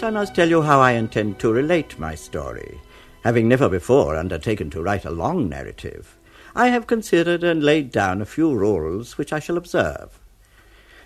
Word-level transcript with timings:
First, 0.00 0.08
I 0.14 0.18
must 0.18 0.34
tell 0.34 0.48
you 0.48 0.62
how 0.62 0.80
I 0.80 0.92
intend 0.92 1.38
to 1.40 1.52
relate 1.52 1.98
my 1.98 2.14
story. 2.14 2.80
Having 3.22 3.48
never 3.48 3.68
before 3.68 4.16
undertaken 4.16 4.70
to 4.70 4.82
write 4.82 5.04
a 5.04 5.10
long 5.10 5.46
narrative, 5.46 6.16
I 6.56 6.68
have 6.68 6.86
considered 6.86 7.44
and 7.44 7.62
laid 7.62 7.92
down 7.92 8.22
a 8.22 8.24
few 8.24 8.54
rules 8.54 9.18
which 9.18 9.30
I 9.30 9.40
shall 9.40 9.58
observe. 9.58 10.18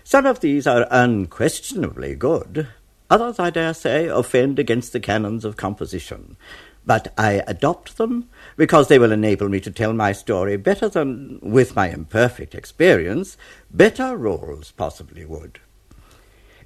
Some 0.05 0.25
of 0.25 0.39
these 0.39 0.65
are 0.65 0.87
unquestionably 0.89 2.15
good, 2.15 2.69
others, 3.09 3.37
I 3.37 3.49
dare 3.49 3.73
say, 3.73 4.07
offend 4.07 4.59
against 4.59 4.93
the 4.93 5.01
canons 5.01 5.43
of 5.43 5.57
composition, 5.57 6.37
but 6.85 7.13
I 7.17 7.43
adopt 7.47 7.97
them 7.97 8.29
because 8.55 8.87
they 8.87 8.97
will 8.97 9.11
enable 9.11 9.49
me 9.49 9.59
to 9.59 9.71
tell 9.71 9.91
my 9.91 10.13
story 10.13 10.55
better 10.55 10.87
than, 10.87 11.39
with 11.41 11.75
my 11.75 11.89
imperfect 11.89 12.55
experience, 12.55 13.35
better 13.69 14.15
rules 14.15 14.71
possibly 14.71 15.25
would. 15.25 15.59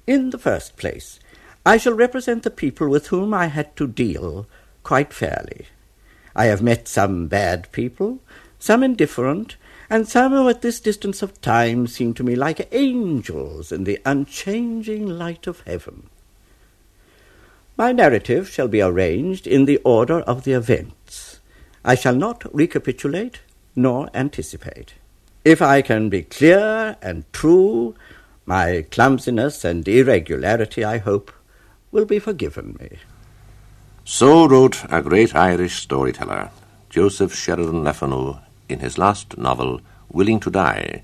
In 0.06 0.30
the 0.30 0.38
first 0.38 0.76
place, 0.76 1.18
I 1.64 1.76
shall 1.76 1.94
represent 1.94 2.42
the 2.42 2.50
people 2.50 2.88
with 2.88 3.08
whom 3.08 3.34
I 3.34 3.46
had 3.46 3.76
to 3.76 3.86
deal 3.86 4.46
quite 4.82 5.12
fairly. 5.12 5.66
I 6.34 6.46
have 6.46 6.62
met 6.62 6.88
some 6.88 7.26
bad 7.26 7.70
people, 7.72 8.20
some 8.58 8.82
indifferent, 8.82 9.56
and 9.90 10.08
some 10.08 10.32
who 10.32 10.48
at 10.48 10.62
this 10.62 10.80
distance 10.80 11.20
of 11.20 11.40
time 11.40 11.86
seem 11.86 12.14
to 12.14 12.22
me 12.22 12.36
like 12.36 12.68
angels 12.72 13.72
in 13.72 13.84
the 13.84 13.98
unchanging 14.06 15.06
light 15.06 15.46
of 15.46 15.60
heaven. 15.66 16.08
My 17.76 17.92
narrative 17.92 18.48
shall 18.48 18.68
be 18.68 18.80
arranged 18.80 19.46
in 19.46 19.64
the 19.64 19.78
order 19.78 20.20
of 20.20 20.44
the 20.44 20.52
events. 20.52 21.40
I 21.84 21.94
shall 21.94 22.14
not 22.14 22.44
recapitulate 22.54 23.40
nor 23.74 24.08
anticipate. 24.14 24.94
If 25.44 25.60
I 25.62 25.82
can 25.82 26.08
be 26.08 26.22
clear 26.22 26.96
and 27.02 27.24
true, 27.32 27.94
my 28.44 28.84
clumsiness 28.90 29.64
and 29.64 29.86
irregularity, 29.88 30.84
I 30.84 30.98
hope, 30.98 31.32
will 31.92 32.04
be 32.04 32.18
forgiven 32.18 32.76
me. 32.80 32.98
So 34.04 34.48
wrote 34.48 34.84
a 34.90 35.02
great 35.02 35.34
Irish 35.34 35.76
storyteller, 35.76 36.50
Joseph 36.88 37.34
Sheridan 37.34 37.84
Le 37.84 37.92
Fanu, 37.92 38.38
in 38.68 38.80
his 38.80 38.98
last 38.98 39.36
novel, 39.38 39.80
Willing 40.12 40.40
to 40.40 40.50
Die, 40.50 41.02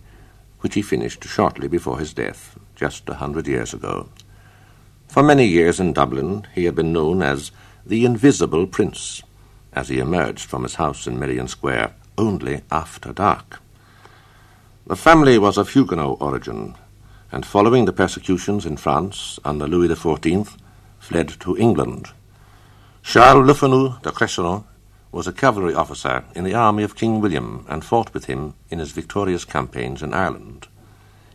which 0.61 0.75
he 0.75 0.83
finished 0.83 1.25
shortly 1.25 1.69
before 1.69 1.99
his 1.99 2.13
death, 2.13 2.59
just 2.75 3.09
a 3.09 3.15
hundred 3.15 3.47
years 3.47 3.73
ago. 3.73 4.09
For 5.09 5.23
many 5.23 5.47
years 5.47 5.79
in 5.79 5.93
Dublin, 5.93 6.47
he 6.55 6.65
had 6.65 6.75
been 6.75 6.93
known 6.93 7.23
as 7.23 7.53
the 7.85 8.05
Invisible 8.05 8.67
Prince, 8.67 9.23
as 9.73 9.89
he 9.89 9.99
emerged 9.99 10.49
from 10.49 10.65
his 10.65 10.75
house 10.75 11.07
in 11.07 11.19
Merrion 11.19 11.47
Square 11.47 11.95
only 12.19 12.63
after 12.71 13.13
dark. 13.13 13.61
The 14.87 14.97
family 14.97 15.39
was 15.39 15.59
of 15.59 15.71
Huguenot 15.71 16.21
origin, 16.21 16.75
and 17.31 17.47
following 17.47 17.85
the 17.85 17.93
persecutions 17.93 18.67
in 18.67 18.77
France 18.77 19.39
under 19.45 19.67
Louis 19.67 19.89
XIV, 19.89 20.57
fled 21.07 21.29
to 21.39 21.57
England. 21.57 22.09
Charles 23.05 23.47
Le 23.47 23.55
Fanu 23.55 24.01
de 24.03 24.11
Cresseron 24.11 24.65
was 25.13 25.29
a 25.29 25.33
cavalry 25.33 25.73
officer 25.73 26.25
in 26.35 26.43
the 26.43 26.55
army 26.55 26.83
of 26.83 26.97
King 26.97 27.21
William 27.21 27.65
and 27.69 27.85
fought 27.85 28.13
with 28.13 28.25
him 28.25 28.55
in 28.71 28.81
his 28.81 28.91
victorious 28.91 29.45
campaigns 29.45 30.03
in 30.03 30.13
Ireland. 30.13 30.67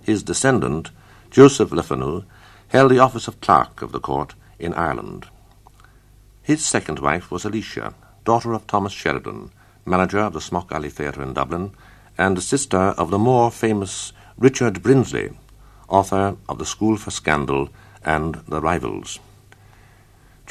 His 0.01 0.23
descendant, 0.23 0.91
Joseph 1.29 1.71
Le 1.71 1.83
Fanu, 1.83 2.25
held 2.67 2.91
the 2.91 2.99
office 2.99 3.29
of 3.29 3.39
clerk 3.39 3.81
of 3.81 3.93
the 3.93 4.01
court 4.01 4.35
in 4.59 4.73
Ireland. 4.73 5.27
His 6.41 6.65
second 6.65 6.99
wife 6.99 7.31
was 7.31 7.45
Alicia, 7.45 7.93
daughter 8.25 8.51
of 8.51 8.67
Thomas 8.67 8.91
Sheridan, 8.91 9.51
manager 9.85 10.19
of 10.19 10.33
the 10.33 10.41
Smock 10.41 10.73
Alley 10.73 10.89
Theatre 10.89 11.23
in 11.23 11.33
Dublin, 11.33 11.71
and 12.17 12.43
sister 12.43 12.93
of 12.97 13.09
the 13.09 13.17
more 13.17 13.49
famous 13.49 14.11
Richard 14.37 14.83
Brinsley, 14.83 15.33
author 15.87 16.35
of 16.49 16.57
The 16.57 16.65
School 16.65 16.97
for 16.97 17.11
Scandal 17.11 17.69
and 18.03 18.35
The 18.49 18.59
Rivals. 18.59 19.19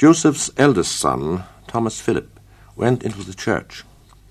Joseph's 0.01 0.49
eldest 0.57 0.95
son, 0.95 1.43
Thomas 1.67 2.01
Philip, 2.01 2.39
went 2.75 3.03
into 3.03 3.23
the 3.23 3.35
church. 3.35 3.83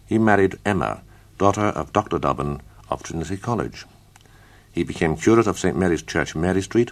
He 0.05 0.19
married 0.19 0.59
Emma, 0.67 1.03
daughter 1.39 1.67
of 1.67 1.93
Dr. 1.93 2.19
Dobbin 2.19 2.61
of 2.89 3.05
Trinity 3.05 3.37
College. 3.37 3.87
He 4.73 4.83
became 4.83 5.15
curate 5.15 5.47
of 5.47 5.61
St. 5.61 5.77
Mary's 5.77 6.03
Church, 6.03 6.35
Mary 6.35 6.61
Street, 6.61 6.91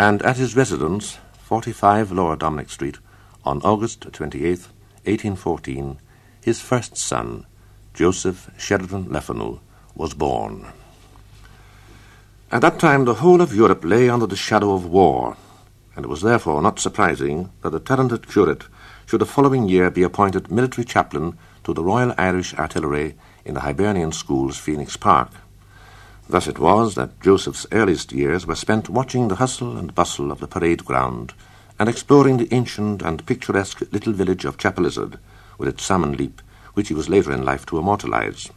and 0.00 0.20
at 0.22 0.36
his 0.36 0.56
residence, 0.56 1.18
45 1.44 2.10
Lower 2.10 2.34
Dominic 2.34 2.70
Street, 2.70 2.98
on 3.44 3.62
August 3.62 4.00
28, 4.10 4.66
1814, 5.04 6.00
his 6.40 6.60
first 6.60 6.96
son, 6.96 7.46
Joseph 7.94 8.50
Sheridan 8.58 9.12
Le 9.12 9.20
Fanu, 9.20 9.60
was 9.94 10.12
born. 10.14 10.66
At 12.50 12.62
that 12.62 12.80
time, 12.80 13.04
the 13.04 13.22
whole 13.22 13.40
of 13.40 13.54
Europe 13.54 13.84
lay 13.84 14.08
under 14.08 14.26
the 14.26 14.34
shadow 14.34 14.74
of 14.74 14.86
war 14.86 15.36
and 15.98 16.04
it 16.04 16.08
was 16.08 16.22
therefore 16.22 16.62
not 16.62 16.78
surprising 16.78 17.50
that 17.62 17.70
the 17.70 17.80
talented 17.80 18.28
curate 18.28 18.66
should 19.04 19.20
the 19.20 19.26
following 19.26 19.68
year 19.68 19.90
be 19.90 20.04
appointed 20.04 20.48
military 20.48 20.84
chaplain 20.84 21.36
to 21.64 21.74
the 21.74 21.82
Royal 21.82 22.14
Irish 22.16 22.54
Artillery 22.54 23.16
in 23.44 23.54
the 23.54 23.62
Hibernian 23.62 24.12
Schools, 24.12 24.56
Phoenix 24.56 24.96
Park. 24.96 25.32
Thus 26.28 26.46
it 26.46 26.60
was 26.60 26.94
that 26.94 27.20
Joseph's 27.20 27.66
earliest 27.72 28.12
years 28.12 28.46
were 28.46 28.54
spent 28.54 28.88
watching 28.88 29.26
the 29.26 29.34
hustle 29.34 29.76
and 29.76 29.92
bustle 29.92 30.30
of 30.30 30.38
the 30.38 30.46
parade 30.46 30.84
ground 30.84 31.34
and 31.80 31.88
exploring 31.88 32.36
the 32.36 32.54
ancient 32.54 33.02
and 33.02 33.26
picturesque 33.26 33.82
little 33.90 34.12
village 34.12 34.44
of 34.44 34.56
Chapelizod 34.56 35.18
with 35.58 35.68
its 35.68 35.82
salmon 35.82 36.12
leap, 36.16 36.40
which 36.74 36.86
he 36.86 36.94
was 36.94 37.08
later 37.08 37.32
in 37.32 37.44
life 37.44 37.66
to 37.66 37.76
immortalize. 37.76 38.48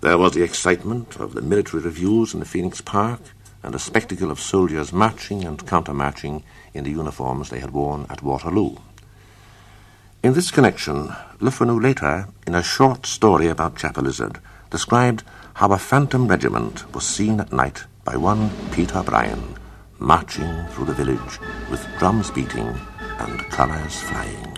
There 0.00 0.16
was 0.16 0.34
the 0.34 0.44
excitement 0.44 1.16
of 1.16 1.34
the 1.34 1.42
military 1.42 1.82
reviews 1.82 2.32
in 2.32 2.38
the 2.38 2.46
Phoenix 2.46 2.80
Park, 2.80 3.20
and 3.62 3.74
a 3.74 3.78
spectacle 3.78 4.30
of 4.30 4.40
soldiers 4.40 4.92
marching 4.92 5.44
and 5.44 5.66
counter-marching 5.66 6.42
in 6.74 6.84
the 6.84 6.90
uniforms 6.90 7.50
they 7.50 7.60
had 7.60 7.70
worn 7.70 8.06
at 8.10 8.22
Waterloo. 8.22 8.76
In 10.22 10.34
this 10.34 10.50
connection, 10.50 11.12
Le 11.40 11.50
Fanu 11.50 11.80
later, 11.80 12.28
in 12.46 12.54
a 12.54 12.62
short 12.62 13.06
story 13.06 13.48
about 13.48 13.74
Chapelizod, 13.74 14.38
described 14.70 15.24
how 15.54 15.72
a 15.72 15.78
phantom 15.78 16.28
regiment 16.28 16.92
was 16.94 17.06
seen 17.06 17.40
at 17.40 17.52
night 17.52 17.84
by 18.04 18.16
one 18.16 18.50
Peter 18.72 19.02
Bryan, 19.02 19.56
marching 19.98 20.66
through 20.70 20.86
the 20.86 20.94
village 20.94 21.38
with 21.70 21.86
drums 21.98 22.30
beating 22.30 22.74
and 23.18 23.40
colours 23.50 24.00
flying. 24.02 24.51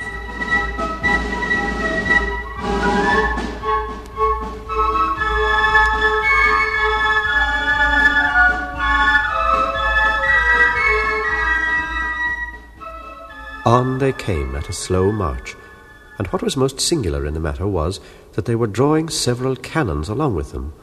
On 13.64 13.98
they 13.98 14.12
came 14.12 14.54
at 14.54 14.68
a 14.68 14.74
slow 14.74 15.10
march, 15.10 15.56
and 16.18 16.26
what 16.26 16.42
was 16.42 16.54
most 16.54 16.80
singular 16.80 17.24
in 17.24 17.32
the 17.32 17.40
matter 17.40 17.66
was 17.66 17.98
that 18.34 18.44
they 18.44 18.54
were 18.54 18.66
drawing 18.66 19.08
several 19.08 19.56
cannons 19.56 20.10
along 20.10 20.34
with 20.34 20.52
them. 20.52 20.74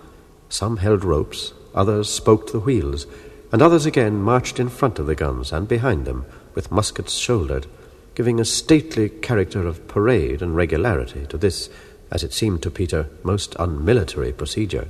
Some 0.49 0.77
held 0.77 1.03
ropes, 1.03 1.53
others 1.75 2.09
spoked 2.09 2.51
the 2.51 2.59
wheels, 2.59 3.05
and 3.51 3.61
others 3.61 3.85
again 3.85 4.19
marched 4.19 4.59
in 4.59 4.67
front 4.67 4.97
of 4.97 5.05
the 5.05 5.13
guns 5.13 5.51
and 5.51 5.67
behind 5.67 6.05
them, 6.05 6.25
with 6.55 6.71
muskets 6.71 7.13
shouldered, 7.13 7.67
giving 8.15 8.39
a 8.39 8.45
stately 8.45 9.09
character 9.09 9.67
of 9.67 9.87
parade 9.87 10.41
and 10.41 10.55
regularity 10.55 11.27
to 11.27 11.37
this, 11.37 11.69
as 12.09 12.23
it 12.23 12.33
seemed 12.33 12.63
to 12.63 12.71
Peter, 12.71 13.07
most 13.21 13.55
unmilitary 13.59 14.33
procedure. 14.33 14.87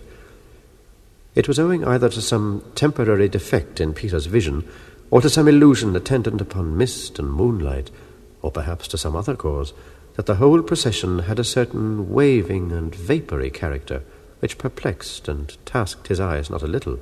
It 1.36 1.50
was 1.50 1.60
owing 1.60 1.84
either 1.84 2.08
to 2.08 2.22
some 2.22 2.64
temporary 2.74 3.28
defect 3.28 3.82
in 3.82 3.94
Peter's 3.94 4.28
vision 4.28 4.66
or 5.12 5.22
to 5.22 5.30
some 5.30 5.48
illusion 5.48 5.96
attendant 5.96 6.42
upon 6.42 6.78
mist 6.78 7.20
and 7.20 7.32
moonlight, 7.32 7.92
or 8.42 8.50
perhaps 8.50 8.88
to 8.88 8.98
some 8.98 9.16
other 9.16 9.36
cause, 9.36 9.74
that 10.16 10.26
the 10.26 10.36
whole 10.36 10.62
procession 10.62 11.20
had 11.20 11.38
a 11.38 11.44
certain 11.44 12.12
waving 12.12 12.72
and 12.72 12.96
vapoury 12.96 13.50
character 13.50 14.02
which 14.40 14.58
perplexed 14.58 15.28
and 15.28 15.56
tasked 15.66 16.08
his 16.08 16.20
eyes 16.20 16.50
not 16.50 16.64
a 16.64 16.68
little. 16.68 17.00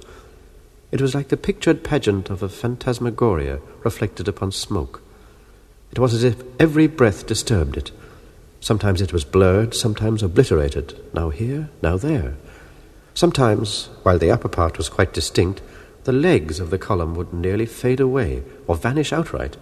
It 0.92 1.02
was 1.02 1.16
like 1.16 1.30
the 1.30 1.38
pictured 1.38 1.84
pageant 1.84 2.30
of 2.30 2.44
a 2.44 2.50
phantasmagoria 2.50 3.60
reflected 3.84 4.28
upon 4.28 4.52
smoke. 4.52 5.02
It 5.92 6.00
was 6.00 6.14
as 6.14 6.24
if 6.24 6.44
every 6.60 6.88
breath 6.88 7.26
disturbed 7.26 7.78
it. 7.78 7.92
Sometimes 8.60 9.02
it 9.02 9.14
was 9.14 9.24
blurred, 9.24 9.74
sometimes 9.74 10.22
obliterated, 10.22 11.00
now 11.14 11.30
here, 11.30 11.70
now 11.82 11.96
there. 11.96 12.36
Sometimes, 13.14 13.90
while 14.04 14.20
the 14.20 14.32
upper 14.32 14.50
part 14.50 14.78
was 14.78 14.90
quite 14.90 15.14
distinct, 15.14 15.62
the 16.10 16.14
legs 16.14 16.60
of 16.60 16.72
the 16.72 16.80
column 16.80 17.14
would 17.14 17.32
nearly 17.32 17.68
fade 17.68 18.00
away 18.00 18.42
or 18.66 18.76
vanish 18.76 19.14
outright, 19.14 19.58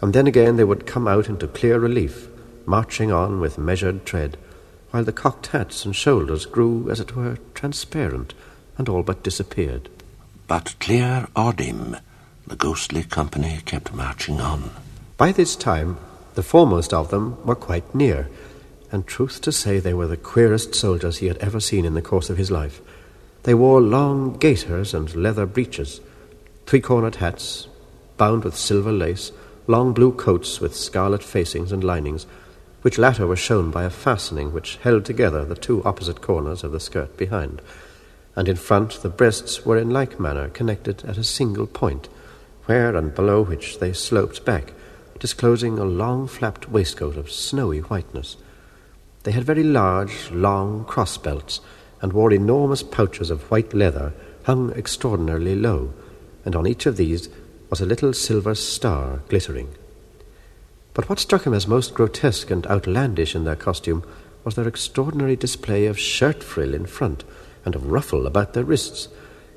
and 0.00 0.14
then 0.14 0.28
again 0.28 0.54
they 0.54 0.62
would 0.62 0.86
come 0.86 1.08
out 1.08 1.28
into 1.28 1.48
clear 1.48 1.80
relief, 1.80 2.28
marching 2.64 3.10
on 3.10 3.40
with 3.40 3.58
measured 3.58 4.06
tread, 4.06 4.36
while 4.92 5.02
the 5.02 5.10
cocked 5.10 5.48
hats 5.48 5.84
and 5.84 5.96
shoulders 5.96 6.46
grew, 6.46 6.88
as 6.88 7.00
it 7.00 7.16
were, 7.16 7.38
transparent 7.54 8.34
and 8.78 8.88
all 8.88 9.02
but 9.02 9.24
disappeared. 9.24 9.88
But 10.46 10.76
clear 10.78 11.26
or 11.34 11.52
dim, 11.52 11.96
the 12.46 12.54
ghostly 12.54 13.02
company 13.02 13.58
kept 13.64 13.92
marching 13.92 14.40
on. 14.40 14.70
By 15.16 15.32
this 15.32 15.56
time, 15.56 15.98
the 16.36 16.44
foremost 16.44 16.94
of 16.94 17.10
them 17.10 17.44
were 17.44 17.56
quite 17.56 17.96
near, 17.96 18.28
and 18.92 19.08
truth 19.08 19.40
to 19.40 19.50
say, 19.50 19.80
they 19.80 19.94
were 19.94 20.06
the 20.06 20.16
queerest 20.16 20.72
soldiers 20.72 21.16
he 21.16 21.26
had 21.26 21.38
ever 21.38 21.58
seen 21.58 21.84
in 21.84 21.94
the 21.94 22.00
course 22.00 22.30
of 22.30 22.38
his 22.38 22.52
life. 22.52 22.80
They 23.44 23.54
wore 23.54 23.80
long 23.80 24.34
gaiters 24.34 24.92
and 24.92 25.14
leather 25.14 25.46
breeches, 25.46 26.00
three 26.66 26.80
cornered 26.80 27.16
hats, 27.16 27.68
bound 28.16 28.44
with 28.44 28.56
silver 28.56 28.92
lace, 28.92 29.32
long 29.66 29.92
blue 29.94 30.12
coats 30.12 30.60
with 30.60 30.76
scarlet 30.76 31.22
facings 31.22 31.72
and 31.72 31.82
linings, 31.82 32.26
which 32.82 32.98
latter 32.98 33.26
were 33.26 33.36
shown 33.36 33.70
by 33.70 33.84
a 33.84 33.90
fastening 33.90 34.52
which 34.52 34.76
held 34.76 35.04
together 35.04 35.44
the 35.44 35.54
two 35.54 35.82
opposite 35.84 36.20
corners 36.20 36.64
of 36.64 36.72
the 36.72 36.80
skirt 36.80 37.16
behind, 37.16 37.62
and 38.36 38.48
in 38.48 38.56
front 38.56 39.02
the 39.02 39.08
breasts 39.08 39.64
were 39.64 39.78
in 39.78 39.90
like 39.90 40.20
manner 40.20 40.48
connected 40.48 41.04
at 41.04 41.18
a 41.18 41.24
single 41.24 41.66
point, 41.66 42.08
where 42.66 42.94
and 42.94 43.14
below 43.14 43.42
which 43.42 43.78
they 43.78 43.92
sloped 43.92 44.44
back, 44.44 44.72
disclosing 45.18 45.78
a 45.78 45.84
long 45.84 46.26
flapped 46.26 46.70
waistcoat 46.70 47.16
of 47.16 47.30
snowy 47.30 47.78
whiteness. 47.78 48.36
They 49.22 49.32
had 49.32 49.44
very 49.44 49.64
large, 49.64 50.30
long 50.30 50.84
cross 50.84 51.16
belts, 51.18 51.60
and 52.00 52.12
wore 52.12 52.32
enormous 52.32 52.82
pouches 52.82 53.30
of 53.30 53.50
white 53.50 53.74
leather 53.74 54.12
hung 54.44 54.70
extraordinarily 54.72 55.54
low, 55.54 55.92
and 56.44 56.56
on 56.56 56.66
each 56.66 56.86
of 56.86 56.96
these 56.96 57.28
was 57.68 57.80
a 57.80 57.86
little 57.86 58.12
silver 58.12 58.54
star 58.54 59.20
glittering. 59.28 59.68
But 60.94 61.08
what 61.08 61.18
struck 61.18 61.46
him 61.46 61.54
as 61.54 61.66
most 61.66 61.94
grotesque 61.94 62.50
and 62.50 62.66
outlandish 62.66 63.34
in 63.34 63.44
their 63.44 63.56
costume 63.56 64.02
was 64.44 64.54
their 64.54 64.66
extraordinary 64.66 65.36
display 65.36 65.86
of 65.86 65.98
shirt 65.98 66.42
frill 66.42 66.74
in 66.74 66.86
front 66.86 67.24
and 67.64 67.74
of 67.74 67.90
ruffle 67.90 68.26
about 68.26 68.54
their 68.54 68.64
wrists, 68.64 69.08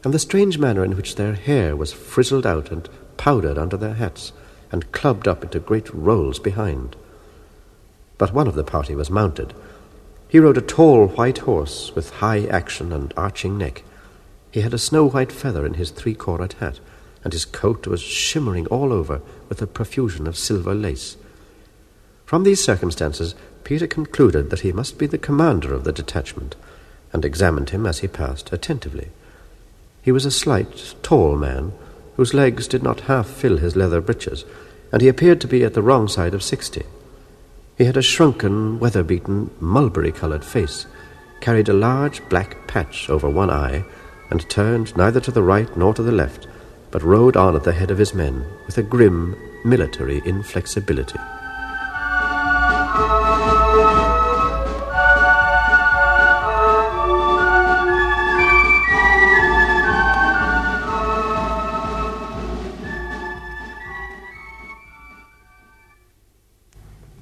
and 0.03 0.13
the 0.13 0.19
strange 0.19 0.57
manner 0.57 0.83
in 0.83 0.95
which 0.95 1.15
their 1.15 1.33
hair 1.33 1.75
was 1.75 1.93
frizzled 1.93 2.45
out 2.45 2.71
and 2.71 2.89
powdered 3.17 3.57
under 3.57 3.77
their 3.77 3.93
hats 3.93 4.33
and 4.71 4.91
clubbed 4.91 5.27
up 5.27 5.43
into 5.43 5.59
great 5.59 5.91
rolls 5.93 6.39
behind. 6.39 6.95
But 8.17 8.33
one 8.33 8.47
of 8.47 8.55
the 8.55 8.63
party 8.63 8.95
was 8.95 9.09
mounted. 9.09 9.53
He 10.33 10.39
rode 10.39 10.57
a 10.57 10.61
tall 10.61 11.09
white 11.09 11.37
horse 11.37 11.91
with 11.93 12.09
high 12.15 12.47
action 12.47 12.91
and 12.91 13.13
arching 13.15 13.55
neck. 13.55 13.83
He 14.49 14.61
had 14.61 14.73
a 14.73 14.79
snow 14.79 15.07
white 15.07 15.31
feather 15.31 15.63
in 15.63 15.75
his 15.75 15.91
three 15.91 16.15
cornered 16.15 16.53
hat, 16.53 16.79
and 17.23 17.31
his 17.31 17.45
coat 17.45 17.85
was 17.85 18.01
shimmering 18.01 18.65
all 18.65 18.91
over 18.91 19.21
with 19.47 19.61
a 19.61 19.67
profusion 19.67 20.25
of 20.25 20.35
silver 20.35 20.73
lace. 20.73 21.17
From 22.25 22.41
these 22.41 22.63
circumstances, 22.63 23.35
Peter 23.63 23.85
concluded 23.85 24.49
that 24.49 24.61
he 24.61 24.71
must 24.71 24.97
be 24.97 25.05
the 25.05 25.19
commander 25.19 25.71
of 25.71 25.83
the 25.83 25.93
detachment, 25.93 26.55
and 27.11 27.23
examined 27.23 27.69
him 27.69 27.85
as 27.85 27.99
he 27.99 28.07
passed 28.07 28.51
attentively. 28.51 29.09
He 30.01 30.11
was 30.11 30.25
a 30.25 30.31
slight, 30.31 30.95
tall 31.03 31.37
man, 31.37 31.73
whose 32.17 32.33
legs 32.33 32.67
did 32.67 32.81
not 32.81 33.01
half 33.01 33.27
fill 33.27 33.57
his 33.57 33.75
leather 33.75 34.01
breeches, 34.01 34.45
and 34.91 35.03
he 35.03 35.07
appeared 35.07 35.39
to 35.41 35.47
be 35.47 35.63
at 35.63 35.75
the 35.75 35.83
wrong 35.83 36.07
side 36.07 36.33
of 36.33 36.41
sixty. 36.41 36.85
He 37.77 37.85
had 37.85 37.97
a 37.97 38.01
shrunken, 38.03 38.79
weather-beaten, 38.79 39.49
mulberry-coloured 39.59 40.45
face, 40.45 40.85
carried 41.41 41.69
a 41.69 41.73
large 41.73 42.27
black 42.29 42.67
patch 42.67 43.09
over 43.09 43.27
one 43.27 43.49
eye, 43.49 43.83
and 44.29 44.47
turned 44.49 44.95
neither 44.95 45.19
to 45.21 45.31
the 45.31 45.43
right 45.43 45.75
nor 45.75 45.93
to 45.95 46.03
the 46.03 46.11
left, 46.11 46.47
but 46.91 47.01
rode 47.01 47.35
on 47.35 47.55
at 47.55 47.63
the 47.63 47.73
head 47.73 47.89
of 47.89 47.97
his 47.97 48.13
men 48.13 48.45
with 48.65 48.77
a 48.77 48.83
grim, 48.83 49.35
military 49.65 50.21
inflexibility. 50.25 51.19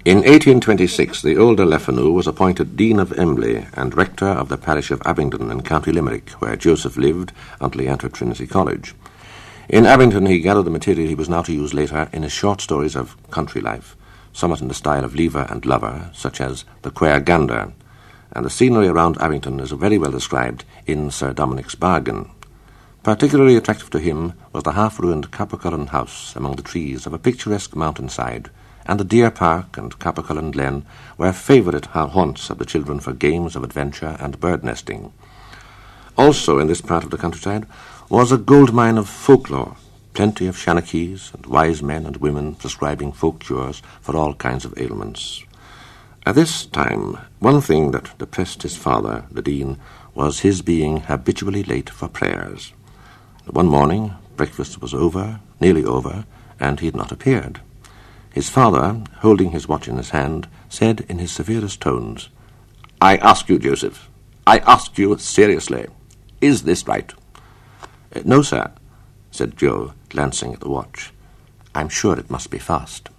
In 0.03 0.17
1826, 0.17 1.21
the 1.21 1.37
older 1.37 1.63
Le 1.63 1.77
Fanu 1.77 2.11
was 2.11 2.25
appointed 2.25 2.75
Dean 2.75 2.97
of 2.97 3.09
Emly 3.09 3.69
and 3.73 3.95
rector 3.95 4.25
of 4.25 4.49
the 4.49 4.57
parish 4.57 4.89
of 4.89 4.99
Abington 5.05 5.51
in 5.51 5.61
County 5.61 5.91
Limerick, 5.91 6.31
where 6.41 6.55
Joseph 6.55 6.97
lived 6.97 7.31
until 7.59 7.81
he 7.81 7.87
entered 7.87 8.15
Trinity 8.15 8.47
College. 8.47 8.95
In 9.69 9.85
Abington, 9.85 10.25
he 10.25 10.39
gathered 10.39 10.63
the 10.63 10.71
material 10.71 11.07
he 11.07 11.13
was 11.13 11.29
now 11.29 11.43
to 11.43 11.53
use 11.53 11.75
later 11.75 12.09
in 12.11 12.23
his 12.23 12.31
short 12.31 12.61
stories 12.61 12.95
of 12.95 13.15
country 13.29 13.61
life, 13.61 13.95
somewhat 14.33 14.59
in 14.59 14.69
the 14.69 14.73
style 14.73 15.05
of 15.05 15.13
Lever 15.13 15.45
and 15.51 15.67
Lover, 15.67 16.09
such 16.15 16.41
as 16.41 16.65
The 16.81 16.89
Quare 16.89 17.19
Gander, 17.19 17.71
and 18.31 18.43
the 18.43 18.49
scenery 18.49 18.87
around 18.87 19.21
Abington 19.21 19.59
is 19.59 19.69
very 19.69 19.99
well 19.99 20.09
described 20.09 20.65
in 20.87 21.11
Sir 21.11 21.31
Dominic's 21.31 21.75
Bargain. 21.75 22.31
Particularly 23.03 23.55
attractive 23.55 23.91
to 23.91 23.99
him 23.99 24.33
was 24.51 24.63
the 24.63 24.71
half-ruined 24.71 25.31
Cappercullen 25.31 25.87
house 25.87 26.35
among 26.35 26.55
the 26.55 26.63
trees 26.63 27.05
of 27.05 27.13
a 27.13 27.19
picturesque 27.19 27.75
mountainside, 27.75 28.49
and 28.91 28.99
the 28.99 29.05
deer 29.05 29.31
park 29.31 29.77
and 29.77 29.97
Cappercullen 29.99 30.51
Glen 30.51 30.85
were 31.17 31.31
favourite 31.31 31.85
haunts 31.85 32.49
of 32.49 32.57
the 32.57 32.65
children 32.65 32.99
for 32.99 33.13
games 33.13 33.55
of 33.55 33.63
adventure 33.63 34.17
and 34.19 34.37
bird 34.41 34.65
nesting. 34.65 35.13
Also 36.17 36.59
in 36.59 36.67
this 36.67 36.81
part 36.81 37.05
of 37.05 37.09
the 37.09 37.17
countryside 37.17 37.65
was 38.09 38.33
a 38.33 38.37
gold 38.37 38.73
mine 38.73 38.97
of 38.97 39.07
folklore, 39.07 39.77
plenty 40.13 40.45
of 40.45 40.57
shanachies 40.57 41.33
and 41.33 41.45
wise 41.45 41.81
men 41.81 42.05
and 42.05 42.17
women 42.17 42.53
prescribing 42.53 43.13
folk 43.13 43.39
cures 43.39 43.81
for 44.01 44.17
all 44.17 44.33
kinds 44.33 44.65
of 44.65 44.77
ailments. 44.77 45.41
At 46.25 46.35
this 46.35 46.65
time, 46.65 47.17
one 47.39 47.61
thing 47.61 47.91
that 47.91 48.17
depressed 48.17 48.63
his 48.63 48.75
father, 48.75 49.23
the 49.31 49.41
dean, 49.41 49.79
was 50.13 50.41
his 50.41 50.61
being 50.61 50.99
habitually 50.99 51.63
late 51.63 51.89
for 51.89 52.09
prayers. 52.09 52.73
One 53.49 53.67
morning, 53.67 54.15
breakfast 54.35 54.81
was 54.81 54.93
over, 54.93 55.39
nearly 55.61 55.85
over, 55.85 56.25
and 56.59 56.81
he 56.81 56.87
had 56.87 56.95
not 56.97 57.13
appeared. 57.13 57.61
His 58.33 58.49
father, 58.49 59.01
holding 59.19 59.51
his 59.51 59.67
watch 59.67 59.87
in 59.87 59.97
his 59.97 60.11
hand, 60.11 60.47
said 60.69 61.05
in 61.09 61.19
his 61.19 61.31
severest 61.31 61.81
tones, 61.81 62.29
I 63.01 63.17
ask 63.17 63.49
you, 63.49 63.59
Joseph, 63.59 64.09
I 64.47 64.59
ask 64.59 64.97
you 64.97 65.17
seriously, 65.17 65.87
is 66.39 66.63
this 66.63 66.87
right? 66.87 67.11
Uh, 68.15 68.21
no, 68.23 68.41
sir, 68.41 68.71
said 69.31 69.57
Joe, 69.57 69.93
glancing 70.09 70.53
at 70.53 70.61
the 70.61 70.69
watch. 70.69 71.11
I'm 71.75 71.89
sure 71.89 72.17
it 72.17 72.29
must 72.29 72.49
be 72.49 72.57
fast. 72.57 73.09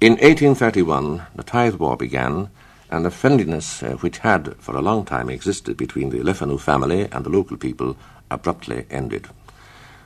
In 0.00 0.12
1831, 0.12 1.26
the 1.34 1.42
Tithe 1.42 1.76
War 1.76 1.96
began, 1.96 2.50
and 2.90 3.04
the 3.04 3.10
friendliness 3.10 3.82
uh, 3.82 3.92
which 3.96 4.18
had 4.18 4.54
for 4.58 4.76
a 4.76 4.82
long 4.82 5.04
time 5.04 5.28
existed 5.28 5.76
between 5.76 6.10
the 6.10 6.22
Le 6.22 6.32
Fanu 6.32 6.58
family 6.58 7.08
and 7.10 7.24
the 7.24 7.30
local 7.30 7.56
people 7.56 7.96
abruptly 8.30 8.86
ended. 8.90 9.28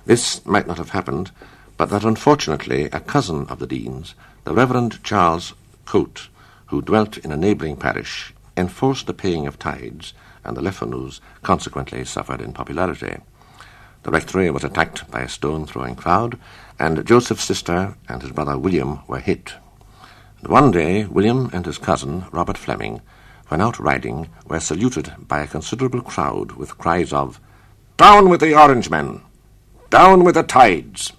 This 0.06 0.44
might 0.46 0.66
not 0.66 0.78
have 0.78 0.90
happened 0.90 1.30
but 1.80 1.88
that 1.88 2.04
unfortunately 2.04 2.90
a 2.92 3.00
cousin 3.00 3.46
of 3.46 3.58
the 3.58 3.66
Dean's, 3.66 4.14
the 4.44 4.52
Reverend 4.52 5.02
Charles 5.02 5.54
Coate, 5.86 6.28
who 6.66 6.82
dwelt 6.82 7.16
in 7.16 7.32
a 7.32 7.38
neighbouring 7.38 7.74
parish, 7.74 8.34
enforced 8.54 9.06
the 9.06 9.14
paying 9.14 9.46
of 9.46 9.58
tithes, 9.58 10.12
and 10.44 10.54
the 10.54 10.60
Le 10.60 10.72
Fanus 10.72 11.22
consequently 11.40 12.04
suffered 12.04 12.42
in 12.42 12.52
popularity. 12.52 13.16
The 14.02 14.10
rectory 14.10 14.50
was 14.50 14.62
attacked 14.62 15.10
by 15.10 15.22
a 15.22 15.28
stone-throwing 15.30 15.94
crowd, 15.94 16.38
and 16.78 17.06
Joseph's 17.06 17.44
sister 17.44 17.96
and 18.10 18.20
his 18.20 18.32
brother 18.32 18.58
William 18.58 19.00
were 19.08 19.20
hit. 19.20 19.54
And 20.40 20.48
one 20.48 20.72
day, 20.72 21.06
William 21.06 21.48
and 21.54 21.64
his 21.64 21.78
cousin, 21.78 22.26
Robert 22.30 22.58
Fleming, 22.58 23.00
when 23.48 23.62
out 23.62 23.78
riding, 23.78 24.28
were 24.46 24.60
saluted 24.60 25.14
by 25.18 25.40
a 25.40 25.46
considerable 25.46 26.02
crowd 26.02 26.52
with 26.52 26.76
cries 26.76 27.14
of, 27.14 27.40
Down 27.96 28.28
with 28.28 28.40
the 28.40 28.54
Orangemen! 28.54 29.22
Down 29.88 30.24
with 30.24 30.34
the 30.34 30.42
tithes! 30.42 31.14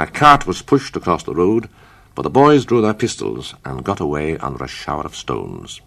A 0.00 0.06
cart 0.06 0.46
was 0.46 0.62
pushed 0.62 0.96
across 0.96 1.24
the 1.24 1.34
road, 1.34 1.68
but 2.14 2.22
the 2.22 2.30
boys 2.30 2.64
drew 2.64 2.80
their 2.80 2.94
pistols 2.94 3.54
and 3.66 3.84
got 3.84 4.00
away 4.00 4.38
under 4.38 4.64
a 4.64 4.66
shower 4.66 5.02
of 5.02 5.14
stones. 5.14 5.82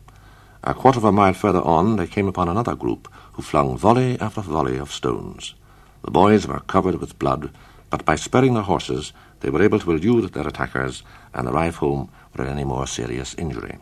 A 0.63 0.75
quarter 0.75 0.99
of 0.99 1.05
a 1.05 1.11
mile 1.11 1.33
further 1.33 1.63
on, 1.63 1.95
they 1.95 2.05
came 2.05 2.27
upon 2.27 2.47
another 2.47 2.75
group 2.75 3.11
who 3.31 3.41
flung 3.41 3.75
volley 3.75 4.21
after 4.21 4.41
volley 4.41 4.77
of 4.77 4.91
stones. 4.91 5.55
The 6.03 6.11
boys 6.11 6.45
were 6.45 6.59
covered 6.59 6.99
with 7.01 7.17
blood, 7.17 7.49
but 7.89 8.05
by 8.05 8.15
spurring 8.15 8.53
their 8.53 8.61
horses, 8.61 9.13
they 9.39 9.49
were 9.49 9.63
able 9.63 9.79
to 9.79 9.91
elude 9.91 10.31
their 10.33 10.47
attackers 10.47 11.01
and 11.33 11.47
arrive 11.47 11.77
home 11.77 12.11
without 12.33 12.51
any 12.51 12.65
more 12.65 12.85
serious 12.85 13.33
injury. 13.33 13.79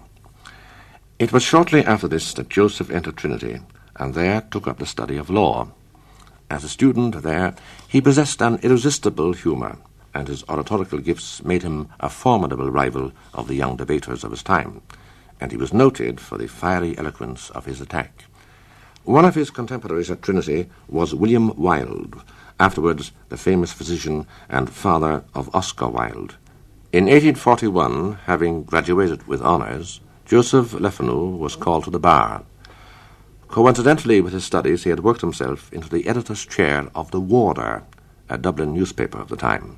It 1.20 1.34
was 1.34 1.44
shortly 1.44 1.84
after 1.84 2.08
this 2.08 2.34
that 2.36 2.48
Joseph 2.48 2.90
entered 2.90 3.18
Trinity, 3.18 3.60
and 3.98 4.14
there 4.14 4.40
took 4.50 4.66
up 4.66 4.80
the 4.80 4.86
study 4.86 5.18
of 5.18 5.30
law. 5.30 5.68
As 6.50 6.64
a 6.64 6.70
student 6.70 7.22
there, 7.22 7.54
he 7.86 8.00
possessed 8.00 8.42
an 8.42 8.60
irresistible 8.64 9.34
humour 9.34 9.78
and 10.14 10.28
his 10.28 10.44
oratorical 10.50 11.00
gifts 11.00 11.44
made 11.44 11.64
him 11.64 11.90
a 12.00 12.10
formidable 12.10 12.70
rival 12.70 13.12
of 13.34 13.48
the 13.48 13.56
young 13.56 13.76
debaters 13.76 14.24
of 14.24 14.32
his 14.32 14.44
time, 14.44 14.82
and 15.40 15.52
he 15.52 15.58
was 15.58 15.74
noted 15.74 16.20
for 16.20 16.38
the 16.38 16.48
fiery 16.48 16.98
eloquence 16.98 17.50
of 17.52 17.66
his 17.66 17.82
attack. 17.82 18.26
One 19.04 19.26
of 19.26 19.36
his 19.36 19.50
contemporaries 19.50 20.12
at 20.12 20.22
Trinity 20.22 20.70
was 20.88 21.16
William 21.16 21.56
Wilde, 21.56 22.22
afterwards 22.60 23.12
the 23.30 23.38
famous 23.38 23.74
physician 23.74 24.28
and 24.48 24.70
father 24.70 25.24
of 25.34 25.54
Oscar 25.56 25.88
Wilde. 25.88 26.36
In 26.94 27.06
1841, 27.06 28.20
having 28.26 28.64
graduated 28.64 29.26
with 29.26 29.42
honours, 29.42 30.02
Joseph 30.26 30.74
Le 30.74 30.92
Fanu 30.92 31.38
was 31.38 31.56
called 31.56 31.86
to 31.86 31.90
the 31.90 32.00
bar. 32.00 32.44
Coincidentally 33.48 34.22
with 34.22 34.34
his 34.34 34.46
studies, 34.46 34.84
he 34.84 34.92
had 34.92 35.02
worked 35.02 35.22
himself 35.22 35.74
into 35.74 35.90
the 35.90 36.08
editor's 36.08 36.46
chair 36.46 36.88
of 36.94 37.12
The 37.12 37.20
Warder, 37.20 37.84
a 38.30 38.38
Dublin 38.38 38.74
newspaper 38.74 39.20
of 39.20 39.30
the 39.30 39.36
time. 39.36 39.78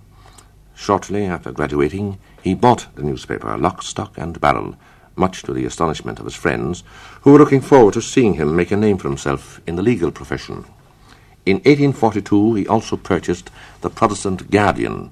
Shortly 0.75 1.25
after 1.25 1.51
graduating, 1.51 2.17
he 2.41 2.53
bought 2.53 2.87
the 2.95 3.03
newspaper 3.03 3.55
lock, 3.57 3.83
stock, 3.83 4.17
and 4.17 4.39
barrel, 4.41 4.75
much 5.15 5.43
to 5.43 5.53
the 5.53 5.65
astonishment 5.65 6.19
of 6.19 6.25
his 6.25 6.35
friends, 6.35 6.83
who 7.21 7.31
were 7.31 7.39
looking 7.39 7.61
forward 7.61 7.93
to 7.93 8.01
seeing 8.01 8.33
him 8.33 8.55
make 8.55 8.71
a 8.71 8.77
name 8.77 8.97
for 8.97 9.07
himself 9.07 9.61
in 9.67 9.75
the 9.75 9.83
legal 9.83 10.11
profession. 10.11 10.65
In 11.45 11.57
1842, 11.57 12.55
he 12.55 12.67
also 12.67 12.97
purchased 12.97 13.49
the 13.81 13.89
Protestant 13.89 14.49
Guardian, 14.49 15.11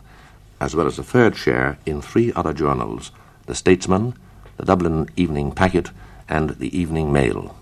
as 0.59 0.75
well 0.75 0.87
as 0.87 0.97
a 0.97 1.03
third 1.03 1.35
share 1.35 1.77
in 1.85 2.01
three 2.01 2.31
other 2.33 2.53
journals 2.53 3.11
the 3.47 3.55
Statesman, 3.55 4.13
the 4.57 4.65
Dublin 4.65 5.09
Evening 5.15 5.51
Packet, 5.51 5.91
and 6.29 6.51
the 6.51 6.75
Evening 6.77 7.11
Mail. 7.11 7.55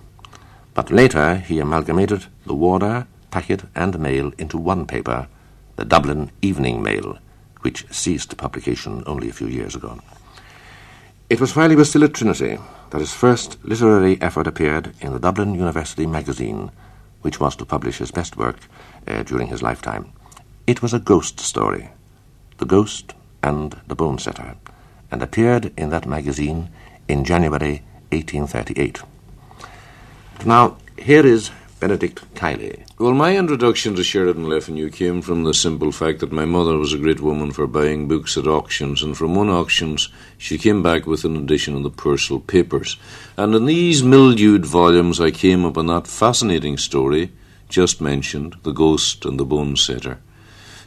But 0.73 0.91
later 0.91 1.37
he 1.37 1.59
amalgamated 1.59 2.25
the 2.45 2.53
Warder, 2.53 3.07
Packet, 3.31 3.63
and 3.75 3.99
Mail 3.99 4.31
into 4.37 4.57
one 4.57 4.85
paper, 4.85 5.27
the 5.75 5.85
Dublin 5.85 6.31
Evening 6.41 6.83
Mail, 6.83 7.17
which 7.61 7.85
ceased 7.91 8.37
publication 8.37 9.03
only 9.05 9.29
a 9.29 9.33
few 9.33 9.47
years 9.47 9.75
ago. 9.75 9.99
It 11.29 11.39
was 11.39 11.55
while 11.55 11.69
he 11.69 11.75
was 11.75 11.89
still 11.89 12.03
at 12.03 12.13
Trinity 12.13 12.57
that 12.89 13.01
his 13.01 13.13
first 13.13 13.63
literary 13.63 14.19
effort 14.21 14.47
appeared 14.47 14.93
in 14.99 15.13
the 15.13 15.19
Dublin 15.19 15.53
University 15.53 16.07
magazine, 16.07 16.71
which 17.21 17.39
was 17.39 17.55
to 17.57 17.65
publish 17.65 17.97
his 17.99 18.11
best 18.11 18.35
work 18.37 18.57
uh, 19.07 19.23
during 19.23 19.47
his 19.47 19.61
lifetime. 19.61 20.11
It 20.65 20.81
was 20.81 20.93
a 20.93 20.99
ghost 20.99 21.39
story, 21.39 21.89
The 22.57 22.65
Ghost 22.65 23.13
and 23.43 23.79
the 23.87 23.95
Bone 23.95 24.17
Setter, 24.17 24.55
and 25.11 25.21
appeared 25.21 25.71
in 25.77 25.89
that 25.89 26.07
magazine 26.07 26.69
in 27.07 27.23
January 27.23 27.83
1838. 28.11 29.01
Now, 30.45 30.77
here 30.97 31.25
is 31.25 31.51
Benedict 31.79 32.21
Kiely. 32.35 32.83
Well, 32.97 33.13
my 33.13 33.37
introduction 33.37 33.95
to 33.95 34.03
Sheridan 34.03 34.49
Le 34.49 34.59
Fanu 34.59 34.91
came 34.91 35.21
from 35.21 35.45
the 35.45 35.53
simple 35.53 35.93
fact 35.93 36.19
that 36.19 36.31
my 36.31 36.43
mother 36.43 36.77
was 36.77 36.91
a 36.91 36.97
great 36.97 37.21
woman 37.21 37.51
for 37.51 37.67
buying 37.67 38.07
books 38.07 38.35
at 38.35 38.47
auctions, 38.47 39.01
and 39.01 39.17
from 39.17 39.33
one 39.33 39.49
auctions 39.49 40.09
she 40.37 40.57
came 40.57 40.83
back 40.83 41.07
with 41.07 41.23
an 41.23 41.37
edition 41.37 41.75
of 41.75 41.83
the 41.83 41.89
Purcell 41.89 42.41
Papers. 42.41 42.97
And 43.37 43.55
in 43.55 43.65
these 43.65 44.03
mildewed 44.03 44.65
volumes 44.65 45.21
I 45.21 45.31
came 45.31 45.63
upon 45.63 45.87
that 45.87 46.07
fascinating 46.07 46.77
story 46.77 47.31
just 47.69 48.01
mentioned, 48.01 48.55
The 48.63 48.73
Ghost 48.73 49.23
and 49.23 49.39
the 49.39 49.45
Bone 49.45 49.77
Setter. 49.77 50.19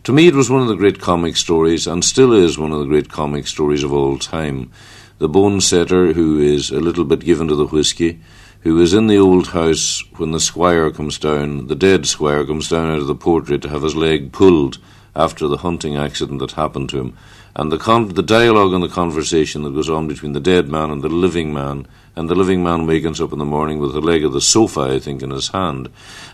To 0.05 0.13
me, 0.13 0.27
it 0.27 0.35
was 0.35 0.51
one 0.51 0.63
of 0.63 0.69
the 0.69 0.75
great 0.75 1.01
comic 1.01 1.37
stories, 1.37 1.87
and 1.87 2.05
still 2.05 2.33
is 2.33 2.59
one 2.59 2.73
of 2.73 2.81
the 2.81 2.87
great 2.87 3.09
comic 3.09 3.47
stories 3.47 3.85
of 3.85 3.93
all 3.93 4.19
time. 4.19 4.71
The 5.19 5.29
bone 5.29 5.61
setter, 5.61 6.13
who 6.13 6.41
is 6.41 6.71
a 6.71 6.81
little 6.81 7.05
bit 7.05 7.21
given 7.21 7.47
to 7.47 7.55
the 7.55 7.67
whisky, 7.67 8.21
who 8.63 8.81
is 8.81 8.95
in 8.95 9.09
the 9.09 9.19
old 9.19 9.49
house 9.49 10.05
when 10.17 10.31
the 10.31 10.41
squire 10.41 10.91
comes 10.91 11.19
down, 11.19 11.67
the 11.67 11.75
dead 11.75 12.07
squire 12.07 12.45
comes 12.45 12.69
down 12.69 12.91
out 12.91 13.01
of 13.01 13.07
the 13.07 13.15
portrait 13.15 13.63
to 13.63 13.69
have 13.69 13.83
his 13.83 13.97
leg 13.97 14.33
pulled 14.33 14.79
after 15.15 15.49
the 15.49 15.59
hunting 15.59 15.97
accident 15.97 16.39
that 16.39 16.53
happened 16.53 16.89
to 16.89 16.99
him, 16.99 17.17
and 17.55 17.71
the, 17.71 17.79
con- 17.79 18.09
the 18.15 18.23
dialogue 18.23 18.73
and 18.73 18.83
the 18.83 18.89
conversation 18.89 19.63
that 19.63 19.75
goes 19.75 19.91
on 19.91 20.09
between 20.09 20.33
the 20.33 20.41
dead 20.41 20.69
man 20.69 20.91
and 20.91 21.03
the 21.03 21.09
living 21.09 21.53
man, 21.53 21.87
and 22.15 22.31
the 22.31 22.35
living 22.35 22.63
man 22.63 22.87
wakens 22.87 23.21
up 23.21 23.33
in 23.33 23.39
the 23.39 23.45
morning 23.45 23.79
with 23.79 23.93
the 23.93 24.01
leg 24.01 24.25
of 24.25 24.33
the 24.33 24.41
sofa, 24.41 24.81
I 24.81 24.99
think, 24.99 25.23
in 25.23 25.31
his 25.31 25.49
hand. 25.49 25.89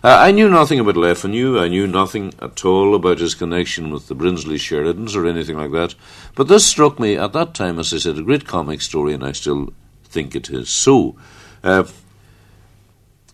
Uh, 0.04 0.16
I 0.20 0.30
knew 0.30 0.49
nothing 0.49 0.78
about 0.78 0.97
Le 0.97 1.11
I 1.11 1.68
knew 1.68 1.87
nothing 1.87 2.35
at 2.40 2.64
all 2.64 2.94
about 2.94 3.18
his 3.18 3.35
connection 3.35 3.90
with 3.90 4.06
the 4.06 4.14
Brinsley 4.14 4.56
Sheridans 4.56 5.16
or 5.16 5.26
anything 5.26 5.56
like 5.56 5.73
that. 5.73 5.94
But 6.35 6.49
this 6.49 6.66
struck 6.66 7.00
me 7.00 7.16
at 7.16 7.32
that 7.32 7.54
time, 7.54 7.78
as 7.78 7.92
I 7.92 7.99
said, 7.99 8.18
a 8.18 8.23
great 8.23 8.47
comic 8.47 8.80
story, 8.80 9.12
and 9.12 9.25
I 9.25 9.32
still 9.32 9.73
think 10.04 10.37
it 10.37 10.50
is 10.50 10.68
so. 10.68 11.16
Uh, 11.64 11.85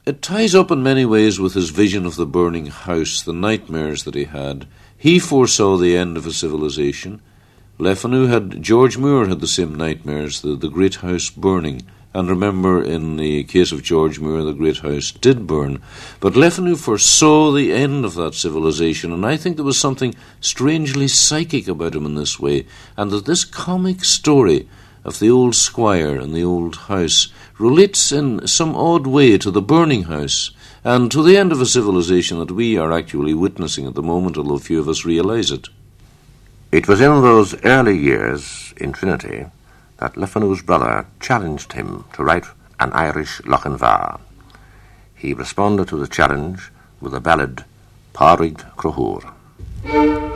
it 0.06 0.20
ties 0.20 0.54
up 0.54 0.70
in 0.70 0.82
many 0.82 1.04
ways 1.06 1.40
with 1.40 1.54
his 1.54 1.70
vision 1.70 2.04
of 2.04 2.16
the 2.16 2.26
burning 2.26 2.66
house, 2.66 3.22
the 3.22 3.32
nightmares 3.32 4.04
that 4.04 4.14
he 4.14 4.24
had. 4.24 4.66
He 4.98 5.18
foresaw 5.18 5.76
the 5.76 5.96
end 5.96 6.18
of 6.18 6.26
a 6.26 6.32
civilization. 6.32 7.22
Le 7.78 7.94
Fanu 7.94 8.26
had, 8.26 8.62
George 8.62 8.98
Moore 8.98 9.26
had 9.26 9.40
the 9.40 9.46
same 9.46 9.74
nightmares, 9.74 10.42
the, 10.42 10.56
the 10.56 10.68
great 10.68 10.96
house 10.96 11.30
burning. 11.30 11.82
And 12.12 12.28
remember, 12.28 12.82
in 12.82 13.16
the 13.16 13.44
case 13.44 13.72
of 13.72 13.82
George 13.82 14.20
Moore, 14.20 14.42
the 14.42 14.52
great 14.52 14.78
house 14.78 15.10
did 15.10 15.46
burn. 15.46 15.82
But 16.20 16.36
Le 16.36 16.50
Fanu 16.50 16.76
foresaw 16.76 17.50
the 17.50 17.72
end 17.72 18.04
of 18.04 18.14
that 18.14 18.34
civilization, 18.34 19.10
and 19.10 19.24
I 19.24 19.38
think 19.38 19.56
there 19.56 19.64
was 19.64 19.80
something 19.80 20.14
strangely 20.40 21.08
psychic 21.08 21.66
about 21.66 21.94
him 21.94 22.04
in 22.04 22.14
this 22.14 22.38
way, 22.38 22.66
and 22.96 23.10
that 23.10 23.24
this 23.24 23.44
comic 23.44 24.04
story 24.04 24.68
of 25.04 25.18
the 25.18 25.30
old 25.30 25.54
squire 25.54 26.18
and 26.18 26.34
the 26.34 26.44
old 26.44 26.76
house 26.76 27.28
relates 27.58 28.10
in 28.10 28.46
some 28.46 28.74
odd 28.74 29.06
way 29.06 29.38
to 29.38 29.50
the 29.50 29.62
burning 29.62 30.04
house 30.04 30.50
and 30.82 31.10
to 31.12 31.22
the 31.22 31.36
end 31.36 31.52
of 31.52 31.60
a 31.60 31.66
civilization 31.66 32.38
that 32.38 32.50
we 32.50 32.76
are 32.76 32.92
actually 32.92 33.34
witnessing 33.34 33.86
at 33.86 33.94
the 33.94 34.02
moment, 34.02 34.36
although 34.36 34.58
few 34.58 34.80
of 34.80 34.88
us 34.88 35.04
realize 35.04 35.50
it. 35.50 35.68
It 36.72 36.88
was 36.88 37.00
in 37.00 37.22
those 37.22 37.54
early 37.64 37.96
years 37.96 38.74
in 38.76 38.92
Trinity 38.92 39.46
that 39.98 40.16
Le 40.16 40.26
Fanu's 40.26 40.62
brother 40.62 41.06
challenged 41.20 41.72
him 41.72 42.04
to 42.14 42.24
write 42.24 42.46
an 42.80 42.92
Irish 42.92 43.40
Lochinvar. 43.42 44.20
He 45.14 45.32
responded 45.32 45.88
to 45.88 45.96
the 45.96 46.08
challenge 46.08 46.70
with 47.00 47.12
the 47.12 47.20
ballad 47.20 47.64
Pádraig 48.12 48.58
Crotthúr. 48.76 50.33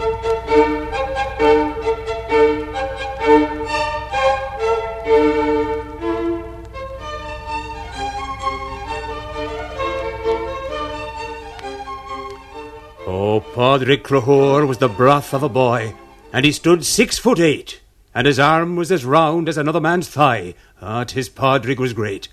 Pádraig 13.55 14.03
Crotthúr 14.03 14.69
was 14.69 14.79
the 14.79 14.89
broth 14.89 15.35
of 15.35 15.43
a 15.43 15.49
boy, 15.49 15.95
and 16.33 16.45
he 16.45 16.53
stood 16.53 16.85
six 16.85 17.19
foot 17.19 17.41
eight 17.41 17.81
and 18.19 18.27
his 18.27 18.41
arm 18.41 18.75
was 18.75 18.91
as 18.91 19.05
round 19.05 19.49
as 19.49 19.57
another 19.57 19.81
man's 19.81 20.09
thigh. 20.09 20.53
But 20.81 21.13
his 21.13 21.31
Pádraig 21.31 21.79
was 21.79 21.93
great. 21.93 22.27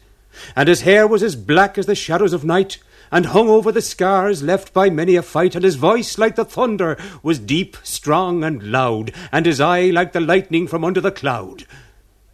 And 0.56 0.68
his 0.68 0.82
hair 0.82 1.06
was 1.06 1.22
as 1.22 1.36
black 1.36 1.78
as 1.78 1.86
the 1.86 1.94
shadows 1.94 2.34
of 2.34 2.44
night, 2.44 2.80
and 3.12 3.28
hung 3.28 3.50
over 3.50 3.72
the 3.72 3.84
scars 3.84 4.42
left 4.42 4.74
by 4.74 4.90
many 4.90 5.16
a 5.16 5.22
fight, 5.22 5.54
and 5.54 5.64
his 5.64 5.76
voice, 5.76 6.18
like 6.18 6.36
the 6.36 6.44
thunder, 6.44 6.98
was 7.22 7.38
deep, 7.38 7.78
strong, 7.84 8.44
and 8.44 8.72
loud, 8.72 9.12
and 9.32 9.46
his 9.46 9.62
eye 9.62 9.92
like 9.92 10.14
the 10.14 10.20
lightning 10.20 10.68
from 10.68 10.84
under 10.84 11.00
the 11.00 11.12
cloud. 11.12 11.66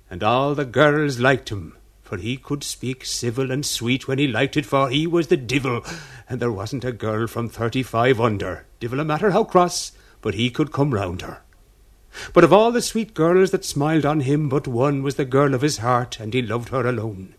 And 0.09 0.23
all 0.23 0.55
the 0.55 0.63
girls 0.63 1.19
liked 1.19 1.50
him, 1.50 1.75
for 2.01 2.15
he 2.15 2.38
could 2.38 2.63
speak 2.63 3.03
civil 3.03 3.51
and 3.51 3.65
sweet 3.65 4.07
when 4.07 4.17
he 4.17 4.27
liked 4.27 4.55
it, 4.55 4.65
for 4.65 4.89
he 4.89 5.05
was 5.05 5.27
the 5.27 5.35
divil, 5.35 5.83
and 6.29 6.39
there 6.39 6.53
wasn't 6.53 6.85
a 6.85 6.93
girl 6.93 7.27
from 7.27 7.50
thirty-five 7.50 8.21
under, 8.21 8.65
divil 8.81 9.00
a 9.00 9.05
matter 9.05 9.31
how 9.31 9.45
cross, 9.45 9.93
but 10.19 10.33
he 10.33 10.50
could 10.50 10.73
come 10.73 10.93
round 10.93 11.21
her. 11.21 11.41
But 12.33 12.43
of 12.43 12.51
all 12.51 12.73
the 12.73 12.81
sweet 12.81 13.13
girls 13.13 13.51
that 13.51 13.63
smiled 13.63 14.05
on 14.05 14.21
him, 14.21 14.50
but 14.50 14.67
one 14.67 15.01
was 15.03 15.15
the 15.15 15.23
girl 15.23 15.53
of 15.53 15.61
his 15.61 15.77
heart, 15.77 16.19
and 16.19 16.33
he 16.33 16.41
loved 16.41 16.69
her 16.69 16.85
alone. 16.85 17.35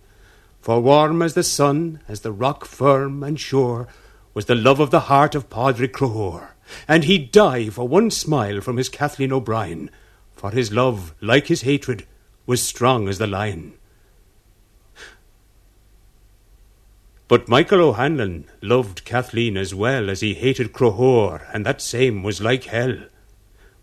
For 0.62 0.80
warm 0.80 1.20
as 1.20 1.34
the 1.34 1.42
sun, 1.42 2.00
as 2.08 2.20
the 2.20 2.32
rock 2.32 2.64
firm 2.64 3.22
and 3.22 3.38
sure, 3.38 3.88
was 4.32 4.46
the 4.46 4.54
love 4.54 4.80
of 4.80 4.90
the 4.90 5.00
heart 5.00 5.34
of 5.34 5.50
Pádraig 5.50 5.90
Crotthúr, 5.90 6.48
and 6.88 7.04
he'd 7.04 7.32
die 7.32 7.68
for 7.68 7.86
one 7.86 8.10
smile 8.10 8.60
from 8.60 8.78
his 8.78 8.88
Kathleen 8.88 9.32
O'Brien, 9.32 9.90
for 10.34 10.52
his 10.52 10.72
love, 10.72 11.14
like 11.20 11.48
his 11.48 11.62
hatred, 11.62 12.06
was 12.46 12.62
strong 12.62 13.08
as 13.08 13.18
the 13.18 13.26
lion. 13.26 13.74
But 17.32 17.48
Michael 17.48 17.80
O'Hanlon 17.80 18.44
loved 18.60 19.06
Kathleen 19.06 19.56
as 19.56 19.74
well 19.74 20.10
as 20.10 20.20
he 20.20 20.34
hated 20.34 20.74
Crotthúr, 20.74 21.40
and 21.54 21.64
that 21.64 21.80
same 21.80 22.22
was 22.22 22.42
like 22.42 22.64
hell. 22.64 23.04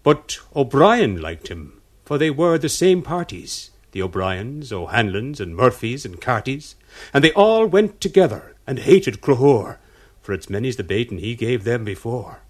But 0.03 0.37
O'Brien 0.55 1.19
liked 1.19 1.47
him, 1.47 1.81
for 2.05 2.19
they 2.19 2.29
were 2.29 2.59
the 2.59 2.69
same 2.69 3.01
parties, 3.01 3.71
the 3.91 4.03
O'Briens, 4.03 4.71
O'Hanlons, 4.71 5.41
and 5.41 5.55
Murphys, 5.55 6.05
and 6.05 6.21
Cartys, 6.21 6.75
and 7.11 7.23
they 7.23 7.31
all 7.31 7.65
went 7.65 7.99
together 7.99 8.55
and 8.67 8.77
hated 8.77 9.19
Crotthúr, 9.19 9.79
for 10.21 10.33
it's 10.33 10.51
many's 10.51 10.75
the 10.75 10.83
baiting 10.83 11.17
he 11.17 11.33
gave 11.33 11.63
them 11.63 11.83
before. 11.83 12.41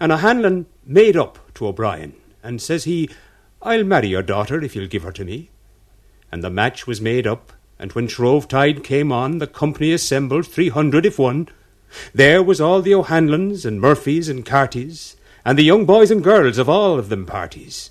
And 0.00 0.10
O'Hanlon 0.10 0.66
made 0.84 1.16
up 1.16 1.38
to 1.54 1.68
O'Brien, 1.68 2.14
and 2.42 2.60
says 2.60 2.82
he, 2.82 3.08
I'll 3.62 3.84
marry 3.84 4.08
your 4.08 4.22
daughter 4.24 4.60
if 4.64 4.74
you'll 4.74 4.88
give 4.88 5.04
her 5.04 5.12
to 5.12 5.24
me. 5.24 5.50
And 6.32 6.42
the 6.42 6.50
match 6.50 6.88
was 6.88 7.00
made 7.00 7.24
up, 7.24 7.52
and 7.78 7.92
when 7.92 8.08
Shrovetide 8.08 8.82
came 8.82 9.12
on, 9.12 9.38
the 9.38 9.46
company 9.46 9.92
assembled, 9.92 10.46
three 10.46 10.68
hundred 10.68 11.06
if 11.06 11.18
one. 11.18 11.48
There 12.12 12.42
was 12.42 12.60
all 12.60 12.82
the 12.82 12.94
O'Hanlons, 12.94 13.64
and 13.64 13.80
Murphys, 13.80 14.28
and 14.28 14.44
Cartys, 14.44 15.16
and 15.44 15.58
the 15.58 15.64
young 15.64 15.86
boys 15.86 16.10
and 16.10 16.22
girls 16.22 16.58
of 16.58 16.68
all 16.68 16.98
of 16.98 17.08
them 17.08 17.24
parties. 17.24 17.90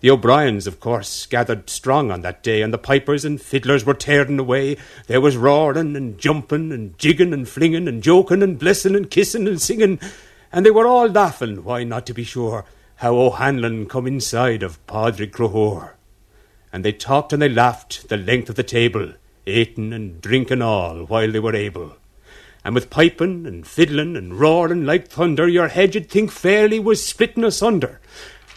The 0.00 0.10
O'Briens, 0.10 0.66
of 0.66 0.80
course, 0.80 1.26
gathered 1.26 1.70
strong 1.70 2.10
on 2.10 2.22
that 2.22 2.42
day, 2.42 2.60
and 2.60 2.74
the 2.74 2.78
pipers 2.78 3.24
and 3.24 3.40
fiddlers 3.40 3.86
were 3.86 3.94
tearing 3.94 4.38
away. 4.38 4.76
There 5.06 5.20
was 5.20 5.36
roaring 5.36 5.96
and 5.96 6.18
jumping 6.18 6.72
and 6.72 6.98
jigging 6.98 7.32
and 7.32 7.48
flinging 7.48 7.86
and 7.88 8.02
joking 8.02 8.42
and 8.42 8.58
blessing 8.58 8.96
and 8.96 9.10
kissing 9.10 9.46
and 9.46 9.62
singing, 9.62 10.00
and 10.52 10.66
they 10.66 10.70
were 10.70 10.86
all 10.86 11.08
laughing, 11.08 11.64
why 11.64 11.84
not 11.84 12.04
to 12.06 12.14
be 12.14 12.24
sure, 12.24 12.64
how 12.96 13.14
O'Hanlon 13.14 13.86
come 13.86 14.06
inside 14.06 14.62
of 14.62 14.84
Pádraig 14.86 15.30
Crotthúr. 15.30 15.95
And 16.72 16.84
they 16.84 16.92
talked 16.92 17.32
and 17.32 17.40
they 17.40 17.48
laughed 17.48 18.08
the 18.08 18.16
length 18.16 18.48
of 18.48 18.56
the 18.56 18.62
table, 18.62 19.12
eating 19.46 19.92
and 19.92 20.20
drinking 20.20 20.62
all 20.62 21.04
while 21.04 21.30
they 21.30 21.40
were 21.40 21.54
able 21.54 21.96
and 22.66 22.74
with 22.74 22.90
piping 22.90 23.46
and 23.46 23.64
fiddling 23.64 24.16
and 24.16 24.40
roaring 24.40 24.84
like 24.84 25.06
thunder, 25.06 25.46
your 25.46 25.68
head 25.68 25.94
you'd 25.94 26.10
think 26.10 26.32
fairly 26.32 26.80
was 26.80 27.06
splitting 27.06 27.44
asunder. 27.44 28.00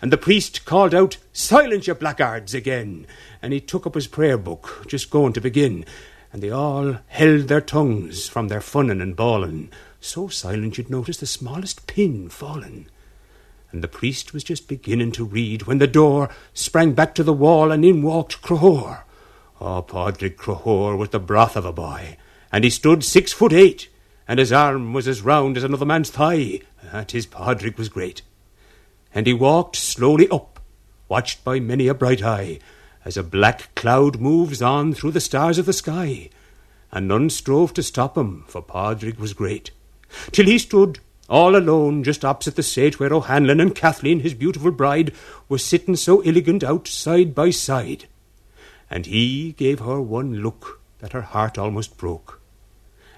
And 0.02 0.12
the 0.12 0.18
priest 0.18 0.66
called 0.66 0.96
out, 0.96 1.18
Silence, 1.32 1.86
you 1.86 1.94
blackguards, 1.94 2.56
again. 2.56 3.06
And 3.40 3.54
he 3.54 3.60
took 3.60 3.86
up 3.86 3.94
his 3.94 4.08
prayer 4.08 4.40
book, 4.40 4.84
just 4.88 5.12
going 5.12 5.34
to 5.34 5.42
begin. 5.42 5.86
And 6.34 6.42
they 6.42 6.50
all 6.50 6.98
held 7.06 7.50
their 7.50 7.62
tongues 7.62 8.28
from 8.28 8.48
their 8.48 8.62
funnin' 8.62 9.00
and 9.00 9.16
bawling, 9.16 9.70
so 10.02 10.28
silent 10.28 10.80
you'd 10.80 10.90
notice 10.90 11.18
the 11.18 11.28
smallest 11.28 11.86
pin 11.86 12.30
falling. 12.30 12.88
And 13.72 13.84
the 13.84 13.88
priest 13.88 14.34
was 14.34 14.44
just 14.44 14.68
beginning 14.68 15.12
to 15.14 15.24
read 15.24 15.64
when 15.64 15.78
the 15.78 15.88
door 15.88 16.30
sprang 16.54 16.94
back 16.94 17.14
to 17.16 17.24
the 17.24 17.34
wall 17.34 17.72
and 17.72 17.86
in 17.86 18.02
walked 18.02 18.42
Crohor. 18.42 19.04
Oh, 19.62 19.66
ah, 19.66 19.82
Padraig 19.82 20.38
Crohor 20.38 20.98
was 20.98 21.10
the 21.10 21.20
broth 21.20 21.56
of 21.56 21.66
a 21.66 21.74
boy, 21.74 22.18
and 22.52 22.64
he 22.64 22.70
stood 22.70 23.04
six 23.04 23.34
foot 23.34 23.54
eight, 23.54 23.90
and 24.28 24.40
his 24.40 24.52
arm 24.52 24.94
was 24.94 25.08
as 25.08 25.22
round 25.22 25.58
as 25.58 25.64
another 25.64 25.86
man's 25.86 26.10
thigh. 26.10 26.62
That 26.92 27.12
his 27.12 27.26
Padraig 27.26 27.78
was 27.78 27.90
great. 27.90 28.22
And 29.14 29.28
he 29.28 29.34
walked 29.34 29.76
slowly 29.76 30.30
up, 30.30 30.60
watched 31.08 31.44
by 31.44 31.60
many 31.60 31.88
a 31.88 31.94
bright 31.94 32.24
eye, 32.24 32.60
as 33.04 33.18
a 33.18 33.24
black 33.24 33.74
cloud 33.76 34.20
moves 34.20 34.62
on 34.62 34.94
through 34.94 35.12
the 35.12 35.20
stars 35.20 35.58
of 35.58 35.66
the 35.66 35.74
sky, 35.74 36.30
and 36.92 37.08
none 37.08 37.30
strove 37.30 37.74
to 37.74 37.84
stop 37.84 38.18
him, 38.18 38.46
for 38.48 38.62
Padraig 38.62 39.20
was 39.20 39.34
great, 39.34 39.72
till 40.32 40.46
he 40.46 40.58
stood 40.58 41.00
all 41.30 41.56
alone 41.56 42.04
just 42.04 42.26
opposite 42.26 42.56
the 42.56 42.64
stage 42.64 43.00
where 43.00 43.14
O'Hanlon 43.14 43.60
and 43.60 43.76
Kathleen, 43.76 44.22
his 44.22 44.34
beautiful 44.34 44.72
bride, 44.72 45.14
were 45.48 45.58
sitting 45.58 45.96
so 45.96 46.22
elegant 46.22 46.64
out 46.64 46.88
side 46.88 47.36
by 47.36 47.52
side. 47.52 48.08
And 48.90 49.06
he 49.06 49.54
gave 49.54 49.80
her 49.80 50.02
one 50.02 50.42
look 50.42 50.82
that 51.00 51.14
her 51.14 51.22
heart 51.22 51.58
almost 51.58 51.98
broke. 51.98 52.42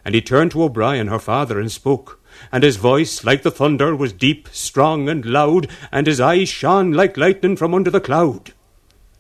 And 0.03 0.13
he 0.13 0.21
turned 0.21 0.51
to 0.51 0.63
O'Brien, 0.63 1.07
her 1.07 1.19
father, 1.19 1.59
and 1.59 1.71
spoke, 1.71 2.19
and 2.51 2.63
his 2.63 2.77
voice, 2.77 3.23
like 3.23 3.43
the 3.43 3.51
thunder, 3.51 3.95
was 3.95 4.13
deep, 4.13 4.49
strong, 4.51 5.07
and 5.07 5.25
loud, 5.25 5.67
and 5.91 6.07
his 6.07 6.19
eyes 6.19 6.49
shone 6.49 6.91
like 6.91 7.17
lightning 7.17 7.55
from 7.55 7.73
under 7.73 7.91
the 7.91 8.01
cloud. 8.01 8.53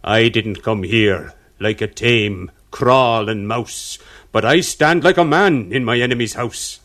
I 0.03 0.29
didn't 0.29 0.63
come 0.63 0.83
here 0.83 1.33
like 1.59 1.81
a 1.81 1.87
tame, 1.87 2.51
crawling 2.71 3.45
mouse, 3.45 3.99
but 4.31 4.43
I 4.43 4.61
stand 4.61 5.03
like 5.03 5.17
a 5.17 5.25
man 5.25 5.71
in 5.71 5.85
my 5.85 5.99
enemy's 5.99 6.33
house. 6.33 6.79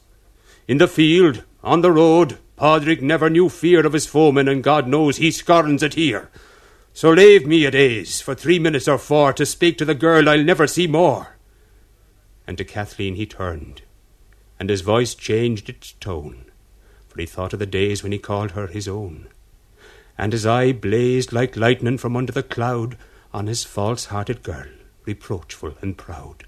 In 0.69 0.79
the 0.79 0.89
field, 0.89 1.45
on 1.67 1.81
the 1.81 1.91
road, 1.91 2.39
Padraig 2.57 3.03
never 3.03 3.29
knew 3.29 3.49
fear 3.49 3.85
of 3.85 3.93
his 3.93 4.07
foemen, 4.07 4.47
and 4.47 4.63
God 4.63 4.87
knows 4.87 5.17
he 5.17 5.33
scorns 5.33 5.83
it 5.83 5.95
here. 5.95 6.31
So 6.95 7.11
lave 7.11 7.45
me 7.45 7.65
a 7.65 7.73
days, 7.73 8.21
for 8.21 8.37
three 8.37 8.61
minutes 8.61 8.87
or 8.87 8.99
four, 8.99 9.33
to 9.33 9.45
speak 9.45 9.77
to 9.79 9.85
the 9.85 9.95
girl 9.95 10.29
I'll 10.29 10.45
never 10.45 10.69
see 10.69 10.87
more. 10.87 11.37
And 12.47 12.57
to 12.59 12.65
Kathleen 12.65 13.17
he 13.17 13.27
turned, 13.27 13.83
and 14.61 14.71
his 14.71 14.83
voice 14.83 15.17
changed 15.17 15.69
its 15.69 15.93
tone, 15.95 16.45
for 17.09 17.21
he 17.21 17.27
thought 17.27 17.53
of 17.53 17.59
the 17.59 17.67
days 17.67 18.01
when 18.01 18.13
he 18.13 18.19
called 18.19 18.53
her 18.53 18.69
his 18.69 18.87
own. 18.87 19.27
And 20.17 20.33
his 20.33 20.47
eye 20.47 20.71
blazed 20.71 21.33
like 21.33 21.57
lightning 21.57 21.99
from 21.99 22.17
under 22.17 22.33
the 22.33 22.45
cloud 22.45 22.97
on 23.35 23.49
his 23.49 23.65
false 23.65 24.07
hearted 24.07 24.45
girl, 24.45 24.69
reproachful 25.05 25.75
and 25.83 25.99
proud. 25.99 26.45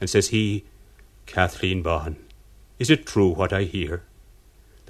And 0.00 0.08
says 0.08 0.28
he, 0.28 0.64
Kathleen 1.26 1.82
Bawn, 1.82 2.16
is 2.78 2.88
it 2.88 3.04
true 3.04 3.30
what 3.30 3.52
I 3.52 3.64
hear? 3.64 4.04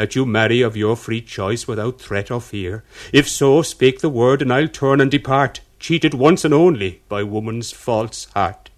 That 0.00 0.16
you 0.16 0.24
marry 0.24 0.62
of 0.62 0.78
your 0.78 0.96
free 0.96 1.20
choice 1.20 1.68
without 1.68 2.00
threat 2.00 2.30
or 2.30 2.40
fear? 2.40 2.82
If 3.12 3.28
so, 3.28 3.60
speak 3.60 4.00
the 4.00 4.08
word, 4.08 4.40
and 4.40 4.50
I'll 4.50 4.66
turn 4.66 4.98
and 4.98 5.10
depart, 5.10 5.60
cheated 5.78 6.14
once 6.14 6.42
and 6.42 6.54
only 6.54 7.02
by 7.10 7.22
woman's 7.22 7.70
false 7.70 8.24
heart. 8.32 8.70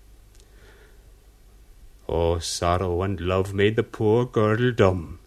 Oh, 2.09 2.41
sorrow 2.41 3.03
and 3.03 3.21
love 3.21 3.55
made 3.55 3.77
the 3.77 3.85
poor 3.85 4.27
girl 4.27 4.73
dumb, 4.73 5.21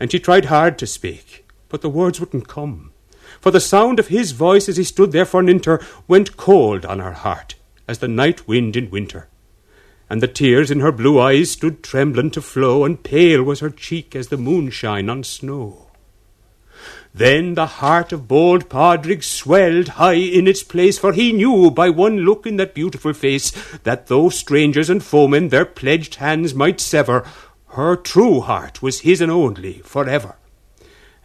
and 0.00 0.10
she 0.10 0.18
tried 0.18 0.46
hard 0.46 0.78
to 0.78 0.86
speak, 0.86 1.44
but 1.68 1.82
the 1.82 1.90
words 1.90 2.20
wouldn't 2.20 2.48
come. 2.48 2.92
For 3.38 3.50
the 3.50 3.60
sound 3.60 3.98
of 3.98 4.08
his 4.08 4.32
voice 4.32 4.66
as 4.66 4.78
he 4.78 4.84
stood 4.84 5.12
there 5.12 5.26
for 5.26 5.40
an 5.40 5.50
inter 5.50 5.78
went 6.08 6.38
cold 6.38 6.86
on 6.86 7.00
her 7.00 7.12
heart, 7.12 7.54
as 7.86 7.98
the 7.98 8.08
night 8.08 8.48
wind 8.48 8.76
in 8.76 8.88
winter 8.88 9.28
and 10.14 10.22
the 10.22 10.28
tears 10.28 10.70
in 10.70 10.78
her 10.78 10.92
blue 10.92 11.18
eyes 11.18 11.50
stood 11.50 11.82
trembling 11.82 12.30
to 12.30 12.40
flow, 12.40 12.84
and 12.84 13.02
pale 13.02 13.42
was 13.42 13.58
her 13.58 13.68
cheek 13.68 14.14
as 14.14 14.28
the 14.28 14.36
moonshine 14.36 15.10
on 15.10 15.24
snow. 15.24 15.90
Then 17.12 17.54
the 17.54 17.66
heart 17.66 18.12
of 18.12 18.28
bold 18.28 18.68
Padraig 18.70 19.24
swelled 19.24 19.88
high 19.88 20.12
in 20.12 20.46
its 20.46 20.62
place, 20.62 21.00
for 21.00 21.12
he 21.12 21.32
knew 21.32 21.68
by 21.68 21.90
one 21.90 22.18
look 22.18 22.46
in 22.46 22.58
that 22.58 22.76
beautiful 22.76 23.12
face 23.12 23.50
that 23.78 24.06
though 24.06 24.28
strangers 24.28 24.88
and 24.88 25.02
foemen 25.02 25.48
their 25.48 25.64
pledged 25.64 26.14
hands 26.14 26.54
might 26.54 26.80
sever, 26.80 27.26
her 27.70 27.96
true 27.96 28.40
heart 28.40 28.80
was 28.80 29.00
his 29.00 29.20
and 29.20 29.32
only 29.32 29.80
for 29.80 30.08
ever. 30.08 30.36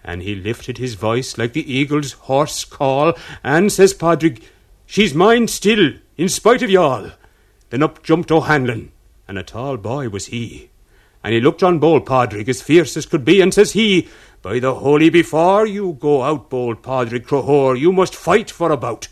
And 0.03 0.23
he 0.23 0.33
lifted 0.33 0.79
his 0.79 0.95
voice 0.95 1.37
like 1.37 1.53
the 1.53 1.71
eagle's 1.71 2.13
hoarse 2.13 2.65
call, 2.65 3.13
and 3.43 3.71
says 3.71 3.93
Padraig, 3.93 4.41
She's 4.87 5.13
mine 5.13 5.47
still, 5.47 5.91
in 6.17 6.27
spite 6.27 6.63
of 6.63 6.71
y'all. 6.71 7.11
Then 7.69 7.83
up 7.83 8.03
jumped 8.03 8.31
O'Hanlon, 8.31 8.91
and 9.27 9.37
a 9.37 9.43
tall 9.43 9.77
boy 9.77 10.09
was 10.09 10.27
he. 10.27 10.69
And 11.23 11.33
he 11.33 11.41
looked 11.41 11.63
on 11.63 11.79
bold 11.79 12.05
Padraig 12.05 12.49
as 12.49 12.61
fierce 12.61 12.95
as 12.97 13.05
could 13.05 13.25
be, 13.25 13.41
and 13.41 13.53
says 13.53 13.73
he, 13.73 14.07
By 14.41 14.59
the 14.59 14.75
holy 14.75 15.09
before 15.09 15.65
you 15.65 15.97
go 15.99 16.23
out, 16.23 16.49
bold 16.49 16.81
Padraig 16.81 17.25
Crohor, 17.25 17.77
you 17.77 17.91
must 17.91 18.15
fight 18.15 18.49
for 18.49 18.71
a 18.71 18.77
bout. 18.77 19.07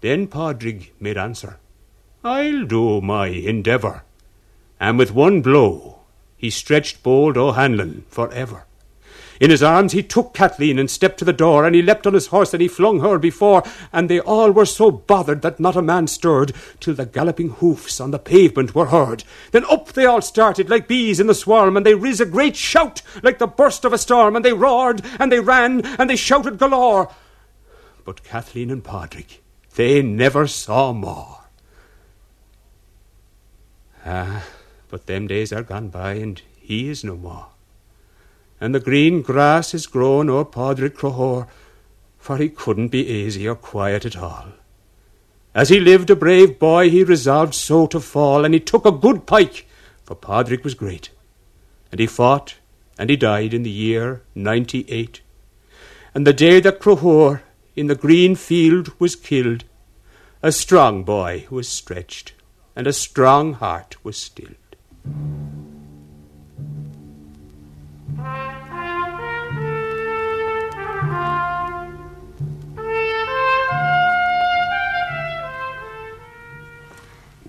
Then 0.00 0.26
Padraig 0.26 0.92
made 0.98 1.16
answer, 1.16 1.58
I'll 2.24 2.64
do 2.66 3.00
my 3.00 3.28
endeavour. 3.28 4.02
And 4.78 4.98
with 4.98 5.12
one 5.12 5.40
blow 5.40 6.00
he 6.40 6.48
stretched 6.48 7.02
bold 7.02 7.36
O'Hanlon 7.36 8.04
for 8.08 8.32
ever. 8.32 8.64
In 9.40 9.48
his 9.48 9.62
arms 9.62 9.92
he 9.92 10.02
took 10.02 10.34
Kathleen 10.34 10.78
and 10.78 10.90
stepped 10.90 11.18
to 11.20 11.24
the 11.24 11.32
door, 11.32 11.64
and 11.64 11.74
he 11.74 11.80
leapt 11.80 12.06
on 12.06 12.12
his 12.12 12.26
horse 12.26 12.52
and 12.52 12.60
he 12.60 12.68
flung 12.68 13.00
her 13.00 13.18
before, 13.18 13.62
and 13.90 14.10
they 14.10 14.20
all 14.20 14.50
were 14.50 14.66
so 14.66 14.90
bothered 14.90 15.40
that 15.40 15.58
not 15.58 15.76
a 15.76 15.82
man 15.82 16.08
stirred, 16.08 16.52
till 16.78 16.92
the 16.92 17.06
galloping 17.06 17.48
hoofs 17.48 18.00
on 18.00 18.10
the 18.10 18.18
pavement 18.18 18.74
were 18.74 18.86
heard. 18.86 19.24
Then 19.52 19.64
up 19.70 19.94
they 19.94 20.04
all 20.04 20.20
started 20.20 20.68
like 20.68 20.86
bees 20.86 21.18
in 21.18 21.26
the 21.26 21.34
swarm, 21.34 21.78
and 21.78 21.86
they 21.86 21.94
riz 21.94 22.20
a 22.20 22.26
great 22.26 22.54
shout 22.54 23.00
like 23.22 23.38
the 23.38 23.46
burst 23.46 23.86
of 23.86 23.94
a 23.94 23.98
storm, 23.98 24.36
and 24.36 24.44
they 24.44 24.52
roared, 24.52 25.00
and 25.18 25.32
they 25.32 25.40
ran, 25.40 25.86
and 25.98 26.10
they 26.10 26.16
shouted 26.16 26.58
galore. 26.58 27.10
But 28.04 28.22
Kathleen 28.22 28.70
and 28.70 28.84
Padraig, 28.84 29.40
they 29.74 30.02
never 30.02 30.46
saw 30.46 30.92
more. 30.92 31.38
Ah, 34.04 34.44
but 34.90 35.06
them 35.06 35.26
days 35.26 35.50
are 35.50 35.62
gone 35.62 35.88
by, 35.88 36.14
and 36.14 36.42
he 36.58 36.90
is 36.90 37.02
no 37.02 37.16
more 37.16 37.46
and 38.60 38.74
the 38.74 38.80
green 38.80 39.22
grass 39.22 39.72
is 39.72 39.86
grown 39.86 40.28
oh, 40.28 40.38
o'er 40.38 40.44
Padraig 40.44 40.94
Crohor, 40.94 41.48
for 42.18 42.36
he 42.36 42.48
couldn't 42.48 42.88
be 42.88 43.06
easy 43.06 43.48
or 43.48 43.54
quiet 43.54 44.04
at 44.04 44.16
all. 44.16 44.48
As 45.54 45.70
he 45.70 45.80
lived 45.80 46.10
a 46.10 46.16
brave 46.16 46.58
boy, 46.58 46.90
he 46.90 47.02
resolved 47.02 47.54
so 47.54 47.86
to 47.88 47.98
fall, 47.98 48.44
and 48.44 48.54
he 48.54 48.60
took 48.60 48.84
a 48.84 48.92
good 48.92 49.26
pike, 49.26 49.66
for 50.04 50.14
Padraig 50.14 50.62
was 50.62 50.74
great. 50.74 51.10
And 51.90 51.98
he 51.98 52.06
fought, 52.06 52.56
and 52.98 53.10
he 53.10 53.16
died 53.16 53.54
in 53.54 53.62
the 53.62 53.70
year 53.70 54.22
ninety 54.34 54.84
eight. 54.88 55.22
And 56.14 56.26
the 56.26 56.32
day 56.32 56.60
that 56.60 56.80
Crohor 56.80 57.40
in 57.74 57.86
the 57.86 57.94
green 57.94 58.34
field 58.36 58.92
was 59.00 59.16
killed, 59.16 59.64
a 60.42 60.52
strong 60.52 61.02
boy 61.02 61.46
was 61.50 61.68
stretched, 61.68 62.34
and 62.76 62.86
a 62.86 62.92
strong 62.92 63.54
heart 63.54 63.96
was 64.04 64.16
stilled. 64.16 64.56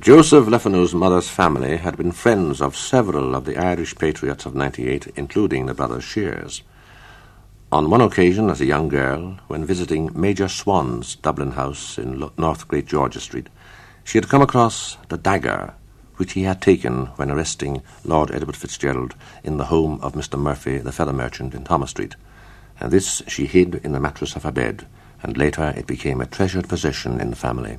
Joseph 0.01 0.47
Le 0.47 0.57
Fanu's 0.57 0.95
mother's 0.95 1.29
family 1.29 1.77
had 1.77 1.95
been 1.95 2.11
friends 2.11 2.59
of 2.59 2.75
several 2.75 3.35
of 3.35 3.45
the 3.45 3.55
Irish 3.55 3.95
patriots 3.95 4.47
of 4.47 4.55
98, 4.55 5.13
including 5.15 5.67
the 5.67 5.75
brothers 5.75 6.03
Sheares. 6.03 6.63
On 7.71 7.87
one 7.87 8.01
occasion, 8.01 8.49
as 8.49 8.59
a 8.59 8.65
young 8.65 8.89
girl, 8.89 9.37
when 9.47 9.63
visiting 9.63 10.09
Major 10.19 10.47
Swan's 10.47 11.13
Dublin 11.13 11.51
house 11.51 11.99
in 11.99 12.27
North 12.35 12.67
Great 12.67 12.87
George 12.87 13.15
Street, 13.19 13.47
she 14.03 14.17
had 14.17 14.27
come 14.27 14.41
across 14.41 14.97
the 15.09 15.19
dagger 15.19 15.75
which 16.15 16.33
he 16.33 16.43
had 16.43 16.63
taken 16.63 17.05
when 17.17 17.29
arresting 17.29 17.83
Lord 18.03 18.31
Edward 18.31 18.55
Fitzgerald 18.55 19.13
in 19.43 19.57
the 19.57 19.65
home 19.65 19.99
of 20.01 20.13
Mr. 20.13 20.39
Murphy, 20.39 20.79
the 20.79 20.91
feather 20.91 21.13
merchant 21.13 21.53
in 21.53 21.63
Thomas 21.63 21.91
Street, 21.91 22.15
and 22.79 22.91
this 22.91 23.21
she 23.27 23.45
hid 23.45 23.75
in 23.83 23.91
the 23.91 23.99
mattress 23.99 24.35
of 24.35 24.41
her 24.41 24.51
bed, 24.51 24.87
and 25.21 25.37
later 25.37 25.75
it 25.77 25.85
became 25.85 26.21
a 26.21 26.25
treasured 26.25 26.67
possession 26.67 27.21
in 27.21 27.29
the 27.29 27.35
family. 27.35 27.77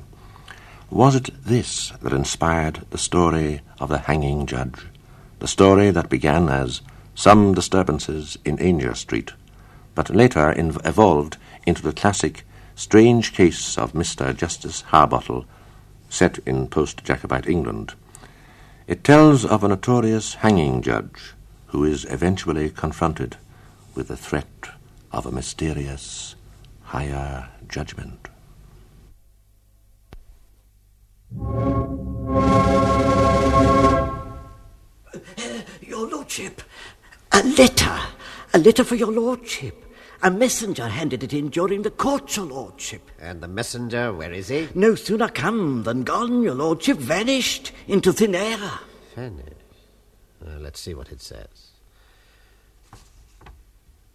Was 0.89 1.15
it 1.15 1.29
this 1.43 1.91
that 2.01 2.13
inspired 2.13 2.85
the 2.91 2.97
story 2.97 3.61
of 3.79 3.89
the 3.89 3.99
hanging 3.99 4.45
judge? 4.45 4.85
The 5.39 5.47
story 5.47 5.91
that 5.91 6.09
began 6.09 6.49
as 6.49 6.81
Some 7.15 7.53
Disturbances 7.53 8.37
in 8.45 8.57
Aungier 8.57 8.95
Street, 8.95 9.33
but 9.95 10.09
later 10.09 10.53
evolved 10.57 11.37
into 11.65 11.81
the 11.81 11.93
classic 11.93 12.45
Strange 12.75 13.33
Case 13.33 13.77
of 13.77 13.93
Mr. 13.93 14.35
Justice 14.35 14.83
Harbottle, 14.91 15.45
set 16.09 16.39
in 16.45 16.67
post 16.67 17.03
Jacobite 17.03 17.47
England. 17.47 17.93
It 18.87 19.03
tells 19.03 19.45
of 19.45 19.63
a 19.63 19.67
notorious 19.67 20.35
hanging 20.35 20.81
judge 20.81 21.33
who 21.67 21.83
is 21.83 22.05
eventually 22.05 22.69
confronted 22.69 23.37
with 23.95 24.09
the 24.09 24.17
threat 24.17 24.69
of 25.11 25.25
a 25.25 25.31
mysterious 25.31 26.35
higher 26.83 27.49
judgment. 27.67 28.27
Your 35.81 36.07
lordship, 36.09 36.61
a 37.31 37.43
letter, 37.43 37.99
a 38.53 38.59
letter 38.59 38.83
for 38.83 38.95
your 38.95 39.11
lordship. 39.11 39.79
A 40.21 40.31
messenger 40.31 40.87
handed 40.87 41.23
it 41.23 41.33
in 41.33 41.49
during 41.49 41.81
the 41.81 41.91
court, 41.91 42.35
your 42.37 42.45
lordship. 42.45 43.09
And 43.19 43.41
the 43.41 43.47
messenger, 43.47 44.13
where 44.13 44.31
is 44.31 44.47
he? 44.47 44.69
No 44.73 44.95
sooner 44.95 45.27
come 45.27 45.83
than 45.83 46.03
gone, 46.03 46.43
your 46.43 46.55
lordship, 46.55 46.97
vanished 46.97 47.73
into 47.87 48.13
thin 48.13 48.35
air. 48.35 48.79
Vanished? 49.15 49.49
Uh, 50.45 50.59
let's 50.59 50.79
see 50.79 50.93
what 50.93 51.11
it 51.11 51.21
says. 51.21 51.71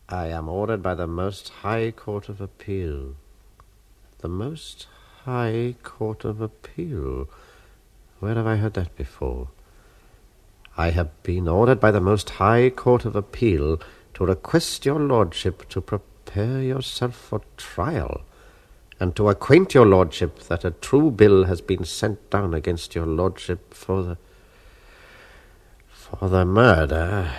I 0.09 0.29
am 0.29 0.49
ordered 0.49 0.83
by 0.83 0.95
the 0.95 1.07
Most 1.07 1.51
High 1.51 1.91
Court 1.91 2.31
of 2.31 2.41
Appeal. 2.41 3.17
The 4.21 4.29
Most 4.29 4.87
High 5.29 5.75
Court 5.83 6.25
of 6.25 6.41
Appeal. 6.41 7.29
Where 8.19 8.35
have 8.35 8.47
I 8.47 8.57
heard 8.57 8.73
that 8.73 8.97
before? 8.97 9.49
I 10.75 10.89
have 10.89 11.23
been 11.23 11.47
ordered 11.47 11.79
by 11.79 11.91
the 11.91 12.01
Most 12.01 12.31
High 12.31 12.71
Court 12.71 13.05
of 13.05 13.15
Appeal 13.15 13.79
to 14.15 14.25
request 14.25 14.87
your 14.87 14.99
lordship 14.99 15.69
to 15.69 15.83
prepare 15.83 16.63
yourself 16.63 17.15
for 17.15 17.43
trial, 17.59 18.23
and 18.99 19.15
to 19.17 19.29
acquaint 19.29 19.75
your 19.75 19.85
lordship 19.85 20.39
that 20.45 20.65
a 20.65 20.71
true 20.71 21.11
bill 21.11 21.45
has 21.45 21.61
been 21.61 21.85
sent 21.85 22.31
down 22.31 22.55
against 22.55 22.95
your 22.95 23.05
lordship 23.05 23.75
for 23.75 24.03
the 24.03 24.17
for 25.91 26.31
the 26.31 26.47
murder 26.47 27.31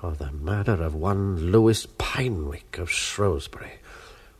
for 0.00 0.12
the 0.12 0.32
murder 0.32 0.82
of 0.82 0.94
one 0.94 1.52
Lewis 1.52 1.86
Pyneweck 1.98 2.78
of 2.78 2.90
Shrewsbury, 2.90 3.80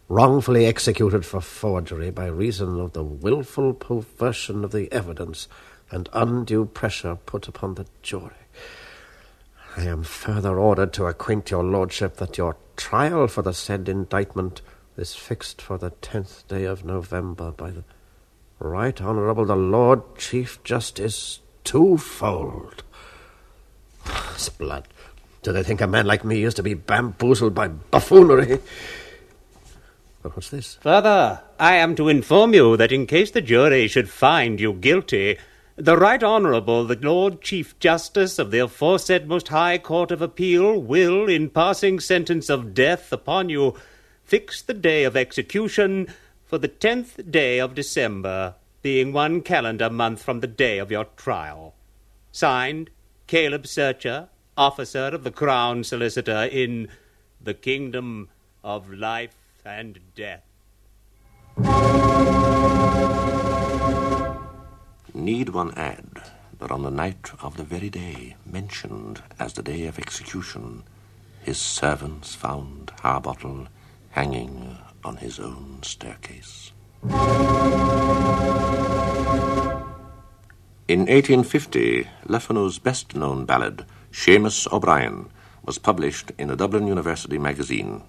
wrongfully 0.08 0.66
executed 0.66 1.24
for 1.24 1.40
forgery 1.40 2.10
by 2.10 2.26
reason 2.26 2.80
of 2.80 2.92
the 2.92 3.02
wilful 3.02 3.74
perversion 3.74 4.64
of 4.64 4.72
the 4.72 4.90
evidence 4.92 5.48
and 5.90 6.08
undue 6.12 6.64
pressure 6.64 7.16
put 7.26 7.48
upon 7.48 7.74
the 7.74 7.86
jury. 8.02 8.30
I 9.76 9.82
am 9.82 10.04
further 10.04 10.58
ordered 10.58 10.92
to 10.94 11.06
acquaint 11.06 11.50
your 11.50 11.64
lordship 11.64 12.16
that 12.16 12.38
your 12.38 12.56
trial 12.76 13.26
for 13.28 13.42
the 13.42 13.52
said 13.52 13.88
indictment 13.88 14.62
is 14.96 15.14
fixed 15.14 15.60
for 15.60 15.76
the 15.76 15.90
tenth 15.90 16.46
day 16.48 16.64
of 16.64 16.84
November 16.84 17.50
by 17.50 17.70
the 17.70 17.84
Right 18.58 19.00
Honourable 19.00 19.44
the 19.44 19.56
Lord 19.56 20.16
Chief 20.16 20.62
Justice 20.64 21.40
twofold. 21.62 22.82
Sblood. 24.04 24.84
Do 25.42 25.52
they 25.52 25.62
think 25.62 25.82
a 25.82 25.86
man 25.86 26.06
like 26.06 26.24
me 26.24 26.42
is 26.42 26.54
to 26.54 26.62
be 26.62 26.72
bamboozled 26.72 27.54
by 27.54 27.68
buffoonery? 27.68 28.60
But 30.26 30.34
what's 30.34 30.50
this? 30.50 30.74
Father, 30.80 31.40
I 31.56 31.76
am 31.76 31.94
to 31.94 32.08
inform 32.08 32.52
you 32.52 32.76
that 32.78 32.90
in 32.90 33.06
case 33.06 33.30
the 33.30 33.40
jury 33.40 33.86
should 33.86 34.10
find 34.10 34.58
you 34.58 34.72
guilty, 34.72 35.38
the 35.76 35.96
Right 35.96 36.20
Honourable 36.20 36.84
the 36.84 36.96
Lord 36.96 37.40
Chief 37.42 37.78
Justice 37.78 38.40
of 38.40 38.50
the 38.50 38.58
aforesaid 38.58 39.28
Most 39.28 39.46
High 39.46 39.78
Court 39.78 40.10
of 40.10 40.20
Appeal 40.20 40.82
will, 40.82 41.28
in 41.28 41.48
passing 41.48 42.00
sentence 42.00 42.50
of 42.50 42.74
death 42.74 43.12
upon 43.12 43.50
you, 43.50 43.76
fix 44.24 44.60
the 44.60 44.74
day 44.74 45.04
of 45.04 45.16
execution 45.16 46.08
for 46.44 46.58
the 46.58 46.66
tenth 46.66 47.30
day 47.30 47.60
of 47.60 47.76
December, 47.76 48.56
being 48.82 49.12
one 49.12 49.42
calendar 49.42 49.88
month 49.88 50.24
from 50.24 50.40
the 50.40 50.48
day 50.48 50.78
of 50.78 50.90
your 50.90 51.04
trial. 51.16 51.76
Signed, 52.32 52.90
Caleb 53.28 53.64
Searcher, 53.64 54.28
officer 54.56 55.06
of 55.06 55.22
the 55.22 55.30
Crown 55.30 55.84
Solicitor 55.84 56.48
in 56.50 56.88
the 57.40 57.54
Kingdom 57.54 58.28
of 58.64 58.92
Life 58.92 59.36
and 59.66 59.98
Death. 60.14 60.44
Need 65.12 65.48
one 65.48 65.74
add 65.76 66.22
that 66.58 66.70
on 66.70 66.82
the 66.82 66.90
night 66.90 67.30
of 67.42 67.56
the 67.56 67.64
very 67.64 67.90
day 67.90 68.36
mentioned 68.46 69.22
as 69.38 69.54
the 69.54 69.62
day 69.62 69.86
of 69.86 69.98
execution, 69.98 70.84
his 71.42 71.58
servants 71.58 72.34
found 72.34 72.92
Harbottle 73.02 73.66
hanging 74.10 74.78
on 75.04 75.16
his 75.16 75.38
own 75.38 75.80
staircase. 75.82 76.72
In 80.88 81.00
1850, 81.00 82.08
Le 82.26 82.38
Fanu's 82.38 82.78
best 82.78 83.16
known 83.16 83.44
ballad, 83.44 83.84
Shamus 84.12 84.70
O'Brien, 84.72 85.28
was 85.64 85.78
published 85.78 86.30
in 86.38 86.50
a 86.50 86.56
Dublin 86.56 86.86
University 86.86 87.38
magazine. 87.38 88.02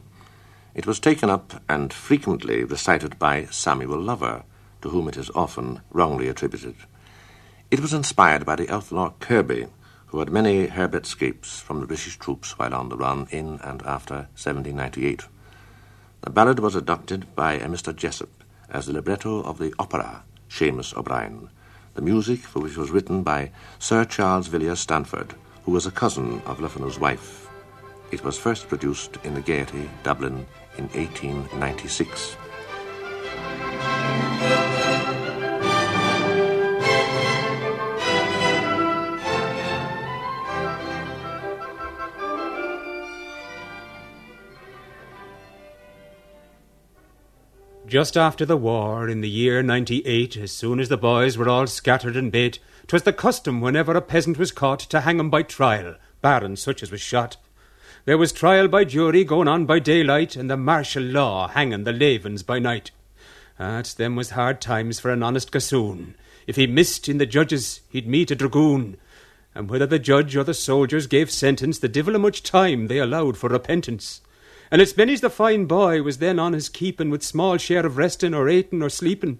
It 0.77 0.85
was 0.85 0.99
taken 0.99 1.27
up 1.27 1.59
and 1.67 1.91
frequently 1.91 2.63
recited 2.63 3.17
by 3.17 3.45
Samuel 3.45 3.99
Lover, 3.99 4.43
to 4.83 4.89
whom 4.89 5.07
it 5.07 5.17
is 5.17 5.31
often 5.33 5.81
wrongly 5.89 6.27
attributed. 6.27 6.75
It 7.71 7.79
was 7.79 7.93
inspired 7.93 8.45
by 8.45 8.57
the 8.57 8.69
outlaw 8.69 9.13
Kirby, 9.19 9.65
who 10.05 10.19
had 10.19 10.31
many 10.31 10.67
Herbert 10.67 11.07
escapes 11.07 11.59
from 11.59 11.79
the 11.79 11.87
British 11.87 12.17
troops 12.17 12.59
while 12.59 12.75
on 12.75 12.89
the 12.89 12.95
run 12.95 13.27
in 13.31 13.59
and 13.63 13.81
after 13.81 14.27
1798. 14.37 15.23
The 16.21 16.29
ballad 16.29 16.59
was 16.59 16.75
adopted 16.75 17.35
by 17.35 17.53
a 17.53 17.67
Mr. 17.67 17.93
Jessop 17.93 18.43
as 18.69 18.85
the 18.85 18.93
libretto 18.93 19.41
of 19.41 19.57
the 19.57 19.73
opera 19.79 20.25
Shamus 20.47 20.95
O'Brien, 20.95 21.49
the 21.95 22.03
music 22.03 22.41
for 22.41 22.59
which 22.59 22.77
was 22.77 22.91
written 22.91 23.23
by 23.23 23.49
Sir 23.79 24.05
Charles 24.05 24.45
Villiers 24.45 24.81
Stanford, 24.81 25.33
who 25.63 25.71
was 25.71 25.87
a 25.87 25.91
cousin 25.91 26.39
of 26.45 26.61
Le 26.61 26.69
Fanu's 26.69 26.99
wife. 26.99 27.47
It 28.11 28.23
was 28.23 28.37
first 28.37 28.67
produced 28.67 29.17
in 29.23 29.33
the 29.33 29.41
Gaiety, 29.41 29.89
Dublin, 30.03 30.45
in 30.77 30.85
1896. 30.89 32.37
Just 47.87 48.17
after 48.17 48.45
the 48.45 48.57
war, 48.57 49.07
in 49.07 49.21
the 49.21 49.29
year 49.29 49.63
ninety 49.63 50.05
eight, 50.05 50.35
as 50.35 50.51
soon 50.51 50.81
as 50.81 50.89
the 50.89 50.97
boys 50.97 51.37
were 51.37 51.47
all 51.47 51.67
scattered 51.67 52.17
and 52.17 52.29
bait, 52.29 52.59
'twas 52.85 53.03
the 53.03 53.13
custom 53.13 53.61
whenever 53.61 53.95
a 53.95 54.01
peasant 54.01 54.37
was 54.37 54.51
caught 54.51 54.81
to 54.81 55.01
hang 55.01 55.21
him 55.21 55.29
by 55.29 55.41
trial, 55.41 55.95
barring 56.21 56.57
such 56.57 56.83
as 56.83 56.91
was 56.91 56.99
shot. 56.99 57.37
There 58.07 58.17
was 58.17 58.31
trial 58.31 58.69
by 58.69 58.85
jury 58.85 59.25
going 59.25 59.49
on 59.49 59.65
by 59.65 59.79
daylight, 59.79 60.37
and 60.37 60.49
the 60.49 60.55
martial 60.55 61.03
law 61.03 61.49
hanging 61.49 61.83
the 61.83 61.91
lavens 61.91 62.41
by 62.41 62.57
night. 62.57 62.91
At 63.59 63.95
them 63.97 64.15
was 64.15 64.29
hard 64.29 64.61
times 64.61 64.97
for 64.97 65.11
an 65.11 65.21
honest 65.21 65.51
gossoon. 65.51 66.15
If 66.47 66.55
he 66.55 66.67
missed 66.67 67.09
in 67.09 67.17
the 67.17 67.25
judges, 67.25 67.81
he'd 67.89 68.07
meet 68.07 68.31
a 68.31 68.35
dragoon. 68.35 68.95
And 69.53 69.69
whether 69.69 69.85
the 69.85 69.99
judge 69.99 70.37
or 70.37 70.45
the 70.45 70.53
soldiers 70.53 71.05
gave 71.05 71.29
sentence, 71.29 71.79
the 71.79 71.89
divil 71.89 72.15
a 72.15 72.19
much 72.19 72.43
time 72.43 72.87
they 72.87 72.99
allowed 72.99 73.35
for 73.35 73.49
repentance. 73.49 74.21
And 74.71 74.81
it's 74.81 74.95
many's 74.95 75.19
the 75.19 75.29
fine 75.29 75.65
boy 75.65 76.01
was 76.01 76.19
then 76.19 76.39
on 76.39 76.53
his 76.53 76.69
keepin' 76.69 77.09
with 77.09 77.23
small 77.23 77.57
share 77.57 77.85
of 77.85 77.97
restin' 77.97 78.33
or 78.33 78.47
atin' 78.47 78.81
or 78.81 78.89
sleepin', 78.89 79.39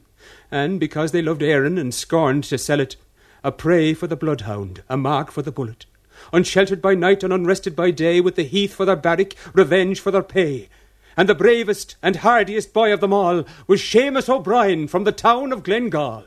and 0.52 0.78
because 0.78 1.14
they 1.14 1.22
loved 1.22 1.42
Erin 1.42 1.78
and 1.78 1.94
scorned 1.94 2.44
to 2.44 2.58
sell 2.58 2.82
it, 2.82 2.98
a 3.46 3.52
prey 3.54 3.94
for 3.94 4.08
the 4.08 4.18
bloodhound, 4.18 4.84
a 4.90 4.98
mark 4.98 5.32
for 5.32 5.42
the 5.42 5.54
bullet, 5.54 5.86
unsheltered 6.34 6.82
by 6.82 6.96
night 6.96 7.24
and 7.24 7.34
unrested 7.34 7.76
by 7.76 7.92
day, 7.92 8.22
with 8.22 8.36
the 8.36 8.44
heath 8.44 8.74
for 8.74 8.86
their 8.86 8.96
barrack, 8.96 9.36
revenge 9.54 10.00
for 10.00 10.12
their 10.12 10.24
pay. 10.24 10.70
And 11.16 11.28
the 11.28 11.36
bravest 11.36 11.96
and 12.04 12.18
hardiest 12.18 12.74
boy 12.74 12.94
of 12.94 13.02
them 13.02 13.12
all 13.12 13.44
was 13.66 13.82
Shamus 13.82 14.30
O'Brien 14.30 14.88
from 14.88 15.04
the 15.04 15.12
town 15.12 15.52
of 15.52 15.64
Glengall. 15.64 16.24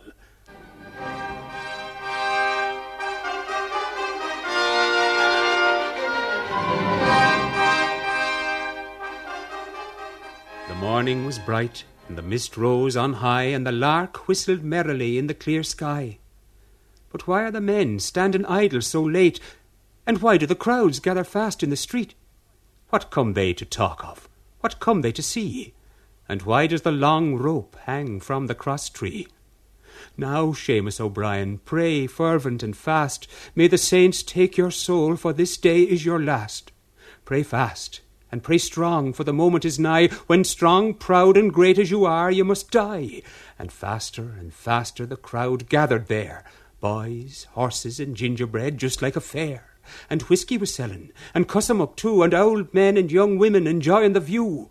The 10.68 10.74
morning 10.74 11.24
was 11.24 11.38
bright, 11.38 11.84
and 12.08 12.18
the 12.18 12.22
mist 12.22 12.56
rose 12.56 12.96
on 12.96 13.12
high, 13.14 13.44
and 13.44 13.64
the 13.64 13.70
lark 13.70 14.26
whistled 14.26 14.64
merrily 14.64 15.18
in 15.18 15.28
the 15.28 15.34
clear 15.34 15.62
sky. 15.62 16.18
But 17.12 17.28
why 17.28 17.42
are 17.44 17.50
the 17.50 17.60
men 17.60 18.00
standing 18.00 18.46
idle 18.46 18.80
so 18.80 19.02
late, 19.02 19.38
and 20.06 20.22
why 20.22 20.36
do 20.36 20.46
the 20.46 20.54
crowds 20.54 21.00
gather 21.00 21.24
fast 21.24 21.62
in 21.62 21.70
the 21.70 21.76
street? 21.76 22.14
What 22.90 23.10
come 23.10 23.34
they 23.34 23.52
to 23.54 23.64
talk 23.64 24.04
of? 24.04 24.28
What 24.60 24.80
come 24.80 25.02
they 25.02 25.12
to 25.12 25.22
see? 25.22 25.74
And 26.28 26.42
why 26.42 26.66
does 26.66 26.82
the 26.82 26.92
long 26.92 27.36
rope 27.36 27.76
hang 27.84 28.20
from 28.20 28.46
the 28.46 28.54
cross 28.54 28.88
tree? 28.88 29.26
Now, 30.16 30.52
Shamus 30.52 31.00
O'Brien, 31.00 31.58
pray 31.58 32.06
fervent 32.06 32.62
and 32.62 32.76
fast, 32.76 33.26
may 33.54 33.68
the 33.68 33.78
saints 33.78 34.22
take 34.22 34.56
your 34.56 34.70
soul, 34.70 35.16
for 35.16 35.32
this 35.32 35.56
day 35.56 35.82
is 35.82 36.04
your 36.04 36.20
last. 36.20 36.72
Pray 37.24 37.42
fast, 37.42 38.00
and 38.32 38.42
pray 38.42 38.58
strong, 38.58 39.12
for 39.12 39.24
the 39.24 39.32
moment 39.32 39.64
is 39.64 39.78
nigh 39.78 40.08
when, 40.26 40.44
strong, 40.44 40.94
proud, 40.94 41.36
and 41.36 41.52
great 41.52 41.78
as 41.78 41.90
you 41.90 42.04
are, 42.04 42.30
you 42.30 42.44
must 42.44 42.70
die. 42.70 43.22
And 43.58 43.72
faster 43.72 44.34
and 44.38 44.52
faster 44.52 45.06
the 45.06 45.16
crowd 45.16 45.68
gathered 45.68 46.08
there, 46.08 46.44
boys, 46.80 47.46
horses, 47.52 48.00
and 48.00 48.16
gingerbread, 48.16 48.78
just 48.78 49.02
like 49.02 49.16
a 49.16 49.20
fair. 49.20 49.69
And 50.08 50.22
whisky 50.22 50.56
was 50.58 50.74
selling, 50.74 51.12
and 51.34 51.48
cussum 51.48 51.80
up 51.80 51.96
too, 51.96 52.22
and 52.22 52.34
old 52.34 52.72
men 52.74 52.96
and 52.96 53.10
young 53.10 53.38
women 53.38 53.66
enjoying 53.66 54.12
the 54.12 54.20
view. 54.20 54.70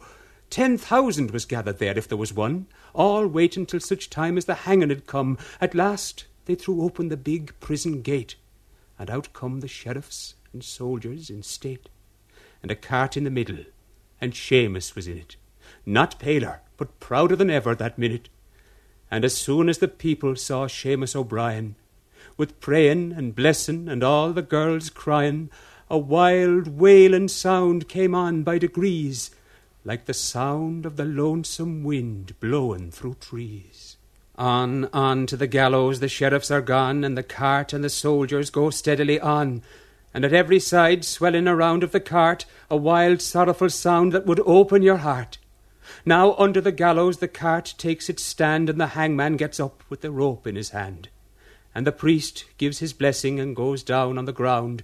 Ten 0.49 0.77
thousand 0.77 1.31
was 1.31 1.45
gathered 1.45 1.77
there 1.77 1.97
if 1.97 2.07
there 2.07 2.17
was 2.17 2.33
one, 2.33 2.67
all 2.93 3.27
waiting 3.27 3.65
till 3.65 3.79
such 3.79 4.09
time 4.09 4.37
as 4.37 4.45
the 4.45 4.55
hanging 4.55 4.89
had 4.89 5.05
come. 5.05 5.37
At 5.61 5.75
last 5.75 6.25
they 6.45 6.55
threw 6.55 6.81
open 6.81 7.09
the 7.09 7.17
big 7.17 7.53
prison 7.59 8.01
gate, 8.01 8.35
and 8.97 9.09
out 9.09 9.33
come 9.33 9.59
the 9.59 9.67
sheriffs 9.67 10.35
and 10.51 10.63
soldiers 10.63 11.29
in 11.29 11.43
state, 11.43 11.89
and 12.63 12.71
a 12.71 12.75
cart 12.75 13.15
in 13.15 13.23
the 13.23 13.29
middle, 13.29 13.59
and 14.19 14.33
Shamus 14.33 14.95
was 14.95 15.07
in 15.07 15.17
it, 15.17 15.35
not 15.85 16.19
paler, 16.19 16.61
but 16.77 16.99
prouder 16.99 17.35
than 17.35 17.51
ever 17.51 17.75
that 17.75 17.99
minute. 17.99 18.29
And 19.11 19.23
as 19.23 19.37
soon 19.37 19.69
as 19.69 19.77
the 19.77 19.87
people 19.87 20.35
saw 20.35 20.67
Shamus 20.67 21.15
O'Brien, 21.15 21.75
with 22.39 22.59
prayin' 22.61 23.11
and 23.11 23.35
blessin' 23.35 23.89
and 23.89 24.01
all 24.01 24.31
the 24.31 24.41
girls 24.41 24.89
cryin', 24.89 25.49
a 25.89 25.97
wild 25.97 26.79
wailin' 26.79 27.27
sound 27.27 27.89
came 27.89 28.15
on 28.15 28.43
by 28.43 28.57
degrees, 28.57 29.29
like 29.83 30.05
the 30.05 30.13
sound 30.13 30.85
of 30.85 30.95
the 30.95 31.03
lonesome 31.03 31.83
wind 31.83 32.33
blowin' 32.39 32.89
through 32.89 33.13
trees. 33.15 33.97
On, 34.37 34.85
on 34.93 35.25
to 35.25 35.35
the 35.35 35.47
gallows 35.47 35.99
the 35.99 36.07
sheriffs 36.07 36.49
are 36.49 36.61
gone, 36.61 37.03
and 37.03 37.17
the 37.17 37.23
cart 37.23 37.73
and 37.73 37.83
the 37.83 37.89
soldiers 37.89 38.49
go 38.49 38.69
steadily 38.69 39.19
on, 39.19 39.61
and 40.13 40.23
at 40.23 40.31
every 40.31 40.61
side, 40.61 41.03
swelling 41.03 41.45
around 41.45 41.83
of 41.83 41.91
the 41.91 41.99
cart, 41.99 42.45
a 42.71 42.77
wild, 42.77 43.21
sorrowful 43.21 43.69
sound 43.69 44.13
that 44.13 44.25
would 44.25 44.39
open 44.45 44.81
your 44.81 44.97
heart. 44.97 45.37
Now 46.05 46.35
under 46.35 46.61
the 46.61 46.71
gallows 46.71 47.17
the 47.17 47.27
cart 47.27 47.73
takes 47.77 48.09
its 48.09 48.23
stand, 48.23 48.69
and 48.69 48.79
the 48.79 48.87
hangman 48.87 49.35
gets 49.35 49.59
up 49.59 49.83
with 49.89 49.99
the 49.99 50.09
rope 50.09 50.47
in 50.47 50.55
his 50.55 50.69
hand. 50.69 51.09
And 51.73 51.85
the 51.85 51.91
priest 51.91 52.45
gives 52.57 52.79
his 52.79 52.93
blessing 52.93 53.39
and 53.39 53.55
goes 53.55 53.83
down 53.83 54.17
on 54.17 54.25
the 54.25 54.33
ground, 54.33 54.83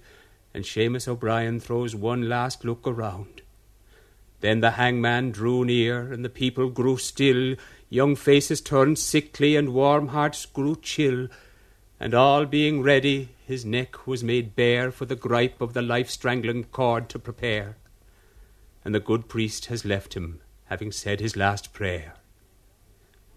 and 0.54 0.64
Shamus 0.64 1.08
O'Brien 1.08 1.60
throws 1.60 1.94
one 1.94 2.28
last 2.28 2.64
look 2.64 2.86
around. 2.86 3.42
Then 4.40 4.60
the 4.60 4.72
hangman 4.72 5.32
drew 5.32 5.64
near, 5.64 6.12
and 6.12 6.24
the 6.24 6.28
people 6.28 6.68
grew 6.70 6.96
still, 6.98 7.56
young 7.88 8.16
faces 8.16 8.60
turned 8.60 8.98
sickly, 8.98 9.56
and 9.56 9.74
warm 9.74 10.08
hearts 10.08 10.46
grew 10.46 10.76
chill, 10.76 11.28
and 11.98 12.14
all 12.14 12.44
being 12.44 12.82
ready, 12.82 13.30
his 13.46 13.64
neck 13.64 14.06
was 14.06 14.22
made 14.22 14.54
bare 14.54 14.90
for 14.90 15.06
the 15.06 15.16
gripe 15.16 15.60
of 15.60 15.72
the 15.72 15.82
life 15.82 16.10
strangling 16.10 16.64
cord 16.64 17.08
to 17.08 17.18
prepare. 17.18 17.76
And 18.84 18.94
the 18.94 19.00
good 19.00 19.28
priest 19.28 19.66
has 19.66 19.84
left 19.84 20.14
him, 20.14 20.40
having 20.66 20.92
said 20.92 21.20
his 21.20 21.36
last 21.36 21.72
prayer. 21.72 22.15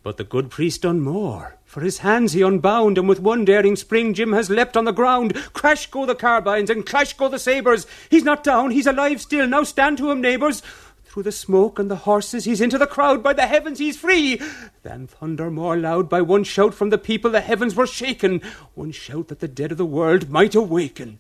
But 0.01 0.17
the 0.17 0.23
good 0.23 0.49
priest 0.49 0.83
done 0.83 1.01
more, 1.01 1.57
for 1.65 1.81
his 1.81 1.99
hands 1.99 2.31
he 2.31 2.41
unbound, 2.41 2.97
and 2.97 3.09
with 3.09 3.19
one 3.19 3.43
daring 3.43 3.75
spring 3.75 4.13
Jim 4.13 4.31
has 4.31 4.49
leapt 4.49 4.77
on 4.77 4.85
the 4.85 4.93
ground. 4.93 5.35
Crash 5.53 5.87
go 5.87 6.05
the 6.05 6.15
carbines, 6.15 6.69
and 6.69 6.85
clash 6.85 7.13
go 7.13 7.27
the 7.27 7.37
sabres. 7.37 7.85
He's 8.09 8.23
not 8.23 8.43
down, 8.43 8.71
he's 8.71 8.87
alive 8.87 9.19
still. 9.19 9.45
Now 9.45 9.63
stand 9.63 9.97
to 9.97 10.09
him, 10.09 10.21
neighbours. 10.21 10.63
Through 11.03 11.23
the 11.23 11.31
smoke 11.31 11.79
and 11.79 11.91
the 11.91 11.95
horses, 11.95 12.45
he's 12.45 12.61
into 12.61 12.77
the 12.77 12.87
crowd. 12.87 13.23
By 13.23 13.33
the 13.33 13.47
heavens, 13.47 13.79
he's 13.79 13.97
free! 13.97 14.39
Then 14.83 15.07
thunder 15.07 15.49
more 15.49 15.75
loud. 15.75 16.07
By 16.07 16.21
one 16.21 16.43
shout 16.43 16.73
from 16.73 16.91
the 16.91 16.99
people, 16.99 17.31
the 17.31 17.41
heavens 17.41 17.75
were 17.75 17.87
shaken. 17.87 18.41
One 18.75 18.91
shout 18.91 19.27
that 19.27 19.39
the 19.39 19.47
dead 19.47 19.71
of 19.71 19.79
the 19.79 19.85
world 19.85 20.29
might 20.29 20.55
awaken. 20.55 21.17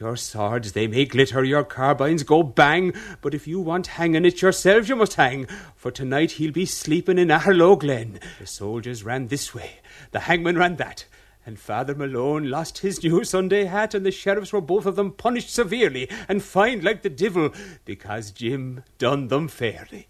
Your 0.00 0.16
swords, 0.16 0.72
they 0.72 0.86
may 0.86 1.04
glitter, 1.04 1.44
your 1.44 1.62
carbines 1.62 2.22
go 2.22 2.42
bang, 2.42 2.94
but 3.20 3.34
if 3.34 3.46
you 3.46 3.60
want 3.60 3.86
hanging, 3.86 4.24
it 4.24 4.40
yourselves 4.40 4.88
you 4.88 4.96
must 4.96 5.16
hang, 5.16 5.46
for 5.76 5.90
tonight 5.90 6.32
he'll 6.32 6.52
be 6.52 6.64
sleeping 6.64 7.18
in 7.18 7.28
Aherlow 7.28 7.78
Glen. 7.78 8.18
The 8.38 8.46
soldiers 8.46 9.04
ran 9.04 9.26
this 9.26 9.54
way, 9.54 9.80
the 10.12 10.20
hangman 10.20 10.56
ran 10.56 10.76
that, 10.76 11.04
and 11.44 11.58
Father 11.58 11.94
Malone 11.94 12.48
lost 12.48 12.78
his 12.78 13.04
new 13.04 13.24
Sunday 13.24 13.66
hat, 13.66 13.92
and 13.92 14.06
the 14.06 14.10
sheriffs 14.10 14.54
were 14.54 14.62
both 14.62 14.86
of 14.86 14.96
them 14.96 15.12
punished 15.12 15.52
severely 15.52 16.08
and 16.30 16.42
fined 16.42 16.82
like 16.82 17.02
the 17.02 17.10
divil, 17.10 17.50
because 17.84 18.30
Jim 18.30 18.82
done 18.96 19.28
them 19.28 19.48
fairly. 19.48 20.08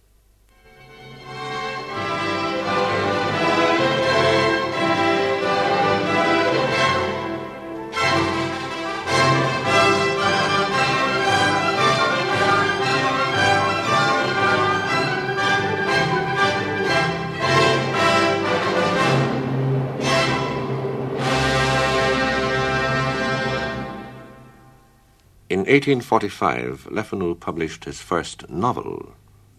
In 25.51 25.67
1845, 25.67 26.87
Le 26.93 27.03
Fanu 27.03 27.35
published 27.35 27.85
his 27.85 28.01
first 28.01 28.49
novel. 28.49 29.15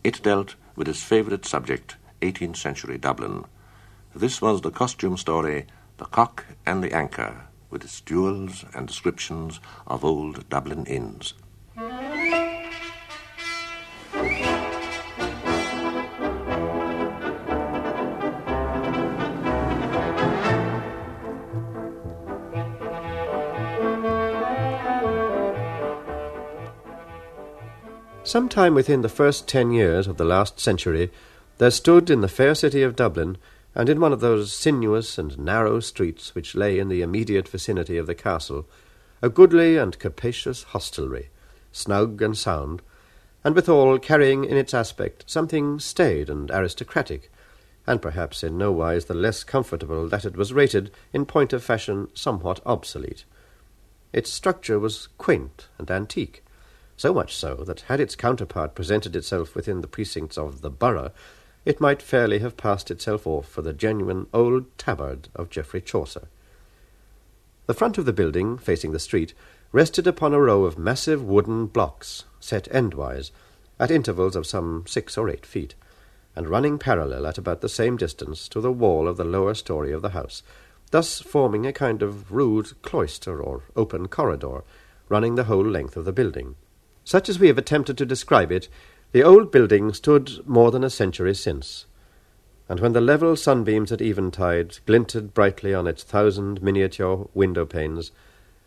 It 0.06 0.24
dealt 0.24 0.56
with 0.74 0.88
his 0.88 1.04
favourite 1.04 1.46
subject, 1.46 1.98
18th 2.22 2.56
century 2.56 2.98
Dublin. 2.98 3.44
This 4.16 4.42
was 4.42 4.62
the 4.62 4.72
costume 4.72 5.18
story, 5.18 5.66
The 5.98 6.06
Cock 6.06 6.46
and 6.66 6.82
the 6.82 6.94
Anchor, 6.94 7.42
with 7.70 7.84
its 7.84 8.00
duels 8.00 8.64
and 8.74 8.88
descriptions 8.88 9.60
of 9.86 10.06
old 10.06 10.48
Dublin 10.48 10.86
inns. 10.86 11.34
Sometime 28.32 28.74
within 28.74 29.02
the 29.02 29.10
first 29.10 29.46
ten 29.46 29.72
years 29.72 30.08
of 30.08 30.16
the 30.16 30.24
last 30.24 30.58
century, 30.58 31.12
there 31.58 31.70
stood 31.70 32.10
in 32.10 32.22
the 32.22 32.30
fair 32.30 32.56
city 32.56 32.82
of 32.82 32.96
Dublin, 32.96 33.38
and 33.76 33.90
in 33.90 34.00
one 34.00 34.14
of 34.14 34.22
those 34.22 34.54
sinuous 34.54 35.18
and 35.18 35.38
narrow 35.38 35.82
streets 35.82 36.34
which 36.34 36.56
lay 36.56 36.80
in 36.80 36.88
the 36.88 37.02
immediate 37.02 37.50
vicinity 37.50 37.98
of 37.98 38.08
the 38.08 38.16
castle, 38.16 38.66
a 39.22 39.28
goodly 39.28 39.76
and 39.76 40.00
capacious 40.00 40.64
hostelry, 40.64 41.28
snug 41.74 42.22
and 42.22 42.38
sound, 42.38 42.82
and 43.44 43.54
withal 43.54 44.00
carrying 44.00 44.46
in 44.46 44.56
its 44.56 44.74
aspect 44.74 45.26
something 45.28 45.78
staid 45.78 46.30
and 46.30 46.50
aristocratic, 46.52 47.30
and 47.86 48.02
perhaps 48.02 48.46
in 48.46 48.58
no 48.58 48.72
wise 48.72 49.08
the 49.08 49.14
less 49.14 49.44
comfortable 49.44 50.08
that 50.08 50.24
it 50.24 50.38
was 50.38 50.54
rated, 50.54 50.90
in 51.12 51.26
point 51.26 51.52
of 51.52 51.62
fashion, 51.62 52.08
somewhat 52.14 52.62
obsolete. 52.66 53.26
Its 54.14 54.32
structure 54.32 54.80
was 54.80 55.10
quaint 55.18 55.68
and 55.78 55.92
antique, 55.92 56.42
so 57.02 57.16
much 57.16 57.36
so 57.36 57.56
that 57.56 57.82
had 57.82 58.00
its 58.00 58.16
counterpart 58.16 58.76
presented 58.76 59.16
itself 59.16 59.56
within 59.56 59.82
the 59.82 59.88
precincts 59.88 60.38
of 60.38 60.62
the 60.62 60.70
borough, 60.70 61.12
it 61.66 61.82
might 61.82 62.00
fairly 62.00 62.38
have 62.38 62.56
passed 62.56 62.92
itself 62.92 63.26
off 63.26 63.48
for 63.48 63.64
the 63.64 63.74
genuine 63.74 64.28
old 64.32 64.66
tabard 64.78 65.28
of 65.34 65.50
Geoffrey 65.50 65.82
Chaucer. 65.82 66.28
The 67.66 67.74
front 67.74 67.98
of 67.98 68.06
the 68.06 68.14
building, 68.14 68.60
facing 68.60 68.92
the 68.92 69.00
street, 69.00 69.34
rested 69.72 70.06
upon 70.06 70.32
a 70.32 70.40
row 70.40 70.64
of 70.64 70.78
massive 70.78 71.24
wooden 71.24 71.66
blocks, 71.66 72.26
set 72.40 72.66
endwise, 72.66 73.32
at 73.80 73.90
intervals 73.90 74.36
of 74.36 74.46
some 74.46 74.84
six 74.86 75.18
or 75.18 75.28
eight 75.28 75.44
feet, 75.44 75.74
and 76.36 76.50
running 76.50 76.78
parallel 76.78 77.26
at 77.26 77.40
about 77.40 77.62
the 77.62 77.70
same 77.70 77.98
distance 77.98 78.48
to 78.48 78.62
the 78.62 78.72
wall 78.72 79.08
of 79.08 79.18
the 79.18 79.24
lower 79.24 79.56
story 79.56 79.92
of 79.92 80.04
the 80.04 80.10
house, 80.10 80.44
thus 80.92 81.20
forming 81.20 81.66
a 81.66 81.74
kind 81.74 82.04
of 82.04 82.32
rude 82.32 82.80
cloister 82.84 83.42
or 83.42 83.64
open 83.76 84.08
corridor, 84.08 84.64
running 85.10 85.34
the 85.34 85.46
whole 85.46 85.66
length 85.66 85.98
of 85.98 86.06
the 86.06 86.14
building. 86.14 86.56
Such 87.04 87.30
as 87.30 87.40
we 87.40 87.48
have 87.48 87.58
attempted 87.58 87.98
to 87.98 88.06
describe 88.06 88.52
it, 88.52 88.68
the 89.12 89.24
old 89.24 89.52
building 89.52 89.94
stood 89.94 90.48
more 90.48 90.72
than 90.72 90.84
a 90.84 90.90
century 90.90 91.36
since, 91.36 91.86
and 92.70 92.80
when 92.80 92.94
the 92.94 93.02
level 93.02 93.36
sunbeams 93.36 93.92
at 93.92 94.02
eventide 94.02 94.78
glinted 94.86 95.34
brightly 95.34 95.74
on 95.74 95.88
its 95.88 96.04
thousand 96.04 96.62
miniature 96.62 97.28
window 97.34 97.66
panes, 97.66 98.12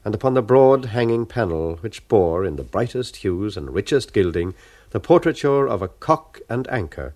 and 0.05 0.15
upon 0.15 0.35
the 0.35 0.43
broad 0.43 0.87
hanging 0.87 1.25
panel 1.25 1.77
which 1.77 2.07
bore, 2.09 2.45
in 2.45 2.57
the 2.57 2.63
brightest 2.63 3.17
hues 3.17 3.57
and 3.57 3.75
richest 3.75 4.13
gilding, 4.13 4.53
the 4.91 5.01
portraiture 5.01 5.67
of 5.67 5.81
a 5.81 5.89
cock 5.89 6.41
and 6.51 6.69
anchor, 6.71 7.15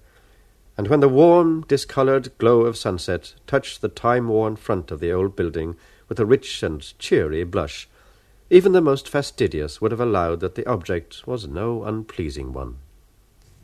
and 0.79 0.89
when 0.89 1.01
the 1.01 1.09
warm, 1.09 1.63
discoloured 1.69 2.31
glow 2.39 2.63
of 2.63 2.77
sunset 2.77 3.35
touched 3.47 3.83
the 3.83 3.89
time-worn 3.89 4.57
front 4.57 4.91
of 4.91 5.01
the 5.01 5.13
old 5.13 5.37
building 5.37 5.77
with 6.09 6.19
a 6.19 6.25
rich 6.25 6.63
and 6.63 6.99
cheery 6.99 7.45
blush, 7.45 7.89
even 8.51 8.73
the 8.73 8.81
most 8.81 9.09
fastidious 9.09 9.81
would 9.81 9.91
have 9.91 10.01
allowed 10.01 10.41
that 10.41 10.55
the 10.55 10.67
object 10.67 11.27
was 11.27 11.47
no 11.47 11.85
unpleasing 11.85 12.53
one. 12.53 12.77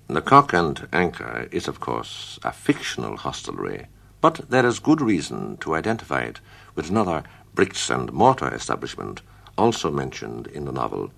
The 0.09 0.21
Cock 0.21 0.53
and 0.53 0.87
Anchor 0.93 1.49
is, 1.51 1.67
of 1.67 1.81
course, 1.81 2.39
a 2.43 2.53
fictional 2.53 3.17
hostelry, 3.17 3.87
but 4.21 4.51
there 4.51 4.67
is 4.67 4.79
good 4.79 5.01
reason 5.01 5.57
to 5.59 5.75
identify 5.75 6.21
it 6.21 6.41
with 6.75 6.91
another 6.91 7.23
bricks 7.55 7.89
and 7.89 8.13
mortar 8.13 8.53
establishment 8.53 9.23
also 9.57 9.91
mentioned 9.91 10.49
in 10.49 10.67
the 10.67 10.73
novel. 10.73 11.11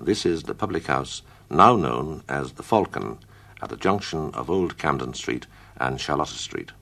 This 0.00 0.26
is 0.26 0.42
the 0.42 0.54
public 0.54 0.86
house 0.86 1.22
now 1.48 1.76
known 1.76 2.24
as 2.28 2.52
the 2.52 2.64
Falcon 2.64 3.18
at 3.60 3.68
the 3.68 3.76
junction 3.76 4.34
of 4.34 4.50
Old 4.50 4.78
Camden 4.78 5.14
Street 5.14 5.46
and 5.76 6.00
Charlotte 6.00 6.28
Street, 6.28 6.72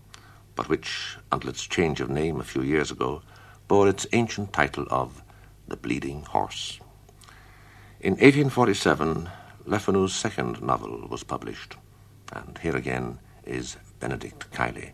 but 0.57 0.71
which, 0.71 1.19
until 1.31 1.51
its 1.51 1.67
change 1.67 2.01
of 2.01 2.09
name 2.09 2.41
a 2.41 2.45
few 2.45 2.63
years 2.63 2.91
ago, 2.91 3.21
bore 3.69 3.89
its 3.89 4.07
ancient 4.13 4.55
title 4.55 4.87
of 4.91 5.23
the 5.71 5.77
Bleeding 5.77 6.25
Horse. 6.25 6.81
In 8.01 8.15
1847, 8.15 9.31
Le 9.65 9.79
Fanu's 9.79 10.15
second 10.15 10.61
novel 10.61 11.07
was 11.09 11.23
published, 11.23 11.77
and 12.33 12.59
here 12.59 12.77
again 12.77 13.19
is 13.47 13.77
Benedict 14.01 14.51
Kiely. 14.53 14.91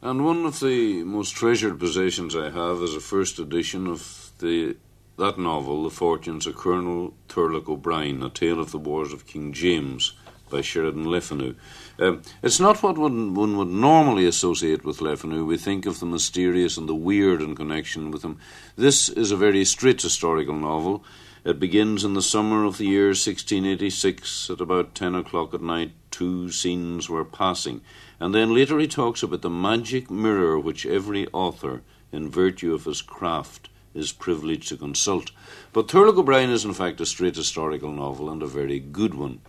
And 0.00 0.24
one 0.24 0.46
of 0.46 0.60
the 0.60 1.02
most 1.02 1.34
treasured 1.34 1.78
possessions 1.78 2.36
I 2.36 2.50
have 2.50 2.80
is 2.82 2.94
a 2.94 3.00
first 3.00 3.38
edition 3.38 3.86
of 3.88 4.30
the 4.38 4.76
that 5.18 5.36
novel, 5.36 5.82
The 5.82 5.90
Fortunes 5.90 6.46
of 6.46 6.54
Colonel 6.54 7.12
Turlough 7.28 7.68
O'Brien, 7.68 8.22
A 8.22 8.30
Tale 8.30 8.60
of 8.60 8.70
the 8.70 8.78
Wars 8.78 9.12
of 9.12 9.26
King 9.26 9.52
James, 9.52 10.12
by 10.50 10.60
Sheridan 10.60 11.08
Le 11.08 11.20
Fanu. 11.20 11.54
Um, 11.98 12.22
it's 12.42 12.60
not 12.60 12.82
what 12.82 12.96
one, 12.98 13.34
one 13.34 13.56
would 13.56 13.68
normally 13.68 14.26
associate 14.26 14.84
with 14.84 15.00
Le 15.00 15.16
Fanu. 15.16 15.44
We 15.44 15.56
think 15.56 15.86
of 15.86 16.00
the 16.00 16.06
mysterious 16.06 16.76
and 16.76 16.88
the 16.88 16.94
weird 16.94 17.42
in 17.42 17.54
connection 17.54 18.10
with 18.10 18.24
him. 18.24 18.38
This 18.76 19.08
is 19.08 19.30
a 19.30 19.36
very 19.36 19.64
straight 19.64 20.00
historical 20.00 20.54
novel. 20.54 21.04
It 21.44 21.60
begins 21.60 22.04
in 22.04 22.14
the 22.14 22.22
summer 22.22 22.64
of 22.64 22.78
the 22.78 22.86
year 22.86 23.08
1686 23.08 24.50
at 24.50 24.60
about 24.60 24.94
10 24.94 25.14
o'clock 25.14 25.54
at 25.54 25.62
night. 25.62 25.92
Two 26.10 26.50
scenes 26.50 27.08
were 27.08 27.24
passing. 27.24 27.80
And 28.20 28.34
then 28.34 28.54
later 28.54 28.78
he 28.78 28.88
talks 28.88 29.22
about 29.22 29.42
the 29.42 29.50
magic 29.50 30.10
mirror 30.10 30.58
which 30.58 30.84
every 30.84 31.26
author, 31.28 31.82
in 32.12 32.28
virtue 32.28 32.74
of 32.74 32.84
his 32.84 33.02
craft, 33.02 33.68
is 33.94 34.12
privileged 34.12 34.68
to 34.68 34.76
consult. 34.76 35.30
But 35.72 35.88
Torlogh 35.88 36.18
O'Brien 36.18 36.50
is 36.50 36.64
in 36.64 36.74
fact 36.74 37.00
a 37.00 37.06
straight 37.06 37.36
historical 37.36 37.92
novel 37.92 38.30
and 38.30 38.42
a 38.42 38.46
very 38.46 38.80
good 38.80 39.14
one. 39.14 39.40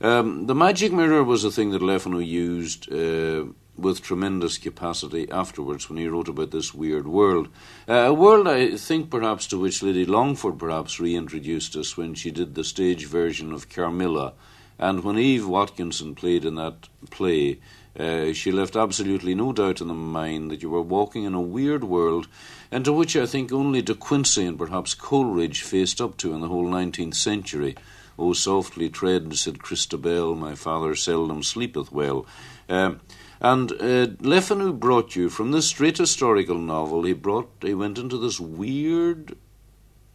Um, 0.00 0.46
the 0.46 0.54
magic 0.54 0.92
mirror 0.92 1.24
was 1.24 1.42
a 1.44 1.50
thing 1.50 1.70
that 1.70 1.82
Le 1.82 1.98
Fanu 1.98 2.24
used 2.24 2.92
uh, 2.92 3.46
with 3.76 4.02
tremendous 4.02 4.58
capacity 4.58 5.30
afterwards 5.30 5.88
when 5.88 5.98
he 5.98 6.08
wrote 6.08 6.28
about 6.28 6.50
this 6.50 6.72
weird 6.72 7.06
world. 7.06 7.48
Uh, 7.88 7.92
a 7.92 8.14
world 8.14 8.46
I 8.46 8.76
think 8.76 9.10
perhaps 9.10 9.46
to 9.48 9.58
which 9.58 9.82
Lady 9.82 10.04
Longford 10.04 10.58
perhaps 10.58 11.00
reintroduced 11.00 11.76
us 11.76 11.96
when 11.96 12.14
she 12.14 12.30
did 12.30 12.54
the 12.54 12.64
stage 12.64 13.06
version 13.06 13.52
of 13.52 13.68
Carmilla. 13.68 14.34
And 14.78 15.02
when 15.02 15.18
Eve 15.18 15.48
Watkinson 15.48 16.14
played 16.14 16.44
in 16.44 16.54
that 16.54 16.88
play, 17.10 17.58
uh, 17.98 18.32
she 18.32 18.52
left 18.52 18.76
absolutely 18.76 19.34
no 19.34 19.52
doubt 19.52 19.80
in 19.80 19.88
the 19.88 19.94
mind 19.94 20.52
that 20.52 20.62
you 20.62 20.70
were 20.70 20.82
walking 20.82 21.24
in 21.24 21.34
a 21.34 21.40
weird 21.40 21.82
world, 21.82 22.28
and 22.70 22.84
to 22.84 22.92
which 22.92 23.16
I 23.16 23.26
think 23.26 23.52
only 23.52 23.82
De 23.82 23.94
Quincey 23.94 24.46
and 24.46 24.56
perhaps 24.56 24.94
Coleridge 24.94 25.62
faced 25.62 26.00
up 26.00 26.16
to 26.18 26.32
in 26.32 26.40
the 26.40 26.48
whole 26.48 26.68
19th 26.68 27.16
century. 27.16 27.74
Oh, 28.18 28.32
softly 28.32 28.88
tread, 28.88 29.36
said 29.36 29.62
Christabel, 29.62 30.34
my 30.34 30.56
father 30.56 30.96
seldom 30.96 31.44
sleepeth 31.44 31.92
well. 31.92 32.26
Uh, 32.68 32.94
and 33.40 33.70
uh, 33.72 34.08
Le 34.20 34.40
Fanu 34.40 34.72
brought 34.72 35.14
you 35.14 35.28
from 35.28 35.52
this 35.52 35.68
straight 35.68 35.98
historical 35.98 36.58
novel. 36.58 37.04
He 37.04 37.12
brought, 37.12 37.48
he 37.62 37.74
went 37.74 37.96
into 37.96 38.18
this 38.18 38.40
weird 38.40 39.36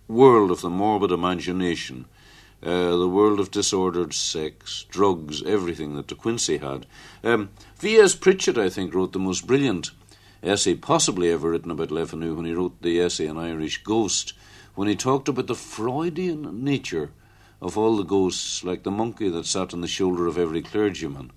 world 0.10 0.52
of 0.52 0.60
the 0.60 0.70
morbid 0.70 1.12
imagination, 1.12 2.06
uh, 2.62 2.98
the 2.98 3.08
world 3.08 3.40
of 3.40 3.52
disordered 3.52 4.14
sex, 4.14 4.86
drugs, 4.90 5.42
everything 5.44 5.96
that 5.96 6.08
De 6.08 6.16
Quincey 6.16 6.58
had. 6.58 6.86
Um, 7.24 7.52
V.S. 7.78 8.16
Pritchett, 8.16 8.58
I 8.58 8.68
think, 8.68 8.94
wrote 8.94 9.14
the 9.14 9.20
most 9.20 9.48
brilliant 9.48 9.92
essay 10.44 10.76
possibly 10.76 11.32
ever 11.32 11.52
written 11.52 11.72
about 11.72 11.92
Le 11.92 12.06
Fanu 12.06 12.36
when 12.36 12.46
he 12.46 12.54
wrote 12.54 12.82
the 12.82 13.00
essay 13.00 13.28
An 13.28 13.38
Irish 13.38 13.82
Ghost, 13.82 14.34
when 14.76 14.90
he 14.90 14.96
talked 14.96 15.30
about 15.30 15.48
the 15.48 15.56
Freudian 15.56 16.66
nature 16.66 17.12
of 17.64 17.78
all 17.78 17.96
the 17.96 18.04
ghosts, 18.04 18.62
like 18.66 18.84
the 18.84 18.92
monkey 18.92 19.30
that 19.30 19.46
sat 19.46 19.74
on 19.74 19.80
the 19.80 19.88
shoulder 19.88 20.28
of 20.28 20.38
every 20.38 20.62
clergyman. 20.62 21.32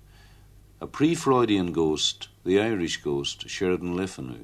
A 0.81 0.85
pre 0.85 1.15
Freudian 1.15 1.71
ghost, 1.71 2.27
the 2.43 2.59
Irish 2.59 2.97
ghost, 2.97 3.47
Sheridan 3.47 3.95
Le 3.95 4.07
Fanu. 4.07 4.43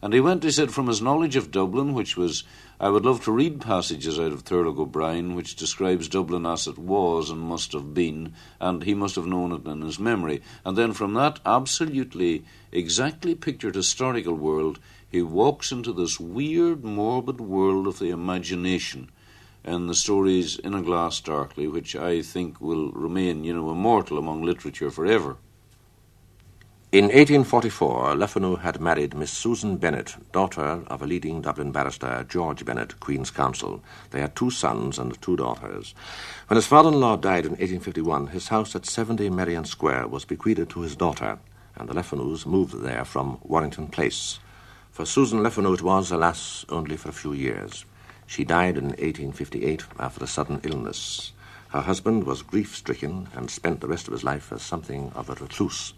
And 0.00 0.14
he 0.14 0.20
went, 0.20 0.44
he 0.44 0.52
said, 0.52 0.70
from 0.70 0.86
his 0.86 1.02
knowledge 1.02 1.34
of 1.34 1.50
Dublin, 1.50 1.94
which 1.94 2.16
was, 2.16 2.44
I 2.78 2.90
would 2.90 3.04
love 3.04 3.24
to 3.24 3.32
read 3.32 3.60
passages 3.60 4.20
out 4.20 4.30
of 4.30 4.44
Torlogh 4.44 4.78
O'Brien, 4.78 5.34
which 5.34 5.56
describes 5.56 6.08
Dublin 6.08 6.46
as 6.46 6.68
it 6.68 6.78
was 6.78 7.28
and 7.28 7.40
must 7.40 7.72
have 7.72 7.92
been, 7.92 8.32
and 8.60 8.84
he 8.84 8.94
must 8.94 9.16
have 9.16 9.26
known 9.26 9.50
it 9.50 9.66
in 9.66 9.80
his 9.80 9.98
memory. 9.98 10.42
And 10.64 10.78
then 10.78 10.92
from 10.92 11.14
that 11.14 11.40
absolutely, 11.44 12.44
exactly 12.70 13.34
pictured 13.34 13.74
historical 13.74 14.34
world, 14.34 14.78
he 15.10 15.22
walks 15.22 15.72
into 15.72 15.92
this 15.92 16.20
weird, 16.20 16.84
morbid 16.84 17.40
world 17.40 17.88
of 17.88 17.98
the 17.98 18.10
imagination 18.10 19.10
and 19.64 19.88
the 19.88 19.94
stories 19.94 20.58
in 20.58 20.74
a 20.74 20.82
glass 20.82 21.20
darkly, 21.20 21.66
which 21.66 21.96
I 21.96 22.22
think 22.22 22.60
will 22.60 22.92
remain, 22.92 23.44
you 23.44 23.54
know, 23.54 23.70
immortal 23.70 24.18
among 24.18 24.42
literature 24.42 24.90
forever. 24.90 25.36
In 26.92 27.06
1844, 27.06 28.14
Le 28.14 28.28
Fanu 28.28 28.54
had 28.60 28.80
married 28.80 29.16
Miss 29.16 29.32
Susan 29.32 29.78
Bennett, 29.78 30.14
daughter 30.30 30.84
of 30.86 31.02
a 31.02 31.06
leading 31.06 31.40
Dublin 31.40 31.72
barrister, 31.72 32.24
George 32.28 32.64
Bennett, 32.64 33.00
Queen's 33.00 33.32
Counsel. 33.32 33.82
They 34.10 34.20
had 34.20 34.36
two 34.36 34.50
sons 34.50 34.96
and 34.96 35.20
two 35.20 35.34
daughters. 35.36 35.92
When 36.46 36.54
his 36.54 36.68
father-in-law 36.68 37.16
died 37.16 37.46
in 37.46 37.52
1851, 37.52 38.28
his 38.28 38.46
house 38.46 38.76
at 38.76 38.86
70 38.86 39.28
Merrion 39.30 39.64
Square 39.64 40.06
was 40.06 40.24
bequeathed 40.24 40.70
to 40.70 40.82
his 40.82 40.94
daughter, 40.94 41.40
and 41.74 41.88
the 41.88 41.94
Le 41.94 42.02
Fanus 42.04 42.46
moved 42.46 42.80
there 42.80 43.04
from 43.04 43.38
Warrington 43.42 43.88
Place. 43.88 44.38
For 44.92 45.04
Susan 45.04 45.42
Le 45.42 45.50
Fanu 45.50 45.72
it 45.74 45.82
was, 45.82 46.12
alas, 46.12 46.64
only 46.68 46.96
for 46.96 47.08
a 47.08 47.12
few 47.12 47.32
years. 47.32 47.84
She 48.26 48.44
died 48.44 48.76
in 48.76 48.86
1858 48.86 49.84
after 49.98 50.24
a 50.24 50.26
sudden 50.26 50.60
illness. 50.62 51.32
Her 51.68 51.80
husband 51.80 52.24
was 52.24 52.42
grief 52.42 52.74
stricken 52.76 53.28
and 53.34 53.50
spent 53.50 53.80
the 53.80 53.88
rest 53.88 54.06
of 54.06 54.12
his 54.12 54.24
life 54.24 54.52
as 54.52 54.62
something 54.62 55.12
of 55.14 55.28
a 55.28 55.34
recluse. 55.34 55.94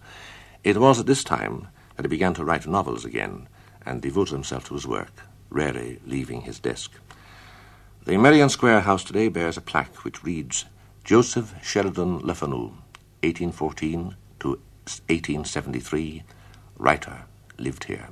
It 0.63 0.77
was 0.77 0.99
at 0.99 1.05
this 1.05 1.23
time 1.23 1.67
that 1.95 2.05
he 2.05 2.09
began 2.09 2.33
to 2.35 2.43
write 2.43 2.67
novels 2.67 3.05
again 3.05 3.47
and 3.85 4.01
devoted 4.01 4.33
himself 4.33 4.67
to 4.67 4.73
his 4.73 4.87
work, 4.87 5.23
rarely 5.49 5.99
leaving 6.05 6.41
his 6.41 6.59
desk. 6.59 6.91
The 8.05 8.17
Merrion 8.17 8.49
Square 8.49 8.81
house 8.81 9.03
today 9.03 9.27
bears 9.27 9.57
a 9.57 9.61
plaque 9.61 10.03
which 10.03 10.23
reads 10.23 10.65
Joseph 11.03 11.53
Sheridan 11.63 12.19
Le 12.19 12.33
Fanu, 12.33 12.73
1814 13.23 14.15
to 14.39 14.49
1873, 14.49 16.23
writer, 16.77 17.23
lived 17.57 17.85
here. 17.85 18.09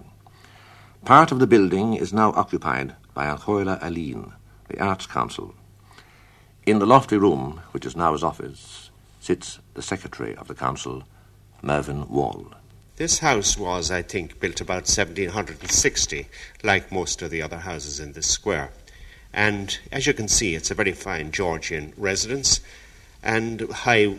Part 1.03 1.31
of 1.31 1.39
the 1.39 1.47
building 1.47 1.93
is 1.93 2.13
now 2.13 2.31
occupied 2.33 2.95
by 3.15 3.25
An 3.25 3.37
Chomhairle 3.37 3.81
Ealaíon, 3.81 4.33
the 4.67 4.79
Arts 4.79 5.07
Council. 5.07 5.55
In 6.65 6.79
the 6.79 6.85
lofty 6.85 7.17
room, 7.17 7.61
which 7.71 7.85
is 7.85 7.95
now 7.95 8.11
his 8.11 8.23
office, 8.23 8.91
sits 9.21 9.59
the 9.73 9.81
secretary 9.81 10.35
of 10.35 10.47
the 10.47 10.53
council, 10.53 11.03
Mervyn 11.63 12.07
Wall. 12.09 12.53
This 12.97 13.19
house 13.19 13.57
was, 13.57 13.89
I 13.89 14.01
think, 14.01 14.39
built 14.39 14.61
about 14.61 14.87
1760, 14.87 16.27
like 16.63 16.91
most 16.91 17.21
of 17.21 17.31
the 17.31 17.41
other 17.41 17.59
houses 17.59 17.99
in 17.99 18.11
this 18.11 18.27
square. 18.27 18.71
And 19.33 19.77
as 19.91 20.05
you 20.05 20.13
can 20.13 20.27
see, 20.27 20.53
it's 20.53 20.71
a 20.71 20.75
very 20.75 20.91
fine 20.91 21.31
Georgian 21.31 21.93
residence 21.97 22.59
and 23.23 23.61
high 23.69 24.15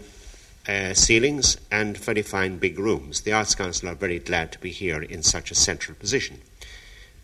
uh, 0.69 0.95
ceilings 0.95 1.59
and 1.71 1.97
very 1.97 2.23
fine 2.23 2.59
big 2.59 2.79
rooms. 2.79 3.21
The 3.21 3.33
Arts 3.33 3.55
Council 3.55 3.91
are 3.91 3.95
very 3.95 4.19
glad 4.19 4.53
to 4.53 4.59
be 4.59 4.71
here 4.71 5.03
in 5.03 5.23
such 5.23 5.51
a 5.51 5.55
central 5.55 5.97
position. 5.97 6.41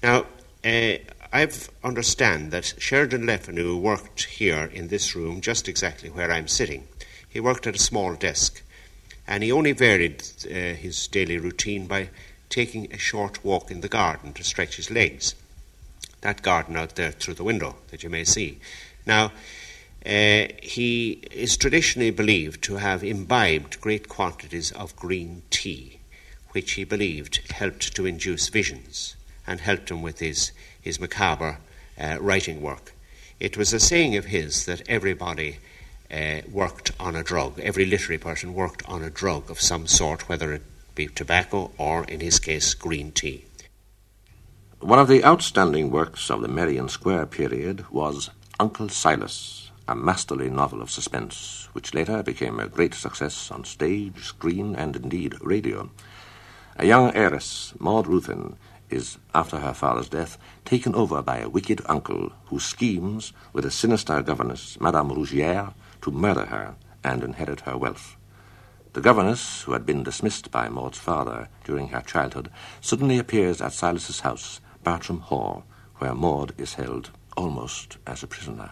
Now, 0.02 0.26
uh, 0.64 0.94
I 1.34 1.48
understand 1.82 2.50
that 2.50 2.74
Sheridan 2.76 3.24
Le 3.24 3.38
Fanu 3.38 3.78
worked 3.78 4.24
here 4.24 4.64
in 4.64 4.88
this 4.88 5.16
room 5.16 5.40
just 5.40 5.66
exactly 5.66 6.10
where 6.10 6.30
I'm 6.30 6.46
sitting. 6.46 6.86
He 7.26 7.40
worked 7.40 7.66
at 7.66 7.74
a 7.74 7.78
small 7.78 8.14
desk, 8.14 8.60
and 9.26 9.42
he 9.42 9.50
only 9.50 9.72
varied 9.72 10.22
uh, 10.44 10.74
his 10.74 11.08
daily 11.08 11.38
routine 11.38 11.86
by 11.86 12.10
taking 12.50 12.92
a 12.92 12.98
short 12.98 13.42
walk 13.42 13.70
in 13.70 13.80
the 13.80 13.88
garden 13.88 14.34
to 14.34 14.44
stretch 14.44 14.76
his 14.76 14.90
legs. 14.90 15.34
That 16.20 16.42
garden 16.42 16.76
out 16.76 16.96
there 16.96 17.12
through 17.12 17.34
the 17.34 17.44
window 17.44 17.76
that 17.90 18.02
you 18.02 18.10
may 18.10 18.24
see. 18.24 18.58
Now, 19.06 19.32
uh, 20.04 20.48
he 20.62 21.22
is 21.30 21.56
traditionally 21.56 22.10
believed 22.10 22.62
to 22.64 22.76
have 22.76 23.02
imbibed 23.02 23.80
great 23.80 24.06
quantities 24.06 24.70
of 24.72 24.94
green 24.96 25.44
tea, 25.48 26.00
which 26.50 26.72
he 26.72 26.84
believed 26.84 27.40
helped 27.52 27.96
to 27.96 28.04
induce 28.04 28.50
visions 28.50 29.16
and 29.46 29.60
helped 29.60 29.90
him 29.90 30.02
with 30.02 30.18
his 30.20 30.52
his 30.80 31.00
macabre 31.00 31.58
uh, 31.98 32.18
writing 32.20 32.60
work. 32.60 32.92
It 33.38 33.56
was 33.56 33.72
a 33.72 33.80
saying 33.80 34.16
of 34.16 34.26
his 34.26 34.66
that 34.66 34.88
everybody 34.88 35.58
uh, 36.12 36.42
worked 36.50 36.92
on 37.00 37.16
a 37.16 37.22
drug, 37.22 37.58
every 37.60 37.86
literary 37.86 38.18
person 38.18 38.54
worked 38.54 38.86
on 38.88 39.02
a 39.02 39.10
drug 39.10 39.50
of 39.50 39.60
some 39.60 39.86
sort, 39.86 40.28
whether 40.28 40.52
it 40.52 40.62
be 40.94 41.06
tobacco 41.06 41.70
or, 41.78 42.04
in 42.04 42.20
his 42.20 42.38
case, 42.38 42.74
green 42.74 43.12
tea. 43.12 43.44
One 44.80 44.98
of 44.98 45.08
the 45.08 45.24
outstanding 45.24 45.90
works 45.90 46.30
of 46.30 46.42
the 46.42 46.48
Merrion 46.48 46.88
Square 46.88 47.26
period 47.26 47.88
was 47.90 48.30
Uncle 48.60 48.88
Silas, 48.88 49.70
a 49.88 49.94
masterly 49.94 50.50
novel 50.50 50.82
of 50.82 50.90
suspense, 50.90 51.68
which 51.72 51.94
later 51.94 52.22
became 52.22 52.60
a 52.60 52.68
great 52.68 52.94
success 52.94 53.50
on 53.50 53.64
stage, 53.64 54.24
screen, 54.24 54.76
and 54.76 54.96
indeed 54.96 55.34
radio. 55.40 55.88
A 56.76 56.86
young 56.86 57.14
heiress, 57.14 57.72
Maud 57.78 58.06
Ruthyn, 58.06 58.56
is, 58.92 59.18
after 59.34 59.58
her 59.58 59.72
father's 59.72 60.08
death, 60.08 60.38
taken 60.64 60.94
over 60.94 61.22
by 61.22 61.38
a 61.38 61.48
wicked 61.48 61.80
uncle 61.86 62.32
who 62.46 62.60
schemes, 62.60 63.32
with 63.52 63.64
a 63.64 63.70
sinister 63.70 64.22
governess, 64.22 64.80
Madame 64.80 65.10
Rougierre, 65.10 65.74
to 66.02 66.10
murder 66.10 66.46
her 66.46 66.76
and 67.02 67.24
inherit 67.24 67.60
her 67.60 67.76
wealth. 67.76 68.16
The 68.92 69.00
governess, 69.00 69.62
who 69.62 69.72
had 69.72 69.86
been 69.86 70.02
dismissed 70.02 70.50
by 70.50 70.68
Maud's 70.68 70.98
father 70.98 71.48
during 71.64 71.88
her 71.88 72.02
childhood, 72.02 72.50
suddenly 72.80 73.18
appears 73.18 73.62
at 73.62 73.72
Silas's 73.72 74.20
house, 74.20 74.60
Bartram 74.84 75.20
Hall, 75.20 75.64
where 75.96 76.14
Maud 76.14 76.52
is 76.58 76.74
held 76.74 77.10
almost 77.36 77.96
as 78.06 78.22
a 78.22 78.26
prisoner. 78.26 78.70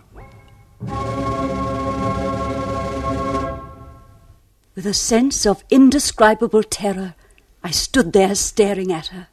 With 4.75 4.87
a 4.87 4.95
sense 4.95 5.47
of 5.47 5.65
indescribable 5.71 6.63
terror, 6.63 7.15
I 7.63 7.71
stood 7.71 8.13
there 8.13 8.35
staring 8.35 8.93
at 8.93 9.09
her. 9.09 9.29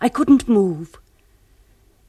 I 0.00 0.08
couldn't 0.08 0.48
move. 0.48 0.98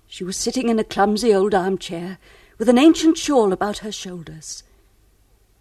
She 0.07 0.23
was 0.23 0.35
sitting 0.37 0.69
in 0.69 0.79
a 0.79 0.83
clumsy 0.83 1.33
old 1.33 1.53
armchair 1.55 2.17
with 2.57 2.69
an 2.69 2.77
ancient 2.77 3.17
shawl 3.17 3.53
about 3.53 3.79
her 3.79 3.91
shoulders. 3.91 4.63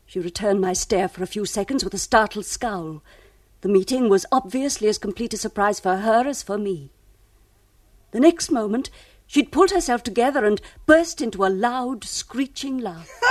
She 0.07 0.19
returned 0.19 0.61
my 0.61 0.73
stare 0.73 1.09
for 1.09 1.23
a 1.23 1.27
few 1.27 1.45
seconds 1.45 1.85
with 1.85 1.95
a 1.95 1.99
startled 1.99 2.47
scowl. 2.47 3.03
The 3.61 3.69
meeting 3.69 4.09
was 4.09 4.27
obviously 4.31 4.89
as 4.89 4.99
complete 4.99 5.35
a 5.35 5.37
surprise 5.37 5.81
for 5.81 5.97
her 5.97 6.27
as 6.27 6.43
for 6.43 6.59
me. 6.59 6.91
The 8.13 8.21
next 8.21 8.51
moment, 8.51 8.91
she'd 9.27 9.53
pulled 9.53 9.71
herself 9.73 10.03
together 10.03 10.45
and 10.45 10.61
burst 10.87 11.21
into 11.21 11.45
a 11.45 11.49
loud, 11.51 12.05
screeching 12.05 12.79
laugh. 12.79 13.11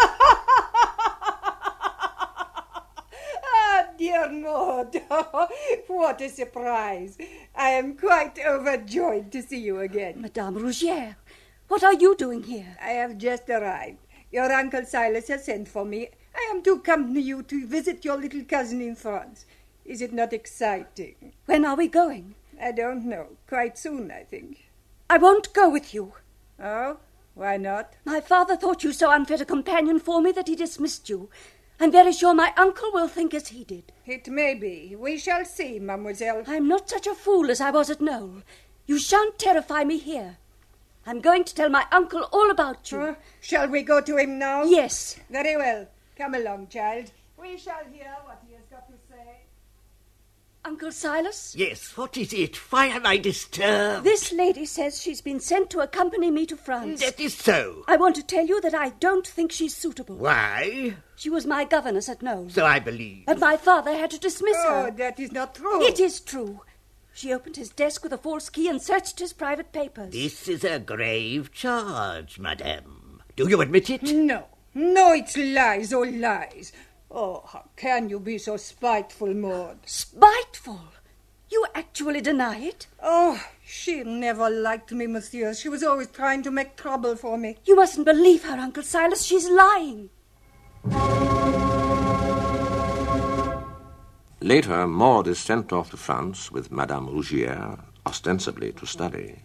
ah, 3.53 3.87
dear 4.05 4.29
Maud, 4.29 4.95
what 5.87 6.21
a 6.21 6.29
surprise. 6.29 7.17
I 7.55 7.69
am 7.69 7.97
quite 7.97 8.37
overjoyed 8.37 9.31
to 9.31 9.41
see 9.41 9.57
you 9.57 9.79
again. 9.79 10.21
Madame 10.21 10.57
Rougierre, 10.57 11.15
what 11.67 11.83
are 11.83 11.95
you 11.95 12.15
doing 12.15 12.43
here? 12.43 12.77
I 12.79 12.89
have 12.89 13.17
just 13.17 13.49
arrived. 13.49 13.97
Your 14.31 14.51
Uncle 14.51 14.85
Silas 14.85 15.29
has 15.29 15.45
sent 15.45 15.67
for 15.67 15.85
me. 15.85 16.09
I 16.35 16.51
am 16.51 16.61
to 16.63 16.73
accompany 16.73 17.21
you 17.21 17.41
to 17.43 17.65
visit 17.65 18.05
your 18.05 18.17
little 18.17 18.43
cousin 18.43 18.79
in 18.79 18.95
France. 18.95 19.47
Is 19.85 20.01
it 20.03 20.13
not 20.13 20.33
exciting? 20.33 21.33
When 21.47 21.65
are 21.65 21.75
we 21.75 21.87
going? 21.87 22.35
I 22.61 22.73
don't 22.73 23.05
know. 23.05 23.29
Quite 23.47 23.75
soon, 23.75 24.11
I 24.11 24.21
think. 24.21 24.69
I 25.09 25.17
won't 25.17 25.51
go 25.51 25.67
with 25.67 25.95
you. 25.95 26.13
Oh? 26.59 26.97
Why 27.33 27.57
not? 27.57 27.95
My 28.05 28.21
father 28.21 28.55
thought 28.55 28.83
you 28.83 28.93
so 28.93 29.11
unfit 29.11 29.41
a 29.41 29.45
companion 29.45 29.99
for 29.99 30.21
me 30.21 30.31
that 30.31 30.47
he 30.47 30.55
dismissed 30.55 31.09
you. 31.09 31.29
I'm 31.79 31.91
very 31.91 32.13
sure 32.13 32.33
my 32.33 32.53
uncle 32.55 32.89
will 32.93 33.07
think 33.07 33.33
as 33.33 33.49
he 33.49 33.63
did. 33.63 33.91
It 34.05 34.27
may 34.27 34.53
be. 34.53 34.95
We 34.97 35.17
shall 35.17 35.43
see, 35.45 35.79
mademoiselle. 35.79 36.43
I'm 36.47 36.67
not 36.67 36.89
such 36.89 37.05
a 37.05 37.13
fool 37.13 37.51
as 37.51 37.59
I 37.59 37.71
was 37.71 37.89
at 37.89 37.99
Knowle. 37.99 38.43
You 38.85 38.97
shan't 38.97 39.37
terrify 39.37 39.83
me 39.83 39.97
here. 39.97 40.37
I'm 41.05 41.21
going 41.21 41.43
to 41.43 41.53
tell 41.53 41.69
my 41.69 41.85
uncle 41.91 42.27
all 42.31 42.49
about 42.49 42.91
you. 42.91 42.99
Uh, 43.01 43.15
shall 43.41 43.67
we 43.67 43.83
go 43.83 44.01
to 44.01 44.17
him 44.17 44.39
now? 44.39 44.63
Yes. 44.63 45.19
Very 45.29 45.55
well. 45.57 45.87
Come 46.17 46.33
along, 46.33 46.67
child. 46.67 47.11
We 47.39 47.57
shall 47.57 47.83
hear 47.91 48.15
what 48.23 48.41
he 48.47 48.55
has 48.55 48.63
got 48.71 48.87
to 48.87 48.93
say. 49.09 49.41
Uncle 50.63 50.91
Silas? 50.91 51.53
Yes, 51.55 51.95
what 51.95 52.17
is 52.17 52.33
it? 52.33 52.55
Why 52.71 52.87
am 52.87 53.05
I 53.05 53.17
disturbed? 53.17 54.03
This 54.03 54.31
lady 54.31 54.65
says 54.65 54.99
she's 54.99 55.21
been 55.21 55.39
sent 55.39 55.69
to 55.71 55.81
accompany 55.81 56.31
me 56.31 56.47
to 56.47 56.55
France. 56.57 57.01
That 57.01 57.19
is 57.19 57.35
so. 57.35 57.83
I 57.87 57.97
want 57.97 58.15
to 58.15 58.23
tell 58.23 58.47
you 58.47 58.59
that 58.61 58.73
I 58.73 58.89
don't 58.89 59.27
think 59.27 59.51
she's 59.51 59.75
suitable. 59.75 60.15
Why? 60.15 60.95
She 61.15 61.29
was 61.29 61.45
my 61.45 61.63
governess 61.63 62.09
at 62.09 62.21
Knowle. 62.21 62.51
So 62.51 62.65
I 62.65 62.79
believe. 62.79 63.23
And 63.27 63.39
my 63.39 63.57
father 63.57 63.95
had 63.95 64.11
to 64.11 64.19
dismiss 64.19 64.57
oh, 64.59 64.69
her. 64.69 64.87
Oh, 64.87 64.91
that 64.91 65.19
is 65.19 65.31
not 65.31 65.55
true. 65.55 65.83
It 65.83 65.99
is 65.99 66.19
true. 66.19 66.61
She 67.13 67.31
opened 67.31 67.55
his 67.55 67.69
desk 67.69 68.03
with 68.03 68.11
a 68.11 68.17
false 68.17 68.49
key 68.49 68.67
and 68.67 68.81
searched 68.81 69.19
his 69.19 69.31
private 69.31 69.71
papers. 69.71 70.11
This 70.11 70.49
is 70.49 70.65
a 70.65 70.79
grave 70.79 71.53
charge, 71.53 72.39
madame. 72.39 73.21
Do 73.37 73.47
you 73.47 73.61
admit 73.61 73.89
it? 73.89 74.03
No. 74.03 74.45
No, 74.73 75.13
it's 75.13 75.37
lies, 75.37 75.93
all 75.93 76.11
lies. 76.11 76.73
Oh, 77.09 77.43
how 77.47 77.69
can 77.77 78.09
you 78.09 78.19
be 78.19 78.37
so 78.37 78.57
spiteful, 78.57 79.33
Maud? 79.33 79.77
Spiteful? 79.85 80.81
You 81.49 81.65
actually 81.73 82.19
deny 82.19 82.57
it? 82.57 82.87
Oh, 83.01 83.41
she 83.63 84.03
never 84.03 84.49
liked 84.49 84.91
me, 84.91 85.07
monsieur. 85.07 85.53
She 85.53 85.69
was 85.69 85.83
always 85.83 86.07
trying 86.07 86.43
to 86.43 86.51
make 86.51 86.75
trouble 86.75 87.15
for 87.15 87.37
me. 87.37 87.55
You 87.63 87.77
mustn't 87.77 88.05
believe 88.05 88.43
her, 88.43 88.57
Uncle 88.57 88.83
Silas. 88.83 89.23
She's 89.23 89.47
lying. 89.47 90.09
Later, 94.41 94.85
Maud 94.85 95.27
is 95.27 95.39
sent 95.39 95.73
off 95.73 95.89
to 95.89 95.97
France 95.97 96.51
with 96.51 96.71
Madame 96.71 97.07
Rougierre, 97.07 97.79
ostensibly 98.05 98.71
to 98.73 98.85
study, 98.85 99.39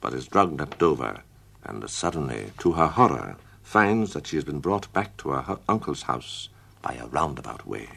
but 0.00 0.14
is 0.14 0.26
drugged 0.26 0.60
at 0.60 0.78
Dover, 0.78 1.22
and 1.64 1.88
suddenly, 1.90 2.52
to 2.58 2.72
her 2.72 2.86
horror, 2.86 3.36
finds 3.62 4.14
that 4.14 4.26
she 4.26 4.36
has 4.36 4.44
been 4.44 4.60
brought 4.60 4.90
back 4.92 5.16
to 5.18 5.30
her 5.30 5.58
uncle's 5.68 6.02
house 6.02 6.48
by 6.80 6.94
a 6.94 7.06
roundabout 7.06 7.66
way. 7.66 7.88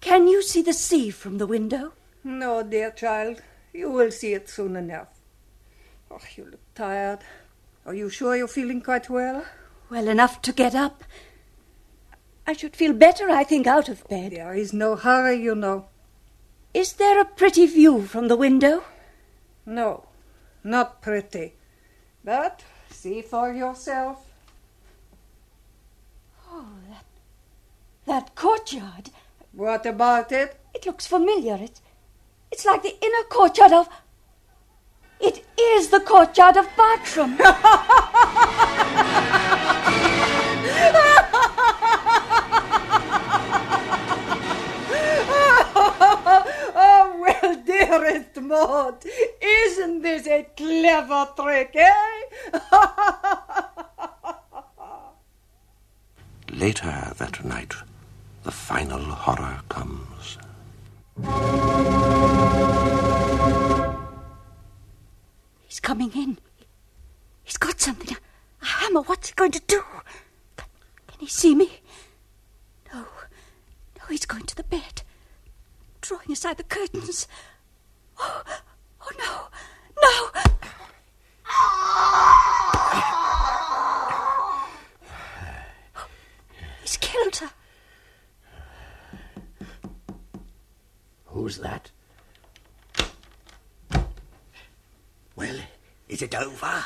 Can 0.00 0.28
you 0.28 0.42
see 0.42 0.62
the 0.62 0.72
sea 0.72 1.10
from 1.10 1.38
the 1.38 1.46
window? 1.46 1.92
No, 2.22 2.62
dear 2.62 2.90
child. 2.90 3.40
You 3.72 3.90
will 3.90 4.10
see 4.10 4.34
it 4.34 4.48
soon 4.48 4.76
enough. 4.76 5.17
Oh, 6.10 6.18
you 6.36 6.44
look 6.44 6.74
tired. 6.74 7.20
Are 7.84 7.94
you 7.94 8.08
sure 8.10 8.36
you're 8.36 8.48
feeling 8.48 8.80
quite 8.80 9.08
well? 9.08 9.44
Well 9.90 10.08
enough 10.08 10.42
to 10.42 10.52
get 10.52 10.74
up. 10.74 11.04
I 12.46 12.54
should 12.54 12.76
feel 12.76 12.92
better, 12.92 13.28
I 13.28 13.44
think, 13.44 13.66
out 13.66 13.88
of 13.88 14.06
bed. 14.08 14.32
There 14.32 14.54
is 14.54 14.72
no 14.72 14.96
hurry, 14.96 15.36
you 15.42 15.54
know. 15.54 15.86
Is 16.72 16.94
there 16.94 17.20
a 17.20 17.24
pretty 17.24 17.66
view 17.66 18.06
from 18.06 18.28
the 18.28 18.36
window? 18.36 18.84
No, 19.66 20.06
not 20.64 21.02
pretty. 21.02 21.54
But 22.24 22.64
see 22.90 23.22
for 23.22 23.52
yourself. 23.52 24.24
Oh, 26.50 26.68
that, 26.88 27.04
that 28.06 28.34
courtyard. 28.34 29.10
What 29.52 29.84
about 29.84 30.32
it? 30.32 30.58
It 30.74 30.86
looks 30.86 31.06
familiar. 31.06 31.56
It, 31.56 31.80
it's 32.50 32.64
like 32.64 32.82
the 32.82 32.96
inner 33.04 33.24
courtyard 33.28 33.72
of. 33.72 33.88
It 35.20 35.44
is 35.58 35.88
the 35.88 36.00
courtyard 36.00 36.56
of 36.56 36.68
Bartram. 36.76 37.36
oh, 46.80 47.16
well, 47.20 47.56
dearest 47.64 48.40
Maud, 48.40 49.04
isn't 49.40 50.02
this 50.02 50.26
a 50.26 50.46
clever 50.56 51.28
trick, 51.36 51.74
eh? 51.74 52.22
Later 56.50 57.12
that 57.18 57.44
night, 57.44 57.74
the 58.42 58.52
final 58.52 59.00
horror 59.00 59.60
comes. 59.68 60.38
He's 65.78 65.86
coming 65.86 66.10
in. 66.12 66.38
He's 67.44 67.56
got 67.56 67.80
something. 67.80 68.16
A 68.60 68.66
hammer. 68.66 69.02
What's 69.02 69.28
he 69.28 69.34
going 69.36 69.52
to 69.52 69.62
do? 69.68 69.80
Can, 70.56 70.66
can 71.06 71.20
he 71.20 71.28
see 71.28 71.54
me? 71.54 71.82
No. 72.92 73.02
No, 73.96 74.02
he's 74.08 74.26
going 74.26 74.42
to 74.46 74.56
the 74.56 74.64
bed. 74.64 75.02
Drawing 76.00 76.32
aside 76.32 76.56
the 76.56 76.64
curtains. 76.64 77.28
Oh, 78.18 78.42
oh 79.02 79.12
no. 79.20 79.50
No. 80.02 80.30
He's 86.80 86.96
killed 86.96 87.36
her. 87.36 87.50
Who's 91.26 91.58
that? 91.58 91.92
Well, 95.36 95.60
is 96.08 96.22
it 96.22 96.34
over? 96.34 96.84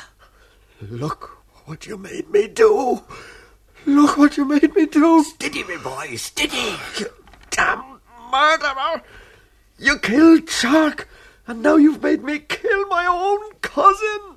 Look 0.81 1.37
what 1.65 1.85
you 1.85 1.97
made 1.97 2.29
me 2.29 2.47
do. 2.47 3.01
Look 3.85 4.17
what 4.17 4.37
you 4.37 4.45
made 4.45 4.75
me 4.75 4.85
do. 4.85 5.23
Steady, 5.23 5.63
my 5.63 5.77
boy, 5.77 6.15
steady. 6.15 6.75
You 6.99 7.07
damn 7.49 7.99
murderer. 8.31 9.01
You 9.79 9.97
killed 9.99 10.47
Charke, 10.47 11.07
and 11.47 11.61
now 11.61 11.75
you've 11.75 12.01
made 12.01 12.23
me 12.23 12.39
kill 12.39 12.87
my 12.87 13.05
own 13.05 13.53
cousin. 13.61 14.33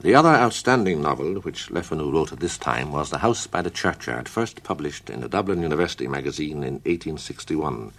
The 0.00 0.14
other 0.14 0.28
outstanding 0.28 1.02
novel 1.02 1.40
which 1.40 1.70
Le 1.72 1.82
Fanu 1.82 2.12
wrote 2.12 2.32
at 2.32 2.38
this 2.38 2.56
time 2.56 2.92
was 2.92 3.10
The 3.10 3.18
House 3.18 3.48
by 3.48 3.62
the 3.62 3.70
Churchyard, 3.70 4.28
first 4.28 4.62
published 4.62 5.10
in 5.10 5.20
the 5.20 5.28
Dublin 5.28 5.60
University 5.60 6.06
magazine 6.06 6.62
in 6.62 6.74
1861. 6.84 7.92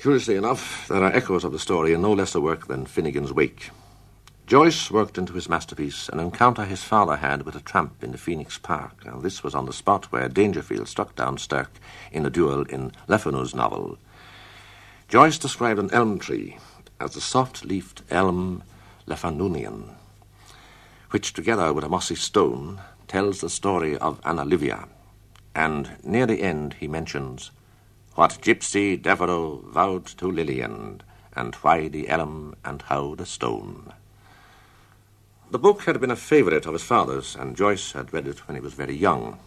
Curiously 0.00 0.36
enough, 0.36 0.86
there 0.86 1.02
are 1.02 1.12
echoes 1.12 1.42
of 1.42 1.50
the 1.50 1.58
story 1.58 1.92
in 1.92 2.02
no 2.02 2.12
less 2.12 2.36
a 2.36 2.40
work 2.40 2.68
than 2.68 2.86
Finnegans 2.86 3.32
Wake. 3.32 3.70
Joyce 4.46 4.92
worked 4.92 5.18
into 5.18 5.32
his 5.32 5.48
masterpiece 5.48 6.08
an 6.08 6.20
encounter 6.20 6.64
his 6.64 6.84
father 6.84 7.16
had 7.16 7.42
with 7.42 7.56
a 7.56 7.60
tramp 7.60 8.04
in 8.04 8.12
the 8.12 8.18
Phoenix 8.18 8.58
Park, 8.58 9.02
and 9.04 9.22
this 9.22 9.42
was 9.42 9.56
on 9.56 9.66
the 9.66 9.72
spot 9.72 10.12
where 10.12 10.28
Dangerfield 10.28 10.86
struck 10.86 11.16
down 11.16 11.36
Sturk 11.36 11.72
in 12.12 12.24
a 12.24 12.30
duel 12.30 12.62
in 12.62 12.92
Le 13.08 13.18
Fanu's 13.18 13.56
novel. 13.56 13.98
Joyce 15.08 15.36
described 15.36 15.80
an 15.80 15.92
elm 15.92 16.20
tree 16.20 16.58
as 17.00 17.14
the 17.14 17.20
soft-leafed 17.20 18.02
elm 18.08 18.62
Lefanunian, 19.08 19.96
which, 21.10 21.32
together 21.32 21.72
with 21.72 21.82
a 21.82 21.88
mossy 21.88 22.14
stone, 22.14 22.80
tells 23.08 23.40
the 23.40 23.50
story 23.50 23.98
of 23.98 24.20
Anna 24.24 24.44
Livia. 24.44 24.86
And 25.56 25.90
near 26.04 26.24
the 26.24 26.40
end 26.40 26.74
he 26.74 26.86
mentions 26.86 27.50
what 28.18 28.42
gypsy 28.42 29.00
Devereux 29.00 29.62
vowed 29.70 30.04
to 30.04 30.28
Lillian, 30.28 31.00
and 31.36 31.54
why 31.54 31.86
the 31.86 32.08
elm 32.08 32.52
and 32.64 32.82
how 32.82 33.14
the 33.14 33.24
stone. 33.24 33.92
The 35.52 35.58
book 35.60 35.82
had 35.82 36.00
been 36.00 36.10
a 36.10 36.16
favourite 36.16 36.66
of 36.66 36.72
his 36.72 36.82
father's, 36.82 37.36
and 37.36 37.56
Joyce 37.56 37.92
had 37.92 38.12
read 38.12 38.26
it 38.26 38.48
when 38.48 38.56
he 38.56 38.60
was 38.60 38.74
very 38.74 38.96
young. 38.96 39.38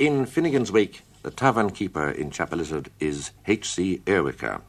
In 0.00 0.26
Finnegans 0.26 0.72
Wake, 0.72 1.02
the 1.22 1.30
tavern 1.30 1.70
keeper 1.70 2.10
in 2.10 2.32
Chapelizod 2.32 2.88
is 2.98 3.30
H.C. 3.46 4.02
Earwicker. 4.04 4.62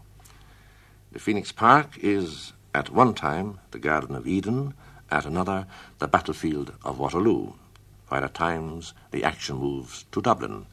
The 1.12 1.18
Phoenix 1.18 1.52
Park 1.52 1.98
is 2.04 2.54
at 2.76 2.92
one 2.92 3.16
time 3.16 3.58
the 3.72 3.80
Garden 3.80 4.16
of 4.16 4.28
Eden, 4.28 4.76
at 5.10 5.26
another 5.26 5.66
the 5.98 6.08
battlefield 6.08 6.74
of 6.86 7.00
Waterloo, 7.00 7.54
while 8.10 8.24
at 8.24 8.36
times 8.36 8.94
the 9.10 9.24
action 9.24 9.56
moves 9.56 10.06
to 10.12 10.22
Dublin, 10.22 10.68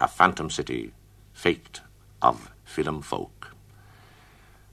a 0.00 0.08
phantom 0.08 0.50
city, 0.50 0.90
fate 1.32 1.82
of 2.22 2.50
film 2.64 3.02
folk. 3.02 3.54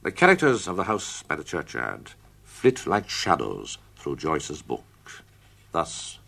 The 0.03 0.11
characters 0.11 0.67
of 0.67 0.75
the 0.75 0.83
house 0.83 1.23
by 1.23 1.35
the 1.35 1.43
churchyard 1.43 2.11
flit 2.43 2.87
like 2.87 3.09
shadows 3.09 3.77
through 3.95 4.17
Joyce's 4.17 4.61
book. 4.61 4.83
Thus, 5.71 6.19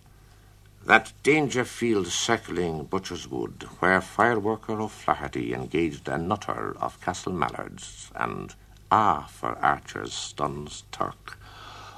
that 0.85 1.13
Dangerfield 1.23 2.07
circling 2.07 2.85
Butcher's 2.85 3.27
Wood, 3.27 3.67
where 3.79 4.01
fireworker 4.01 4.79
O'Flaherty 4.79 5.53
engaged 5.53 6.07
a 6.07 6.17
nutter 6.17 6.75
of 6.77 6.99
Castle 7.01 7.33
Mallards, 7.33 8.11
and 8.15 8.55
Ah 8.91 9.27
for 9.29 9.57
Archer's 9.59 10.13
stuns 10.13 10.83
Turk, 10.91 11.37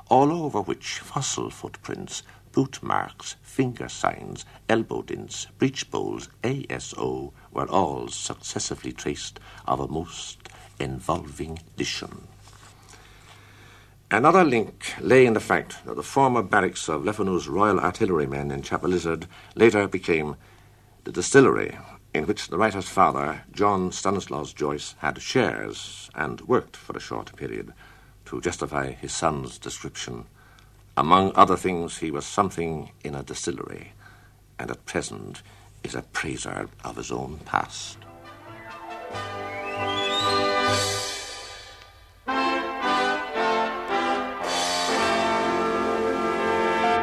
all 0.09 0.32
over 0.32 0.61
which 0.61 0.99
fossil 0.99 1.49
footprints, 1.49 2.24
boot 2.51 2.84
marks, 2.84 3.38
finger 3.41 3.88
signs, 3.88 4.45
elbow 4.67 5.01
dints, 5.01 5.47
breech 5.57 5.89
bowls, 5.89 6.28
ASO 6.43 7.32
were 7.52 7.70
all 7.70 8.08
successively 8.08 8.91
traced 8.91 9.39
of 9.68 9.80
a 9.80 9.88
most 9.88 10.49
involving 10.80 11.60
dition. 11.78 12.24
Another 14.10 14.43
link 14.43 14.93
lay 14.99 15.26
in 15.26 15.34
the 15.34 15.39
fact 15.39 15.86
that 15.86 15.95
the 15.95 16.04
former 16.04 16.43
barracks 16.43 16.89
of 16.89 17.06
Le 17.06 17.14
Fanu's 17.14 17.47
Royal 17.47 17.80
Artillerymen 17.80 18.52
in 18.52 18.62
Chapelizod 18.62 19.26
later 19.56 19.88
became 19.88 20.36
the 21.06 21.12
distillery 21.12 21.78
in 22.14 22.28
which 22.28 22.49
the 22.49 22.58
writer's 22.58 22.89
father, 22.89 23.43
John 23.54 23.91
Stanislaus 23.91 24.52
Joyce, 24.52 24.95
had 24.97 25.22
shares 25.22 26.10
and 26.14 26.41
worked 26.41 26.76
for 26.76 26.95
a 26.97 26.99
short 26.99 27.34
period 27.38 27.74
to 28.26 28.41
justify 28.41 28.91
his 28.91 29.14
son's 29.14 29.58
description. 29.58 30.26
Among 30.97 31.32
other 31.36 31.56
things, 31.56 31.99
he 31.99 32.12
was 32.12 32.26
something 32.26 32.91
in 33.04 33.16
a 33.16 33.24
distillery, 33.24 33.93
and 34.60 34.70
at 34.70 34.86
present 34.86 35.41
is 35.84 35.95
a 35.95 36.01
praiser 36.01 36.69
of 36.84 36.95
his 36.97 37.11
own 37.11 37.39
past. 37.45 37.97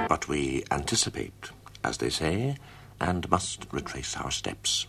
But 0.09 0.27
we 0.29 0.65
anticipate, 0.71 1.51
as 1.85 1.99
they 1.99 2.11
say, 2.11 2.57
and 3.01 3.31
must 3.31 3.67
retrace 3.71 4.17
our 4.17 4.31
steps. 4.31 4.87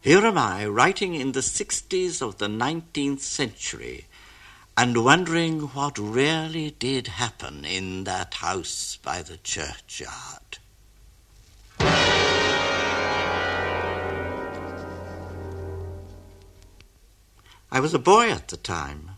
Here 0.00 0.24
am 0.24 0.38
I, 0.38 0.64
writing 0.64 1.16
in 1.16 1.32
the 1.32 1.40
60s 1.40 2.22
of 2.22 2.38
the 2.38 2.46
19th 2.46 3.18
century, 3.18 4.06
and 4.76 5.04
wondering 5.04 5.62
what 5.62 5.98
really 5.98 6.70
did 6.70 7.08
happen 7.08 7.64
in 7.64 8.04
that 8.04 8.34
house 8.34 8.96
by 9.02 9.22
the 9.22 9.38
churchyard. 9.38 10.58
I 17.72 17.80
was 17.80 17.92
a 17.92 17.98
boy 17.98 18.30
at 18.30 18.46
the 18.48 18.56
time. 18.56 19.10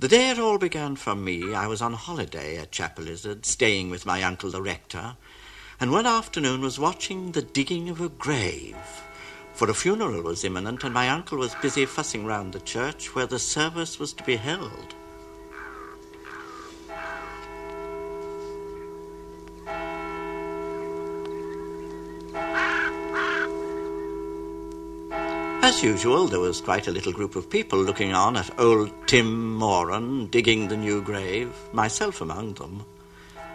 The 0.00 0.08
day 0.08 0.30
it 0.30 0.40
all 0.40 0.58
began 0.58 0.96
for 0.96 1.14
me, 1.14 1.54
I 1.54 1.68
was 1.68 1.80
on 1.80 1.92
holiday 1.92 2.58
at 2.58 2.72
Chapelizod, 2.72 3.46
staying 3.46 3.90
with 3.90 4.04
my 4.04 4.24
uncle 4.24 4.50
the 4.50 4.60
rector, 4.60 5.16
and 5.78 5.92
one 5.92 6.04
afternoon 6.06 6.62
was 6.62 6.80
watching 6.80 7.30
the 7.30 7.42
digging 7.42 7.88
of 7.88 8.00
a 8.00 8.08
grave 8.08 9.04
for 9.56 9.70
a 9.70 9.74
funeral 9.74 10.20
was 10.22 10.44
imminent, 10.44 10.84
and 10.84 10.92
my 10.92 11.08
uncle 11.08 11.38
was 11.38 11.54
busy 11.56 11.86
fussing 11.86 12.26
round 12.26 12.52
the 12.52 12.60
church 12.60 13.14
where 13.14 13.26
the 13.26 13.38
service 13.38 13.98
was 13.98 14.12
to 14.12 14.22
be 14.22 14.36
held. 14.36 14.94
As 25.62 25.82
usual, 25.82 26.26
there 26.26 26.38
was 26.38 26.60
quite 26.60 26.86
a 26.86 26.92
little 26.92 27.12
group 27.12 27.34
of 27.34 27.48
people 27.48 27.78
looking 27.78 28.12
on 28.12 28.36
at 28.36 28.58
old 28.58 28.92
Tim 29.06 29.56
Moran 29.56 30.26
digging 30.26 30.68
the 30.68 30.76
new 30.76 31.00
grave, 31.00 31.52
myself 31.72 32.20
among 32.20 32.54
them. 32.54 32.84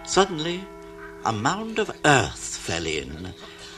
Suddenly, 0.04 0.66
a 1.26 1.32
mound 1.32 1.78
of 1.78 1.92
earth 2.04 2.58
fell 2.58 2.88
in, 2.88 3.34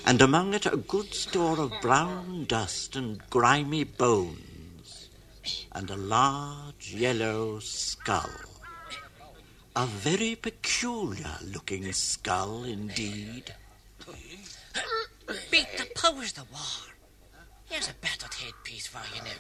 and 0.06 0.22
among 0.22 0.54
it 0.54 0.66
a 0.66 0.78
good 0.78 1.14
store 1.14 1.60
of 1.60 1.72
brown 1.82 2.46
dust 2.46 2.96
and 2.96 3.22
grimy 3.30 3.84
bones, 3.84 5.10
and 5.72 5.90
a 5.90 5.96
large 5.96 6.94
yellow 6.94 7.60
skull. 7.60 8.30
A 9.76 9.86
very 9.88 10.36
peculiar 10.36 11.38
looking 11.42 11.92
skull 11.94 12.64
indeed. 12.64 13.54
Beat 15.50 15.68
the 15.78 15.88
powers 15.96 16.34
the 16.34 16.44
war. 16.52 16.94
Here's 17.70 17.90
a 17.90 17.94
battered 17.96 18.34
headpiece 18.34 18.88
for 18.88 19.02
you 19.16 19.22
now. 19.24 19.32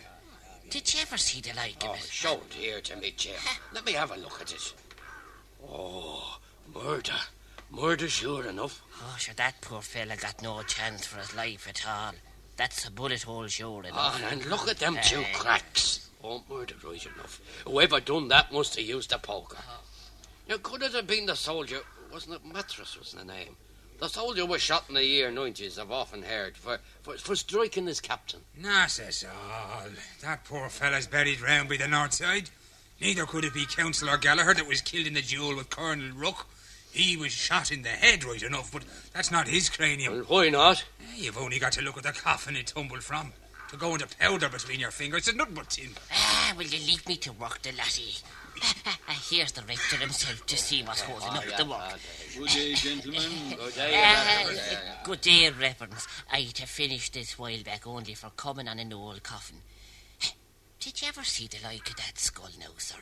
Did 0.69 0.91
you 0.91 1.01
ever 1.01 1.17
see 1.17 1.39
the 1.41 1.53
like 1.55 1.83
of 1.83 1.89
Oh, 1.91 1.93
it? 1.93 1.99
show 2.09 2.33
it 2.35 2.53
here 2.53 2.81
to 2.81 2.95
me, 2.95 3.13
Jim. 3.15 3.35
Let 3.73 3.85
me 3.85 3.91
have 3.93 4.11
a 4.11 4.17
look 4.17 4.41
at 4.41 4.53
it. 4.53 4.73
Oh, 5.69 6.39
murder. 6.73 7.13
Murder, 7.73 8.07
sure 8.07 8.45
enough. 8.45 8.83
Oh, 9.01 9.15
sure, 9.17 9.33
that 9.35 9.59
poor 9.61 9.81
fella 9.81 10.15
got 10.15 10.41
no 10.43 10.61
chance 10.61 11.07
for 11.07 11.17
his 11.19 11.35
life 11.35 11.67
at 11.67 11.83
all. 11.87 12.11
That's 12.55 12.85
a 12.87 12.91
bullet 12.91 13.23
hole 13.23 13.47
sure 13.47 13.83
enough. 13.83 14.21
Oh, 14.23 14.27
and 14.29 14.45
look 14.45 14.67
at 14.69 14.77
them 14.77 14.95
two 15.03 15.21
Eh. 15.21 15.33
cracks. 15.33 16.07
Oh, 16.23 16.43
murder, 16.47 16.75
right 16.83 17.03
enough. 17.03 17.41
Whoever 17.65 17.99
done 17.99 18.27
that 18.27 18.53
must 18.53 18.75
have 18.75 18.85
used 18.85 19.11
a 19.11 19.17
poker. 19.17 19.57
Now, 20.47 20.57
could 20.61 20.83
it 20.83 20.93
have 20.93 21.07
been 21.07 21.25
the 21.25 21.35
soldier? 21.35 21.81
Wasn't 22.11 22.35
it 22.35 22.45
Mattress 22.45 22.95
was 22.97 23.13
the 23.13 23.25
name? 23.25 23.55
The 23.99 24.07
soldier 24.07 24.45
was 24.45 24.61
shot 24.61 24.85
in 24.87 24.95
the 24.95 25.03
year 25.03 25.31
90s, 25.31 25.79
I've 25.79 25.91
often 25.91 26.21
heard, 26.21 26.55
for, 26.55 26.79
for, 27.01 27.17
for 27.17 27.35
striking 27.35 27.87
his 27.87 27.99
captain. 28.01 28.41
Not 28.55 28.99
us 28.99 29.23
all. 29.25 29.85
That 30.21 30.43
poor 30.45 30.69
fella's 30.69 31.07
buried 31.07 31.41
round 31.41 31.69
by 31.69 31.77
the 31.77 31.87
north 31.87 32.13
side. 32.13 32.49
Neither 33.01 33.25
could 33.25 33.45
it 33.45 33.53
be 33.53 33.65
Councillor 33.65 34.17
Gallagher 34.17 34.53
that 34.53 34.67
was 34.67 34.81
killed 34.81 35.07
in 35.07 35.13
the 35.15 35.21
duel 35.21 35.55
with 35.55 35.69
Colonel 35.71 36.11
Rook. 36.15 36.45
He 36.93 37.17
was 37.17 37.31
shot 37.31 37.71
in 37.71 37.81
the 37.81 37.89
head, 37.89 38.23
right 38.23 38.41
enough, 38.43 38.71
but 38.71 38.83
that's 39.13 39.31
not 39.31 39.47
his 39.47 39.67
cranium. 39.69 40.13
Well, 40.13 40.23
why 40.27 40.49
not? 40.49 40.83
Eh, 41.01 41.15
You've 41.17 41.37
only 41.39 41.57
got 41.59 41.71
to 41.73 41.81
look 41.81 41.97
at 41.97 42.03
the 42.03 42.11
coffin 42.11 42.55
it 42.55 42.67
tumbled 42.67 43.03
from. 43.03 43.33
To 43.71 43.77
go 43.77 43.93
into 43.95 44.07
powder 44.19 44.47
between 44.49 44.79
your 44.79 44.91
fingers, 44.91 45.27
it's 45.27 45.35
nothing 45.35 45.55
but 45.55 45.69
tin. 45.71 45.89
Ah, 46.11 46.53
will 46.55 46.65
you 46.67 46.77
leave 46.85 47.07
me 47.07 47.15
to 47.17 47.31
work 47.33 47.61
the 47.63 47.71
laddie? 47.71 48.13
Here's 49.29 49.51
the 49.53 49.63
rector 49.63 49.95
himself 49.97 50.45
to 50.45 50.55
see 50.55 50.83
what's 50.83 51.01
holding 51.01 51.29
Oh, 51.29 51.37
up 51.37 51.49
yeah, 51.49 51.57
the 51.57 51.65
work. 51.65 51.79
uh, 51.81 51.97
Good 52.37 52.49
day, 52.49 52.73
gentlemen. 52.75 53.21
Good 53.57 53.73
day, 53.75 53.91
Ah, 53.95 54.43
Reverend. 54.45 54.59
good 55.05 55.21
day, 55.21 55.49
Reverends. 55.49 56.07
I 56.31 56.43
to 56.43 56.67
finish 56.67 57.09
this 57.09 57.39
while 57.39 57.63
back 57.63 57.87
only 57.87 58.13
for 58.13 58.29
coming 58.37 58.67
on 58.67 58.77
an 58.77 58.93
old 58.93 59.23
coffin. 59.23 59.57
Did 60.79 61.01
you 61.01 61.07
ever 61.07 61.23
see 61.23 61.47
the 61.47 61.57
like 61.63 61.89
of 61.89 61.95
that 61.95 62.19
skull 62.19 62.49
now, 62.59 62.67
sir? 62.77 62.97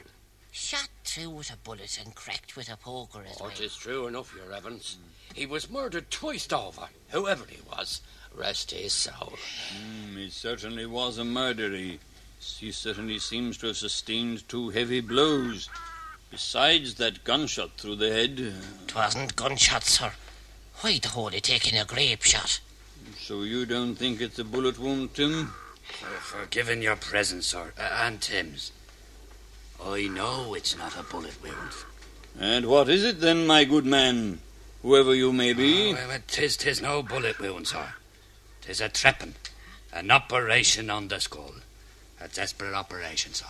Shot 0.51 0.89
through 1.05 1.29
with 1.29 1.51
a 1.51 1.57
bullet 1.57 1.97
and 2.03 2.13
cracked 2.13 2.55
with 2.55 2.69
a 2.69 2.75
poker 2.77 3.21
as 3.29 3.37
Oh, 3.39 3.45
well. 3.45 3.51
it 3.53 3.61
is 3.61 3.75
true 3.75 4.07
enough, 4.07 4.33
your 4.35 4.53
Evans. 4.53 4.97
He 5.33 5.45
was 5.45 5.69
murdered 5.69 6.11
twice 6.11 6.51
over, 6.51 6.87
whoever 7.09 7.45
he 7.49 7.59
was. 7.69 8.01
Rest 8.35 8.71
his 8.71 8.93
soul. 8.93 9.33
Mm, 9.75 10.27
it 10.27 10.31
certainly 10.33 10.85
was 10.85 11.17
a 11.17 11.23
murderer. 11.25 11.69
He, 11.75 11.99
he 12.39 12.71
certainly 12.71 13.19
seems 13.19 13.57
to 13.59 13.67
have 13.67 13.77
sustained 13.77 14.47
two 14.49 14.69
heavy 14.69 14.99
blows. 15.01 15.69
Besides 16.29 16.95
that 16.95 17.23
gunshot 17.25 17.77
through 17.77 17.97
the 17.97 18.09
head. 18.11 18.53
Twasn't 18.87 19.35
gunshot, 19.35 19.83
sir. 19.83 20.11
Why'd 20.75 21.05
Holy 21.05 21.41
taking 21.41 21.77
a 21.77 21.83
grape 21.85 22.23
shot? 22.23 22.59
So 23.19 23.43
you 23.43 23.65
don't 23.65 23.95
think 23.95 24.21
it's 24.21 24.39
a 24.39 24.43
bullet 24.45 24.79
wound, 24.79 25.13
Tim? 25.13 25.53
For, 25.83 26.05
for 26.07 26.45
giving 26.45 26.81
your 26.81 26.95
presence, 26.95 27.47
sir, 27.47 27.73
uh, 27.77 27.81
and 27.81 28.21
Tim's. 28.21 28.71
I 29.85 30.07
know 30.07 30.53
it's 30.53 30.77
not 30.77 30.97
a 30.97 31.03
bullet 31.03 31.41
wound. 31.43 31.71
And 32.39 32.65
what 32.65 32.89
is 32.89 33.03
it 33.03 33.19
then, 33.19 33.47
my 33.47 33.63
good 33.65 33.85
man? 33.85 34.39
Whoever 34.81 35.13
you 35.13 35.31
may 35.33 35.53
be. 35.53 35.91
Oh, 35.91 36.07
well, 36.07 36.19
tis, 36.27 36.57
tis 36.57 36.81
no 36.81 37.03
bullet 37.03 37.39
wound, 37.39 37.67
sir. 37.67 37.93
Tis 38.61 38.81
a 38.81 38.89
trepping. 38.89 39.33
An 39.93 40.09
operation 40.11 40.89
on 40.89 41.07
the 41.07 41.19
skull. 41.19 41.53
A 42.19 42.27
desperate 42.27 42.73
operation, 42.73 43.33
sir. 43.33 43.47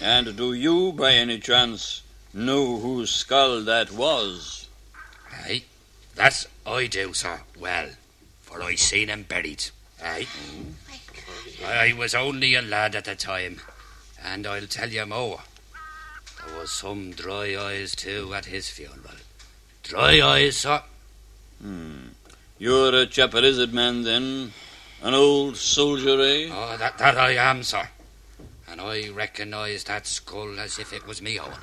And 0.00 0.36
do 0.36 0.52
you, 0.52 0.92
by 0.92 1.12
any 1.12 1.38
chance, 1.38 2.02
know 2.34 2.78
whose 2.78 3.10
skull 3.10 3.62
that 3.64 3.90
was? 3.90 4.68
Aye, 5.32 5.62
that's 6.14 6.46
I 6.66 6.86
do, 6.86 7.14
sir. 7.14 7.40
Well, 7.58 7.90
for 8.40 8.62
I 8.62 8.74
seen 8.74 9.08
him 9.08 9.24
buried. 9.24 9.66
Aye. 10.02 10.26
Oh, 11.62 11.66
I 11.66 11.92
was 11.92 12.14
only 12.14 12.54
a 12.54 12.62
lad 12.62 12.94
at 12.94 13.04
the 13.04 13.14
time, 13.14 13.60
and 14.22 14.46
I'll 14.46 14.66
tell 14.66 14.88
you 14.88 15.06
more. 15.06 15.40
There 16.50 16.60
was 16.60 16.72
some 16.72 17.12
dry 17.12 17.56
eyes 17.56 17.94
too 17.94 18.34
at 18.34 18.46
his 18.46 18.68
funeral. 18.68 19.14
Dry 19.82 20.20
eyes, 20.20 20.56
sir. 20.56 20.82
Hmm. 21.62 22.08
You're 22.58 22.94
a 22.94 23.06
Izzard 23.06 23.72
man, 23.72 24.02
then? 24.02 24.52
An 25.00 25.14
old 25.14 25.56
soldier, 25.56 26.20
eh? 26.20 26.50
Oh, 26.52 26.76
that, 26.76 26.98
that 26.98 27.16
I 27.16 27.32
am, 27.32 27.62
sir. 27.62 27.88
And 28.68 28.80
I 28.80 29.08
recognise 29.10 29.84
that 29.84 30.06
skull 30.06 30.58
as 30.58 30.78
if 30.78 30.92
it 30.92 31.06
was 31.06 31.22
me 31.22 31.38
own. 31.38 31.54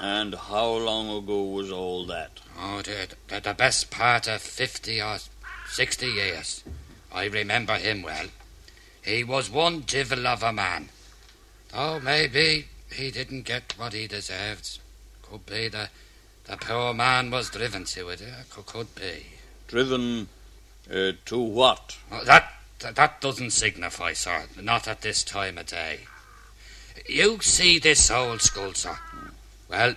And 0.00 0.34
how 0.34 0.68
long 0.68 1.10
ago 1.10 1.42
was 1.42 1.70
all 1.70 2.06
that? 2.06 2.40
Oh, 2.58 2.80
the, 2.80 3.08
the, 3.28 3.40
the 3.40 3.54
best 3.54 3.90
part 3.90 4.28
of 4.28 4.40
fifty 4.40 5.02
or 5.02 5.18
sixty 5.68 6.06
years. 6.06 6.62
I 7.12 7.26
remember 7.26 7.74
him 7.76 8.02
well. 8.02 8.28
He 9.04 9.24
was 9.24 9.50
one 9.50 9.80
divil 9.80 10.26
of 10.26 10.42
a 10.42 10.52
man. 10.52 10.88
Though 11.72 12.00
maybe 12.00 12.68
he 12.92 13.10
didn't 13.10 13.42
get 13.42 13.74
what 13.76 13.92
he 13.92 14.06
deserved. 14.06 14.78
Could 15.22 15.46
be 15.46 15.68
the, 15.68 15.88
the 16.44 16.56
poor 16.56 16.94
man 16.94 17.30
was 17.30 17.50
driven 17.50 17.84
to 17.84 18.08
it. 18.10 18.22
Could, 18.50 18.66
could 18.66 18.94
be. 18.94 19.26
Driven 19.68 20.28
uh, 20.92 21.12
to 21.26 21.38
what? 21.38 21.96
That, 22.24 22.52
that 22.80 23.20
doesn't 23.20 23.50
signify, 23.50 24.12
sir. 24.12 24.44
Not 24.60 24.88
at 24.88 25.02
this 25.02 25.22
time 25.22 25.58
of 25.58 25.66
day. 25.66 26.00
You 27.08 27.40
see 27.40 27.78
this 27.78 28.10
old 28.10 28.42
school, 28.42 28.74
sir. 28.74 28.98
Well, 29.68 29.94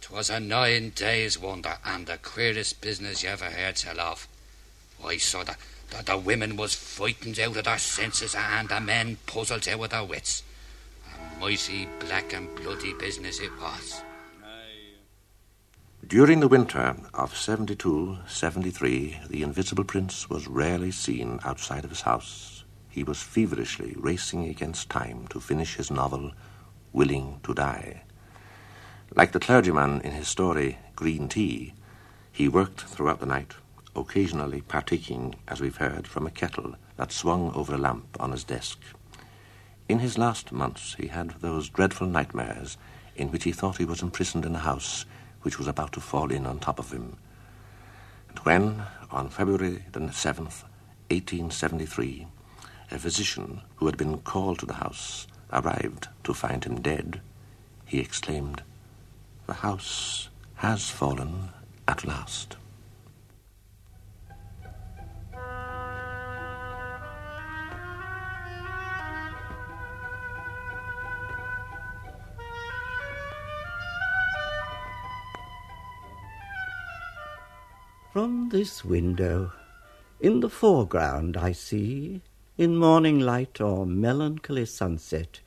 'twas 0.00 0.30
a 0.30 0.40
nine 0.40 0.90
days 0.90 1.38
wonder 1.38 1.78
and 1.84 2.06
the 2.06 2.16
queerest 2.18 2.80
business 2.80 3.22
you 3.22 3.28
ever 3.28 3.44
heard 3.44 3.76
tell 3.76 4.00
of. 4.00 4.26
I 5.04 5.18
saw 5.18 5.44
that 5.44 5.58
the, 5.90 6.02
the 6.02 6.18
women 6.18 6.56
was 6.56 6.74
frightened 6.74 7.38
out 7.38 7.56
of 7.56 7.64
their 7.64 7.78
senses 7.78 8.34
and 8.34 8.68
the 8.68 8.80
men 8.80 9.18
puzzled 9.26 9.68
out 9.68 9.84
of 9.84 9.90
their 9.90 10.04
wits. 10.04 10.42
Mighty 11.40 11.88
black 12.00 12.34
and 12.34 12.54
bloody 12.54 12.92
business 12.92 13.40
it 13.40 13.50
was. 13.58 14.02
During 16.06 16.40
the 16.40 16.48
winter 16.48 16.94
of 17.14 17.34
72 17.34 18.18
73, 18.28 19.20
the 19.30 19.42
Invisible 19.42 19.84
Prince 19.84 20.28
was 20.28 20.46
rarely 20.46 20.90
seen 20.90 21.40
outside 21.42 21.84
of 21.84 21.90
his 21.90 22.02
house. 22.02 22.64
He 22.90 23.02
was 23.02 23.22
feverishly 23.22 23.94
racing 23.96 24.48
against 24.48 24.90
time 24.90 25.28
to 25.28 25.40
finish 25.40 25.76
his 25.76 25.90
novel, 25.90 26.32
Willing 26.92 27.40
to 27.44 27.54
Die. 27.54 28.02
Like 29.16 29.32
the 29.32 29.40
clergyman 29.40 30.02
in 30.02 30.12
his 30.12 30.28
story, 30.28 30.76
Green 30.94 31.26
Tea, 31.26 31.72
he 32.30 32.48
worked 32.48 32.82
throughout 32.82 33.20
the 33.20 33.24
night, 33.24 33.54
occasionally 33.96 34.60
partaking, 34.60 35.36
as 35.48 35.62
we've 35.62 35.78
heard, 35.78 36.06
from 36.06 36.26
a 36.26 36.30
kettle 36.30 36.74
that 36.98 37.12
swung 37.12 37.50
over 37.54 37.74
a 37.74 37.78
lamp 37.78 38.18
on 38.20 38.32
his 38.32 38.44
desk. 38.44 38.78
In 39.90 39.98
his 39.98 40.16
last 40.16 40.52
months, 40.52 40.94
he 41.00 41.08
had 41.08 41.30
those 41.40 41.68
dreadful 41.68 42.06
nightmares 42.06 42.78
in 43.16 43.32
which 43.32 43.42
he 43.42 43.50
thought 43.50 43.78
he 43.78 43.84
was 43.84 44.02
imprisoned 44.02 44.46
in 44.46 44.54
a 44.54 44.60
house 44.60 45.04
which 45.42 45.58
was 45.58 45.66
about 45.66 45.90
to 45.94 46.00
fall 46.00 46.30
in 46.30 46.46
on 46.46 46.60
top 46.60 46.78
of 46.78 46.92
him. 46.92 47.16
And 48.28 48.38
when, 48.44 48.84
on 49.10 49.30
February 49.30 49.82
the 49.90 49.98
7th, 49.98 50.62
1873, 51.10 52.28
a 52.92 52.98
physician 53.00 53.62
who 53.74 53.86
had 53.86 53.96
been 53.96 54.18
called 54.18 54.60
to 54.60 54.66
the 54.66 54.74
house 54.74 55.26
arrived 55.52 56.06
to 56.22 56.34
find 56.34 56.62
him 56.62 56.80
dead, 56.80 57.20
he 57.84 57.98
exclaimed, 57.98 58.62
The 59.48 59.54
house 59.54 60.28
has 60.54 60.88
fallen 60.88 61.48
at 61.88 62.04
last. 62.04 62.56
From 78.20 78.50
this 78.50 78.84
window, 78.84 79.50
in 80.20 80.40
the 80.40 80.50
foreground, 80.50 81.38
I 81.38 81.52
see, 81.52 82.20
in 82.58 82.76
morning 82.76 83.18
light 83.18 83.62
or 83.62 83.86
melancholy 83.86 84.66
sunset, 84.66 85.40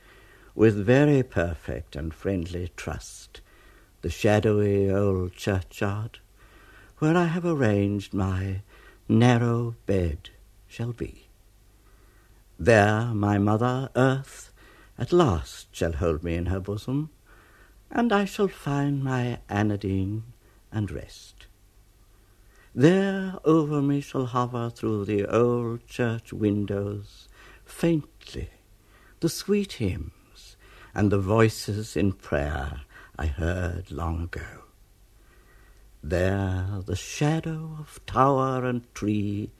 with 0.55 0.83
very 0.83 1.21
perfect 1.21 1.95
and 1.95 2.11
friendly 2.11 2.71
trust, 2.75 3.41
the 4.01 4.09
shadowy 4.09 4.89
old 4.89 5.33
churchyard, 5.33 6.17
where 6.97 7.15
I 7.15 7.25
have 7.25 7.45
arranged 7.45 8.11
my 8.11 8.63
narrow 9.07 9.75
bed 9.85 10.31
shall 10.65 10.93
be. 10.93 11.27
There 12.57 13.13
my 13.13 13.37
mother 13.37 13.91
earth 13.95 14.51
at 14.97 15.13
last 15.13 15.67
shall 15.75 15.91
hold 15.91 16.23
me 16.23 16.33
in 16.33 16.47
her 16.47 16.59
bosom, 16.59 17.11
and 17.91 18.11
I 18.11 18.25
shall 18.25 18.47
find 18.47 19.03
my 19.03 19.41
anodyne 19.47 20.23
and 20.71 20.89
rest. 20.89 21.42
There 22.75 23.35
over 23.45 23.83
me 23.83 24.01
shall 24.01 24.25
hover 24.25 24.71
through 24.71 25.05
the 25.05 25.27
old 25.27 25.85
church 25.85 26.33
windows, 26.33 27.29
faintly, 27.63 28.49
the 29.19 29.29
sweet 29.29 29.73
hymns 29.73 30.55
and 30.95 31.11
the 31.11 31.19
voices 31.19 31.95
in 31.95 32.13
prayer 32.13 32.81
I 33.15 33.27
heard 33.27 33.91
long 33.91 34.23
ago. 34.23 34.63
There 36.01 36.81
the 36.83 36.95
shadow 36.95 37.77
of 37.79 38.03
tower 38.07 38.65
and 38.65 38.91
tree 38.95 39.51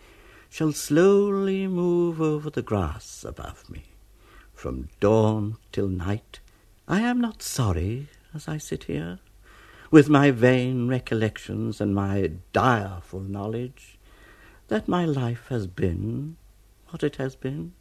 shall 0.49 0.71
slowly 0.71 1.67
move 1.67 2.19
over 2.19 2.49
the 2.49 2.63
grass 2.63 3.23
above 3.23 3.69
me, 3.69 3.83
from 4.55 4.89
dawn 4.99 5.57
till 5.71 5.87
night. 5.87 6.39
I 6.87 7.01
am 7.01 7.21
not 7.21 7.43
sorry 7.43 8.09
as 8.33 8.47
I 8.47 8.57
sit 8.57 8.85
here 8.85 9.19
with 9.93 10.09
my 10.09 10.31
vain 10.31 10.87
recollections 10.87 11.79
and 11.79 11.93
my 11.93 12.31
direful 12.51 13.19
knowledge 13.19 13.99
that 14.67 14.87
my 14.87 15.05
life 15.05 15.45
has 15.49 15.67
been 15.67 16.35
what 16.89 17.03
it 17.03 17.17
has 17.17 17.35
been. 17.35 17.71